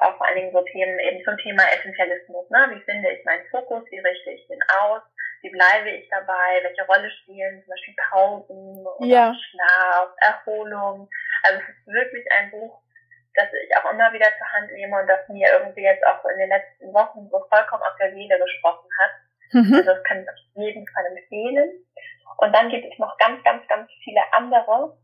äh, 0.00 0.12
vor 0.16 0.26
allen 0.26 0.36
Dingen 0.36 0.52
so 0.52 0.62
Themen 0.62 0.98
eben 0.98 1.24
zum 1.24 1.36
Thema 1.38 1.62
Essentialismus, 1.72 2.50
ne? 2.50 2.66
Wie 2.70 2.82
finde 2.82 3.10
ich 3.12 3.24
meinen 3.24 3.46
Fokus, 3.50 3.84
wie 3.90 3.98
richte 3.98 4.30
ich 4.30 4.46
den 4.48 4.62
aus? 4.80 5.02
wie 5.44 5.50
bleibe 5.50 5.90
ich 5.90 6.08
dabei, 6.08 6.62
welche 6.62 6.86
Rolle 6.86 7.10
spielen 7.10 7.62
zum 7.62 7.70
Beispiel 7.70 7.94
Pausen 8.08 8.86
oder 8.86 9.06
ja. 9.06 9.34
Schlaf, 9.34 10.08
Erholung. 10.16 11.08
Also 11.42 11.60
es 11.60 11.68
ist 11.68 11.86
wirklich 11.86 12.24
ein 12.32 12.50
Buch, 12.50 12.80
das 13.34 13.48
ich 13.52 13.76
auch 13.76 13.92
immer 13.92 14.10
wieder 14.14 14.26
zur 14.38 14.52
Hand 14.52 14.72
nehme 14.72 14.98
und 14.98 15.06
das 15.06 15.28
mir 15.28 15.52
irgendwie 15.52 15.82
jetzt 15.82 16.04
auch 16.06 16.24
in 16.24 16.38
den 16.38 16.48
letzten 16.48 16.92
Wochen 16.94 17.28
so 17.30 17.44
vollkommen 17.50 17.82
aus 17.82 17.96
der 18.00 18.12
Seele 18.12 18.38
gesprochen 18.38 18.88
hat. 19.02 19.10
Mhm. 19.52 19.74
Also 19.74 19.94
das 19.94 20.02
kann 20.04 20.22
ich 20.22 20.28
auf 20.28 20.34
jeden 20.54 20.86
Fall 20.88 21.04
empfehlen. 21.06 21.84
Und 22.38 22.52
dann 22.54 22.70
gibt 22.70 22.90
es 22.90 22.98
noch 22.98 23.16
ganz, 23.18 23.44
ganz, 23.44 23.68
ganz 23.68 23.90
viele 24.02 24.22
andere. 24.32 24.96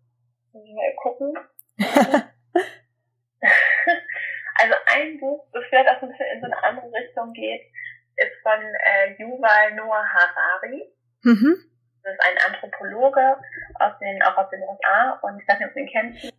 Mal 0.55 0.94
gucken. 0.96 1.35
also 4.61 4.75
ein 4.94 5.18
Buch, 5.18 5.46
das 5.53 5.64
auch 5.64 6.01
so 6.01 6.07
ein 6.07 6.12
bisschen 6.12 6.27
in 6.35 6.40
so 6.40 6.46
eine 6.46 6.62
andere 6.62 6.92
Richtung 6.92 7.33
geht, 7.33 7.62
ist 8.16 8.42
von 8.42 8.61
äh, 8.61 9.16
Yuval 9.18 9.75
Noah 9.75 10.05
Harari. 10.05 10.92
Mhm. 11.23 11.57
Das 12.03 12.14
ist 12.14 12.20
ein 12.20 12.53
Anthropologe 12.53 13.37
aus 13.79 13.92
den, 14.01 14.23
auch 14.23 14.37
aus 14.37 14.51
den 14.51 14.62
USA 14.62 15.18
und 15.23 15.40
ich 15.40 15.49
weiß 15.49 15.59
nicht, 15.59 15.68
ob 15.68 15.75
du 15.75 15.81
ihn 15.81 15.90
kennst. 15.90 16.33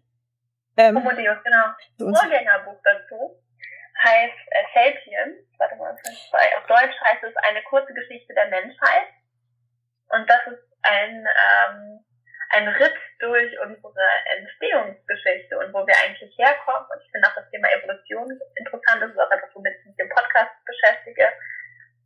Ähm, 0.78 0.96
Homo 0.96 1.12
Deus, 1.12 1.38
genau. 1.44 2.14
Vorgängerbuch 2.18 2.80
dazu 2.84 3.38
heißt 4.04 4.40
äh, 4.48 4.64
Sapiens. 4.74 5.38
Warte 5.58 5.76
mal, 5.76 5.92
auf 5.92 6.68
Deutsch 6.68 6.96
heißt 7.06 7.24
es 7.24 7.36
eine 7.48 7.62
kurze 7.64 7.94
Geschichte 7.94 8.34
der 8.34 8.50
Menschheit. 8.50 9.08
Und 10.10 10.30
das 10.30 10.42
ist 10.48 10.64
ein, 10.82 11.26
ähm, 11.26 12.06
ein 12.54 12.68
Ritt 12.68 12.96
durch 13.20 13.52
unsere 13.60 14.08
Entstehungsgeschichte 14.38 15.58
und 15.58 15.74
wo 15.74 15.86
wir 15.86 15.96
eigentlich 16.04 16.38
herkommen. 16.38 16.88
Und 16.92 17.02
ich 17.04 17.12
finde 17.12 17.28
auch 17.28 17.36
das 17.36 17.50
Thema 17.52 17.68
Evolution 17.72 18.28
interessant. 18.56 19.02
Das 19.02 19.12
ist 19.12 19.20
auch 19.20 19.32
etwas, 19.32 19.50
womit 19.54 19.74
ich 19.80 19.86
mich 19.86 20.00
im 20.00 20.10
Podcast 20.10 20.52
beschäftige 20.66 21.32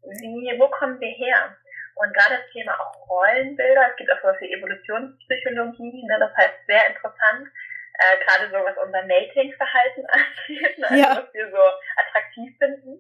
wie, 0.06 0.60
wo 0.60 0.68
kommen 0.70 1.00
wir 1.00 1.10
her? 1.10 1.56
Und 1.96 2.14
gerade 2.14 2.38
das 2.38 2.52
Thema 2.52 2.78
auch 2.80 3.08
Rollenbilder, 3.10 3.90
es 3.92 3.96
gibt 3.96 4.12
auch 4.12 4.22
sowas 4.22 4.38
wie 4.42 4.52
Evolutionspsychologie, 4.54 6.04
ne, 6.06 6.18
das 6.20 6.36
heißt 6.36 6.66
sehr 6.68 6.88
interessant, 6.88 7.48
äh, 7.98 8.18
gerade 8.26 8.52
so 8.52 8.58
was 8.66 8.78
unser 8.84 9.04
Mating-Verhalten 9.08 10.06
angeht, 10.12 10.76
also 10.84 10.96
Ja. 10.96 11.24
was 11.24 11.34
wir 11.34 11.50
so 11.50 11.64
attraktiv 11.96 12.58
finden, 12.60 13.00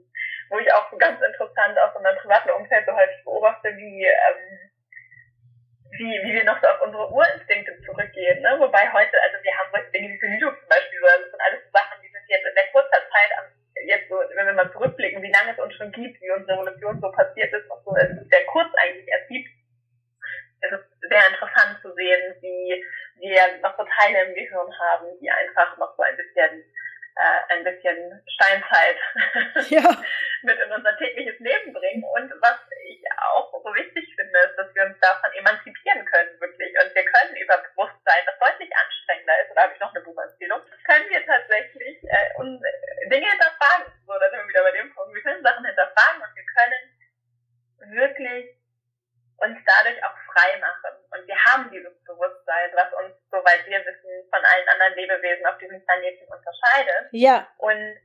wo 0.50 0.60
ich 0.60 0.72
auch 0.74 0.90
so 0.90 0.98
ganz 0.98 1.22
interessant 1.22 1.78
aus 1.80 1.96
unserem 1.96 2.16
privaten 2.18 2.52
Umfeld 2.52 2.86
so 2.86 2.94
häufig 2.96 3.24
beobachte, 3.26 3.76
wie, 3.76 4.06
ähm, 4.06 4.65
wie, 5.98 6.14
wie 6.24 6.34
wir 6.34 6.44
noch 6.44 6.60
so 6.62 6.68
auf 6.68 6.82
unsere 6.82 7.08
Urinstinkte 7.10 7.76
zurückgehen, 7.86 8.42
ne? 8.42 8.56
Wobei 8.60 8.92
heute, 8.92 9.16
also 9.22 9.38
wir 9.42 9.54
haben 9.58 9.70
solche 9.72 9.92
Dinge 9.92 10.14
wie 10.14 10.20
Verhütung 10.20 10.54
zum 10.60 10.70
Beispiel, 10.70 11.00
so, 11.00 11.08
das 11.08 11.32
sind 11.32 11.42
alles 11.42 11.62
Sachen, 11.72 12.02
die 12.04 12.12
sind 12.12 12.26
jetzt 12.28 12.48
in 12.48 12.56
der 12.56 12.72
kurzer 12.72 13.02
Zeit, 13.12 13.32
jetzt 13.86 14.10
so, 14.10 14.16
wenn 14.16 14.46
wir 14.46 14.54
mal 14.54 14.72
zurückblicken, 14.72 15.22
wie 15.22 15.32
lange 15.32 15.52
es 15.52 15.60
uns 15.60 15.74
schon 15.76 15.92
gibt, 15.92 16.22
wie 16.22 16.32
unsere 16.32 16.60
Revolution 16.60 17.00
so 17.02 17.12
passiert 17.12 17.54
ist, 17.54 17.70
und 17.70 17.84
so, 17.84 17.96
es 17.96 18.30
sehr 18.30 18.46
kurz 18.52 18.72
eigentlich 18.76 19.08
erst 19.08 19.30
gibt. 19.30 19.50
Es 20.62 20.72
ist 20.72 20.88
sehr 21.02 21.26
interessant 21.30 21.78
zu 21.82 21.94
sehen, 21.94 22.36
wie 22.42 22.84
wir 23.20 23.42
noch 23.62 23.78
so 23.78 23.86
Teile 23.86 24.26
im 24.26 24.34
Gehirn 24.34 24.72
haben, 24.80 25.08
die 25.22 25.30
einfach 25.30 25.78
noch 25.78 25.96
so 25.96 26.04
ein 26.04 26.18
bisschen, 26.18 26.64
äh, 27.16 27.54
ein 27.54 27.64
bisschen 27.64 28.22
Steinzeit 28.28 28.98
Ja. 29.70 29.84
mit 30.46 30.60
in 30.60 30.72
unser 30.72 30.96
tägliches 30.98 31.40
Leben 31.40 31.74
bringen. 31.74 32.04
Und 32.04 32.32
was 32.42 32.58
ich 32.86 33.02
auch 33.34 33.52
so 33.52 33.74
wichtig 33.74 34.06
finde, 34.16 34.40
ist, 34.46 34.56
dass 34.58 34.74
wir 34.74 34.86
uns 34.86 35.00
davon 35.02 35.32
emanzipieren 35.34 36.06
können, 36.06 36.40
wirklich. 36.40 36.72
Und 36.80 36.94
wir 36.94 37.06
können 37.06 37.36
über 37.36 37.58
Bewusstsein, 37.58 38.24
das 38.26 38.40
deutlich 38.40 38.70
anstrengender 38.70 39.34
ist, 39.42 39.52
oder 39.52 39.62
habe 39.64 39.74
ich 39.74 39.80
noch 39.80 39.94
eine 39.94 40.04
Buchempfehlung, 40.06 40.62
können 40.86 41.10
wir 41.10 41.26
tatsächlich 41.26 41.98
äh, 42.06 42.30
uns 42.38 42.62
Dinge 43.10 43.30
hinterfragen. 43.30 43.92
So, 44.06 44.14
da 44.14 44.30
sind 44.30 44.40
wir 44.40 44.50
wieder 44.50 44.64
bei 44.64 44.78
dem 44.78 44.94
Punkt. 44.94 45.14
Wir 45.14 45.24
können 45.24 45.44
Sachen 45.44 45.66
hinterfragen 45.66 46.22
und 46.22 46.36
wir 46.36 46.46
können 46.54 46.84
wirklich 47.98 48.46
uns 49.38 49.58
dadurch 49.66 50.00
auch 50.04 50.18
frei 50.32 50.58
machen. 50.60 50.96
Und 51.12 51.28
wir 51.28 51.36
haben 51.44 51.72
dieses 51.72 51.94
Bewusstsein, 52.04 52.72
was 52.74 52.92
uns, 52.94 53.16
soweit 53.32 53.66
wir 53.66 53.80
wissen, 53.86 54.30
von 54.30 54.40
allen 54.44 54.70
anderen 54.70 54.96
Lebewesen 54.96 55.46
auf 55.46 55.58
diesem 55.58 55.84
Planeten 55.86 56.26
unterscheidet. 56.32 57.10
Ja. 57.12 57.48
Und 57.58 57.98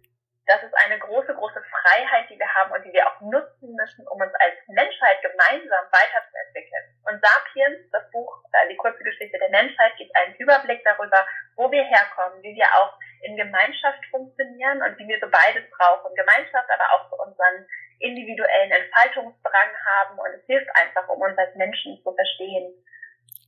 das 0.50 0.66
ist 0.66 0.74
eine 0.84 0.98
große, 0.98 1.32
große 1.32 1.62
Freiheit, 1.62 2.28
die 2.28 2.36
wir 2.36 2.52
haben 2.52 2.72
und 2.72 2.82
die 2.82 2.92
wir 2.92 3.06
auch 3.06 3.20
nutzen 3.20 3.70
müssen, 3.70 4.02
um 4.08 4.20
uns 4.20 4.34
als 4.34 4.58
Menschheit 4.66 5.22
gemeinsam 5.22 5.86
weiterzuentwickeln. 5.94 6.90
Und 7.06 7.22
Sapiens, 7.22 7.86
das 7.92 8.10
Buch, 8.10 8.42
äh, 8.50 8.68
die 8.68 8.76
kurze 8.76 8.98
Geschichte 9.04 9.38
der 9.38 9.50
Menschheit, 9.50 9.94
gibt 9.96 10.10
einen 10.16 10.34
Überblick 10.42 10.82
darüber, 10.82 11.24
wo 11.54 11.70
wir 11.70 11.84
herkommen, 11.84 12.42
wie 12.42 12.56
wir 12.56 12.66
auch 12.82 12.98
in 13.22 13.36
Gemeinschaft 13.36 14.04
funktionieren 14.10 14.82
und 14.82 14.98
wie 14.98 15.06
wir 15.06 15.20
so 15.20 15.30
beides 15.30 15.62
brauchen. 15.70 16.14
Gemeinschaft, 16.16 16.66
aber 16.66 16.98
auch 16.98 17.10
so 17.10 17.22
unseren 17.22 17.66
individuellen 18.00 18.72
Entfaltungsdrang 18.72 19.70
haben 19.86 20.18
und 20.18 20.34
es 20.34 20.44
hilft 20.46 20.70
einfach, 20.74 21.06
um 21.08 21.20
uns 21.20 21.38
als 21.38 21.54
Menschen 21.54 22.02
zu 22.02 22.12
verstehen. 22.12 22.74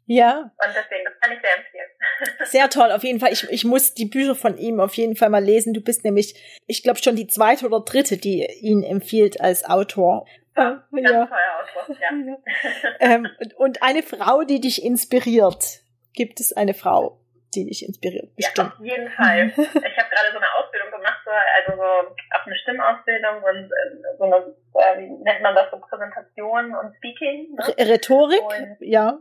Ja. 0.07 0.39
Und 0.39 0.71
deswegen, 0.77 1.05
das 1.05 1.19
kann 1.19 1.33
ich 1.33 1.41
sehr 1.41 1.57
empfehlen. 1.57 1.72
Sehr 2.45 2.69
toll, 2.69 2.91
auf 2.93 3.03
jeden 3.05 3.21
Fall. 3.21 3.33
Ich, 3.33 3.49
ich 3.51 3.65
muss 3.65 3.95
die 3.95 4.05
Bücher 4.07 4.35
von 4.35 4.57
ihm 4.59 4.81
auf 4.81 4.95
jeden 4.95 5.17
Fall 5.17 5.31
mal 5.31 5.43
lesen. 5.43 5.75
Du 5.75 5.81
bist 5.81 6.05
nämlich, 6.05 6.35
ich 6.67 6.83
glaube, 6.83 7.01
schon 7.03 7.17
die 7.17 7.27
zweite 7.27 7.67
oder 7.67 7.81
dritte, 7.81 8.17
die 8.17 8.47
ihn 8.61 8.83
empfiehlt 8.83 9.41
als 9.41 9.65
Autor. 9.65 10.27
Äh, 10.55 10.63
Ganz 10.63 11.11
ja. 11.11 11.23
Autor, 11.23 11.97
ja. 12.01 12.37
ähm, 13.01 13.29
und, 13.41 13.55
und 13.55 13.83
eine 13.83 14.03
Frau, 14.03 14.43
die 14.43 14.61
dich 14.61 14.85
inspiriert. 14.85 15.81
Gibt 16.15 16.41
es 16.41 16.53
eine 16.53 16.75
Frau, 16.75 17.19
die 17.55 17.65
dich 17.65 17.87
inspiriert? 17.87 18.29
Ja, 18.37 18.49
Bestimmt. 18.49 18.73
auf 18.79 18.85
jeden 18.85 19.11
Fall. 19.11 19.47
Ich 19.57 19.99
habe 19.99 20.11
gerade 20.11 20.31
so 20.33 20.39
eine 20.39 20.47
Ausbildung 20.59 20.91
gemacht, 20.91 21.19
so, 21.25 21.31
also 21.31 21.83
so 21.83 22.15
auch 22.37 22.47
eine 22.47 22.57
Stimmausbildung 22.57 23.37
und 23.43 23.65
äh, 23.65 24.17
so 24.19 24.25
eine, 24.25 24.37
äh, 24.37 24.99
wie 25.01 25.11
nennt 25.25 25.43
man 25.43 25.55
das, 25.55 25.71
so 25.71 25.79
Präsentation 25.79 26.75
und 26.75 26.95
Speaking. 26.97 27.55
Ne? 27.55 27.89
Rhetorik? 27.89 28.43
Und- 28.43 28.77
ja. 28.81 29.19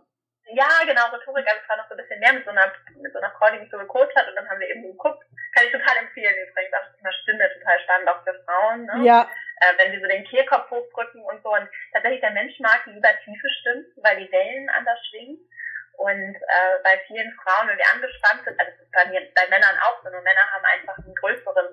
Ja, 0.54 0.70
genau, 0.86 1.08
Rhetorik, 1.12 1.48
also 1.48 1.60
es 1.62 1.70
war 1.70 1.78
noch 1.78 1.88
so 1.88 1.96
ein 1.96 1.98
bisschen 1.98 2.20
mehr 2.20 2.34
mit 2.34 2.44
so 2.44 2.52
einer, 2.52 2.72
mit 3.00 3.14
so 3.14 3.20
einer 3.20 3.32
Frau, 3.32 3.52
die 3.52 3.60
mich 3.60 3.72
so 3.72 3.78
gecoacht 3.78 4.16
hat 4.16 4.28
und 4.28 4.36
dann 4.36 4.50
haben 4.50 4.60
wir 4.60 4.70
eben 4.70 4.84
geguckt. 4.84 5.24
Kann 5.54 5.66
ich 5.66 5.72
total 5.72 5.98
empfehlen 5.98 6.36
übrigens, 6.48 6.74
auch 6.74 6.86
das 6.88 6.98
Thema 6.98 7.14
Stimme, 7.14 7.54
total 7.54 7.80
spannend, 7.80 8.10
auch 8.10 8.24
für 8.24 8.36
Frauen. 8.46 8.86
Ne? 8.86 9.06
Ja. 9.06 9.30
äh, 9.62 9.74
wenn 9.78 9.92
wir 9.92 10.02
so 10.02 10.08
den 10.08 10.26
Kehlkopf 10.26 10.70
hochdrücken 10.70 11.24
und 11.24 11.42
so. 11.44 11.54
Und 11.54 11.70
tatsächlich 11.94 12.22
der 12.22 12.32
Mensch 12.32 12.60
mag 12.60 12.82
lieber 12.86 13.10
tiefe 13.24 13.50
Stimmen, 13.62 13.86
weil 13.98 14.18
die 14.18 14.32
Wellen 14.32 14.70
anders 14.70 15.00
schwingen. 15.10 15.38
Und 15.98 16.36
äh, 16.36 16.76
bei 16.84 16.98
vielen 17.08 17.32
Frauen, 17.38 17.68
wenn 17.68 17.78
wir 17.78 17.94
angespannt 17.94 18.42
sind, 18.44 18.60
also 18.60 18.72
das 18.72 18.82
ist 18.82 18.92
bei, 18.92 19.06
mir, 19.06 19.22
bei 19.36 19.48
Männern 19.50 19.78
auch 19.86 20.02
so, 20.04 20.10
nur 20.10 20.22
Männer 20.22 20.50
haben 20.52 20.66
einfach 20.66 20.98
einen 20.98 21.14
größeren 21.16 21.68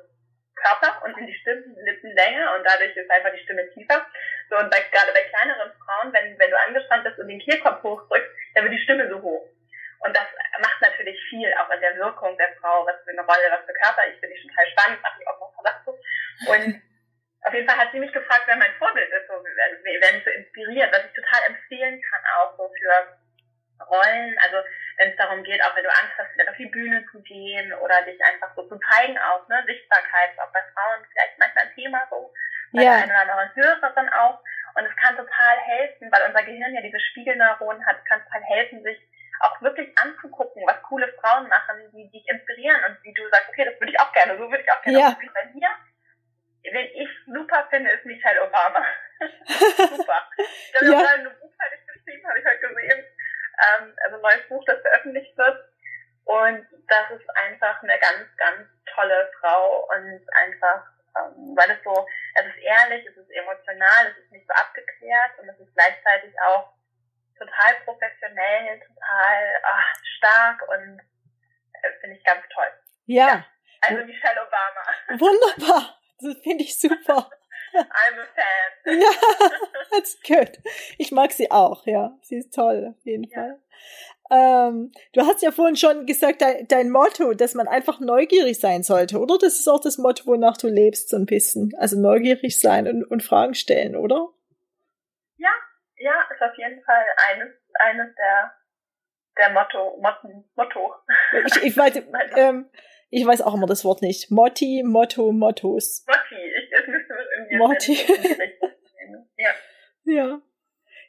Körper 0.54 1.02
und 1.04 1.14
sind 1.14 1.26
die 1.26 1.38
Stimmenlippen 1.40 2.12
länger 2.12 2.54
und 2.56 2.64
dadurch 2.64 2.94
ist 2.94 3.10
einfach 3.10 3.32
die 3.32 3.42
Stimme 3.44 3.70
tiefer. 3.70 4.04
So 4.50 4.58
und 4.58 4.70
bei, 4.70 4.80
gerade 4.92 5.12
bei 5.14 5.22
kleineren 5.30 5.72
Frauen, 5.80 6.12
wenn, 6.12 6.38
wenn 6.38 6.50
du 6.50 6.58
angespannt 6.66 7.04
bist 7.04 7.18
und 7.18 7.28
den 7.28 7.40
Kehlkopf 7.40 7.82
hochdrückst, 7.82 8.30
dann 8.58 8.64
wird 8.64 8.74
die 8.74 8.82
Stimme 8.84 9.08
so 9.08 9.22
hoch. 9.22 9.46
Und 10.00 10.16
das 10.16 10.26
macht 10.60 10.80
natürlich 10.80 11.18
viel 11.28 11.52
auch 11.54 11.70
in 11.70 11.80
der 11.80 11.96
Wirkung 11.96 12.36
der 12.38 12.54
Frau, 12.60 12.86
was 12.86 12.96
für 13.04 13.10
eine 13.10 13.22
Rolle, 13.22 13.50
was 13.50 13.66
für 13.66 13.72
Körper. 13.74 14.06
Ich 14.06 14.18
finde 14.20 14.34
die 14.34 14.40
schon 14.42 14.50
total 14.50 14.66
spannend, 14.70 15.02
mache 15.02 15.20
ich 15.20 15.28
auch 15.28 15.40
noch 15.40 15.84
zu. 15.84 15.90
Und 16.46 16.82
auf 17.42 17.54
jeden 17.54 17.68
Fall 17.68 17.78
hat 17.78 17.90
sie 17.92 17.98
mich 17.98 18.12
gefragt, 18.12 18.42
wer 18.46 18.56
mein 18.56 18.74
Vorbild 18.78 19.10
ist, 19.10 19.26
so, 19.26 19.34
wer, 19.42 19.68
wer 19.82 20.12
mich 20.12 20.24
so 20.24 20.30
inspiriert, 20.30 20.92
was 20.92 21.04
ich 21.06 21.12
total 21.14 21.50
empfehlen 21.50 22.00
kann, 22.02 22.22
auch 22.36 22.56
so 22.56 22.70
für 22.78 23.18
Rollen. 23.86 24.38
Also 24.38 24.58
wenn 24.98 25.10
es 25.10 25.16
darum 25.16 25.42
geht, 25.42 25.62
auch 25.64 25.74
wenn 25.74 25.84
du 25.84 25.90
Angst 25.90 26.14
hast, 26.18 26.30
vielleicht 26.32 26.50
auf 26.50 26.56
die 26.56 26.66
Bühne 26.66 27.04
zu 27.10 27.22
gehen 27.22 27.72
oder 27.74 28.02
dich 28.02 28.22
einfach 28.24 28.54
so 28.54 28.68
zu 28.68 28.78
zeigen 28.90 29.18
auch, 29.18 29.46
ne, 29.48 29.62
Sichtbarkeit 29.66 30.30
auch 30.38 30.52
bei 30.52 30.62
Frauen 30.74 31.06
vielleicht 31.10 31.38
manchmal 31.38 31.64
ein 31.64 31.74
Thema 31.74 32.02
so, 32.10 32.32
bei 32.72 32.82
Ja. 32.82 32.90
der 32.90 33.02
einen 33.02 33.10
oder 33.10 33.20
anderen 33.22 33.54
Hörerin 33.54 34.08
auch. 34.14 34.42
Und 34.78 34.86
es 34.86 34.96
kann 34.96 35.16
total 35.16 35.58
helfen, 35.58 36.10
weil 36.12 36.22
unser 36.28 36.42
Gehirn 36.44 36.74
ja 36.74 36.80
diese 36.80 37.00
Spiegelneuronen 37.00 37.84
hat, 37.84 38.04
kann 38.06 38.22
total 38.24 38.42
helfen, 38.44 38.82
sich 38.84 38.98
auch 39.40 39.60
wirklich 39.62 39.88
anzugucken, 39.98 40.62
was 40.66 40.82
coole 40.82 41.12
Frauen 41.20 41.48
machen, 41.48 41.90
die 41.92 42.10
dich 42.10 42.28
inspirieren 42.28 42.82
und 42.84 43.02
wie 43.02 43.12
du 43.14 43.28
sagst, 43.28 43.48
okay, 43.48 43.64
das 43.64 43.78
würde 43.80 43.92
ich 43.92 44.00
auch 44.00 44.12
gerne, 44.12 44.36
so 44.38 44.50
würde 44.50 44.62
ich 44.62 44.72
auch 44.72 44.82
gerne 44.82 44.98
Ja. 44.98 45.08
aussehen. 45.08 45.30
Bei 45.34 45.44
mir, 45.46 45.68
wen 46.72 46.90
ich 46.94 47.08
super 47.26 47.66
finde, 47.70 47.90
ist 47.90 48.04
Michelle 48.04 48.42
Obama. 48.42 48.84
super. 49.20 50.30
Ich 50.36 50.74
habe 50.76 50.86
Ja. 50.86 51.00
gerade 51.02 51.28
ein 51.28 51.40
Buch 51.40 51.52
fertig 51.60 51.80
geschrieben, 51.86 52.28
habe 52.28 52.38
ich 52.38 52.44
heute 52.46 52.68
gesehen. 52.68 53.04
Ähm, 53.58 53.96
also 54.04 54.16
ein 54.16 54.22
neues 54.22 54.48
Buch, 54.48 54.64
das 54.66 54.80
veröffentlicht 54.80 55.36
wird. 55.36 55.68
Und 56.24 56.66
das 56.88 57.10
ist 57.10 57.30
einfach 57.36 57.82
eine 57.82 57.98
ganz, 57.98 58.28
ganz 58.36 58.68
tolle 58.94 59.30
Frau 59.40 59.88
und 59.88 60.20
einfach, 60.34 60.86
ähm, 61.16 61.56
weil 61.56 61.70
es 61.70 61.82
so, 61.82 62.06
es 62.34 62.46
ist 62.46 62.58
ehrlich, 62.62 63.06
es 63.06 63.16
ist 63.16 63.30
emotional, 63.30 64.06
es 64.10 64.18
ist 64.24 64.32
nicht 64.32 64.46
so 64.46 64.52
abgeklärt 64.54 65.38
und 65.40 65.48
es 65.48 65.58
ist 65.58 65.67
gleichzeitig 65.78 66.34
auch 66.40 66.72
total 67.38 67.74
professionell, 67.84 68.80
total 68.80 69.60
ach, 69.62 69.94
stark 70.16 70.68
und 70.68 70.98
äh, 71.72 72.00
finde 72.00 72.16
ich 72.16 72.24
ganz 72.24 72.42
toll. 72.52 72.70
Ja. 73.06 73.44
Also 73.82 74.04
Michelle 74.04 74.40
Obama, 74.42 74.82
Wunderbar. 75.20 75.94
Das 76.20 76.36
finde 76.42 76.64
ich 76.64 76.78
super. 76.78 77.30
I'm 77.74 78.18
a 78.18 78.26
fan. 78.34 79.00
Ja, 79.00 79.10
that's 79.90 80.18
good. 80.26 80.58
Ich 80.96 81.12
mag 81.12 81.30
sie 81.30 81.50
auch, 81.50 81.86
ja. 81.86 82.18
Sie 82.22 82.36
ist 82.38 82.52
toll, 82.54 82.94
auf 82.96 83.04
jeden 83.04 83.24
Ja. 83.24 83.38
Fall. 83.40 83.60
Ähm, 84.30 84.92
du 85.12 85.22
hast 85.22 85.42
ja 85.42 85.52
vorhin 85.52 85.76
schon 85.76 86.06
gesagt, 86.06 86.42
dein, 86.42 86.66
dein 86.66 86.90
Motto, 86.90 87.34
dass 87.34 87.54
man 87.54 87.68
einfach 87.68 88.00
neugierig 88.00 88.58
sein 88.58 88.82
sollte, 88.82 89.18
oder? 89.18 89.38
Das 89.38 89.58
ist 89.60 89.68
auch 89.68 89.80
das 89.80 89.96
Motto, 89.96 90.26
wonach 90.26 90.56
du 90.56 90.68
lebst, 90.68 91.10
so 91.10 91.16
ein 91.16 91.26
bisschen. 91.26 91.72
Also 91.78 91.98
neugierig 92.00 92.58
sein 92.58 92.88
und, 92.88 93.04
und 93.04 93.22
Fragen 93.22 93.54
stellen, 93.54 93.94
oder? 93.96 94.28
Ja, 95.36 95.50
ist 95.98 96.42
auf 96.42 96.56
jeden 96.56 96.82
Fall 96.84 97.04
eines, 97.28 97.52
eines 97.74 98.14
der, 98.14 98.54
der 99.38 99.50
Motto, 99.50 99.98
Motten, 100.00 100.44
Motto. 100.56 100.94
Ich, 101.46 101.62
ich, 101.62 101.76
weiß, 101.76 102.02
ähm, 102.36 102.70
ich 103.10 103.26
weiß 103.26 103.42
auch 103.42 103.54
immer 103.54 103.66
das 103.66 103.84
Wort 103.84 104.02
nicht. 104.02 104.30
Motti, 104.30 104.82
Motto, 104.84 105.32
Mottos. 105.32 106.04
Motti, 106.06 106.36
ich, 106.36 106.72
es 106.72 106.86
müsste 106.86 107.14
irgendwie 107.36 107.56
Motti. 107.56 107.98
Ja. 109.36 109.50
Ja. 110.04 110.40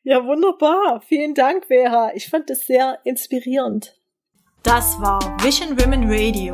Ja, 0.04 0.26
wunderbar. 0.26 1.02
Vielen 1.02 1.34
Dank, 1.34 1.66
Vera. 1.66 2.12
Ich 2.14 2.30
fand 2.30 2.50
das 2.50 2.62
sehr 2.62 3.00
inspirierend. 3.04 4.00
Das 4.64 5.00
war 5.02 5.20
Vision 5.44 5.80
Women 5.80 6.06
Radio. 6.10 6.54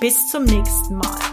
Bis 0.00 0.30
zum 0.30 0.44
nächsten 0.44 0.94
Mal. 0.94 1.27